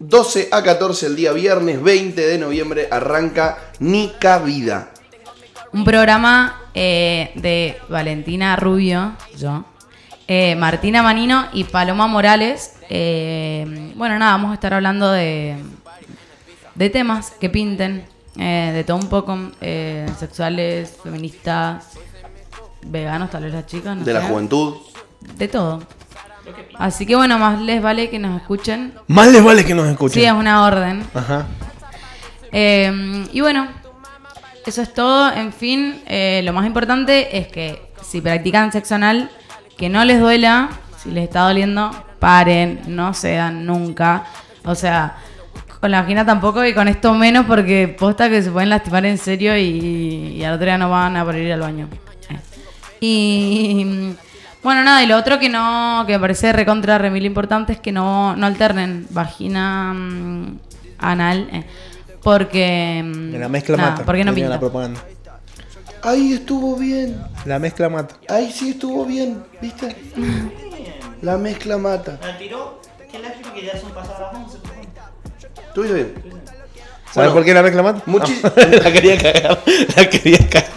[0.00, 4.90] 12 a 14 el día viernes 20 de noviembre arranca Nica Vida.
[5.72, 9.64] Un programa eh, de Valentina Rubio, yo,
[10.28, 12.76] eh, Martina Manino y Paloma Morales.
[12.88, 15.56] Eh, bueno, nada, vamos a estar hablando de,
[16.74, 18.04] de temas que pinten,
[18.38, 21.90] eh, de todo un poco, eh, sexuales, feministas,
[22.86, 24.76] veganos, tal vez las chicas, no De la juventud.
[25.36, 25.82] De todo.
[26.78, 28.94] Así que bueno, más les vale que nos escuchen.
[29.06, 30.14] Más les vale que nos escuchen.
[30.14, 31.04] Sí, es una orden.
[31.14, 31.46] Ajá.
[32.50, 33.68] Eh, y bueno,
[34.66, 35.32] eso es todo.
[35.32, 39.30] En fin, eh, lo más importante es que si practican sexo anal,
[39.76, 40.70] que no les duela.
[40.98, 41.90] Si les está doliendo,
[42.20, 44.24] paren, no cedan nunca.
[44.64, 45.16] O sea,
[45.80, 49.18] con la vagina tampoco y con esto menos porque posta que se pueden lastimar en
[49.18, 51.88] serio y, y al otro día no van a poder ir al baño.
[53.00, 54.14] Y
[54.62, 57.90] bueno, nada, y lo otro que no, que me parece recontra remil importante es que
[57.90, 60.58] no, no alternen vagina mm,
[60.98, 61.48] anal.
[61.52, 61.64] eh,
[62.22, 62.98] porque.
[62.98, 64.04] En la mezcla nada, mata.
[64.04, 64.60] Porque no Venía la pinta.
[64.70, 65.00] propaganda.
[66.02, 67.22] Ahí estuvo bien.
[67.44, 68.16] La mezcla mata.
[68.28, 69.94] Ahí sí estuvo bien, ¿viste?
[71.22, 72.18] La mezcla mata.
[72.20, 72.80] La tiró.
[73.10, 74.58] Qué lástima que ya son pasadas las 11.
[74.58, 74.86] por favor.
[75.68, 76.14] ¿Estuviste bien?
[76.16, 78.02] ¿Sabes Bueno, por qué la mezcla mata?
[78.06, 79.62] muchi- No, la quería cagar.
[79.96, 80.70] La quería cagar.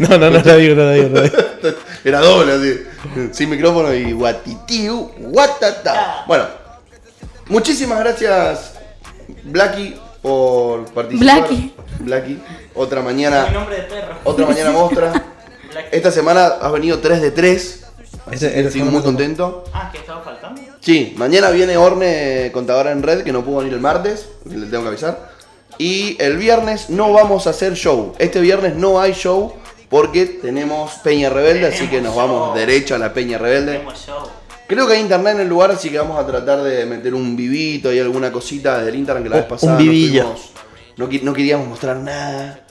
[0.00, 1.36] No, no, no la digo, no la digo, no la digo.
[2.04, 3.28] Era doble así.
[3.32, 6.24] Sin micrófono y guatitiu, guatata.
[6.26, 6.46] Bueno,
[7.48, 8.74] muchísimas gracias,
[9.44, 9.94] Blacky,
[10.26, 11.38] por participar.
[11.38, 11.74] Blacky.
[12.00, 12.42] Blacky.
[12.74, 13.48] Otra mañana.
[13.50, 14.14] nombre de perro.
[14.24, 15.12] Otra mañana mostra.
[15.92, 17.84] Esta semana has venido 3 de 3.
[18.32, 19.62] Ese- ese Estoy muy contento.
[19.72, 20.60] Ah, que estaba faltando.
[20.80, 24.82] Sí, mañana viene Orne Contadora en Red, que no pudo venir el martes, le tengo
[24.82, 25.30] que avisar.
[25.78, 28.14] Y el viernes no vamos a hacer show.
[28.18, 29.52] Este viernes no hay show
[29.88, 33.72] porque tenemos Peña Rebelde, así que nos vamos derecho a la Peña Rebelde.
[33.74, 34.26] Tenemos show.
[34.66, 37.36] Creo que hay internet en el lugar, así que vamos a tratar de meter un
[37.36, 40.34] vivito y alguna cosita desde el Instagram que la vez pasada un no vivillo.
[40.96, 42.66] no, queríamos mostrar nada.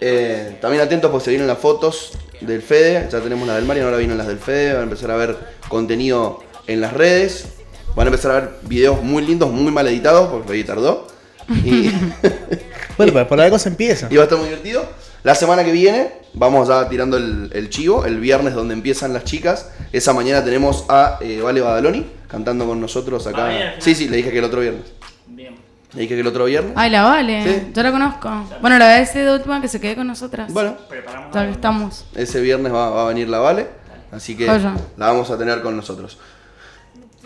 [0.00, 3.88] Eh, también atentos porque se vienen las fotos del Fede, ya tenemos las del Mariano,
[3.88, 5.36] ahora vienen las del Fede, van a empezar a ver
[5.68, 7.46] contenido en las redes,
[7.94, 11.06] van a empezar a ver videos muy lindos, muy mal editados, porque Fede tardó.
[11.48, 11.90] Y,
[12.96, 14.08] Bueno, pero por algo se empieza.
[14.10, 14.84] y va a estar muy divertido.
[15.24, 19.24] La semana que viene vamos ya tirando el, el chivo, el viernes donde empiezan las
[19.24, 19.70] chicas.
[19.90, 23.74] Esa mañana tenemos a eh, Vale Badaloni cantando con nosotros acá.
[23.78, 24.82] Sí, sí, le dije que el otro viernes.
[25.26, 25.56] Bien.
[25.94, 26.74] Le dije que el otro viernes.
[26.76, 27.42] Ay, la vale.
[27.42, 27.70] Sí.
[27.74, 28.30] Yo la conozco.
[28.60, 30.52] Bueno, la decir de última que se quede con nosotras.
[30.52, 31.34] Bueno, Preparamos.
[31.34, 32.04] Ya que estamos.
[32.14, 33.66] ese viernes va, va a venir la Vale,
[34.12, 36.18] así que la vamos a tener con nosotros.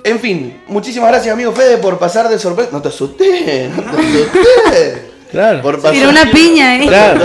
[0.04, 2.70] En fin, muchísimas gracias amigo Fede por pasar de sorpresa.
[2.70, 5.07] No te asusté, no te asusté.
[5.30, 5.62] Claro.
[5.62, 6.86] Por pasar, Tiró una piña, eh.
[6.86, 7.20] Claro.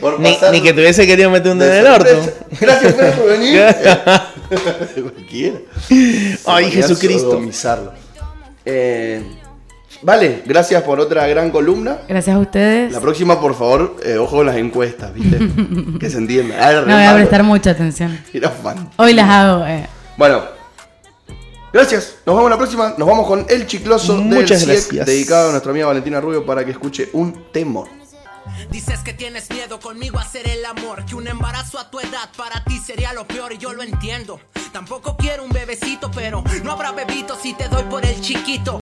[0.00, 2.32] por Ni, pasar ni que te hubiese querido meter un dedo en el orto.
[2.60, 3.62] Gracias por venir.
[5.02, 5.58] Cualquiera.
[6.46, 7.40] Ay, Jesucristo.
[8.66, 9.22] Eh,
[10.02, 11.98] vale, gracias por otra gran columna.
[12.08, 12.92] Gracias a ustedes.
[12.92, 15.38] La próxima, por favor, eh, ojo con las encuestas, ¿viste?
[16.00, 16.56] que se entienda.
[16.60, 18.18] Ah, No voy a prestar mucha atención.
[18.96, 19.86] Hoy las hago, eh.
[20.16, 20.42] Bueno,
[21.74, 22.14] gracias.
[22.24, 22.94] Nos vemos la próxima.
[22.96, 25.06] Nos vamos con El Chicloso Muchas del CIEC, gracias.
[25.06, 27.88] dedicado a nuestra amiga Valentina Rubio para que escuche un temor.
[28.70, 32.30] Dices que tienes miedo conmigo a hacer el amor, que un embarazo a tu edad
[32.36, 34.40] para ti sería lo peor y yo lo entiendo.
[34.72, 38.72] Tampoco quiero un bebecito, pero no habrá bebito si te doy por el chiquito.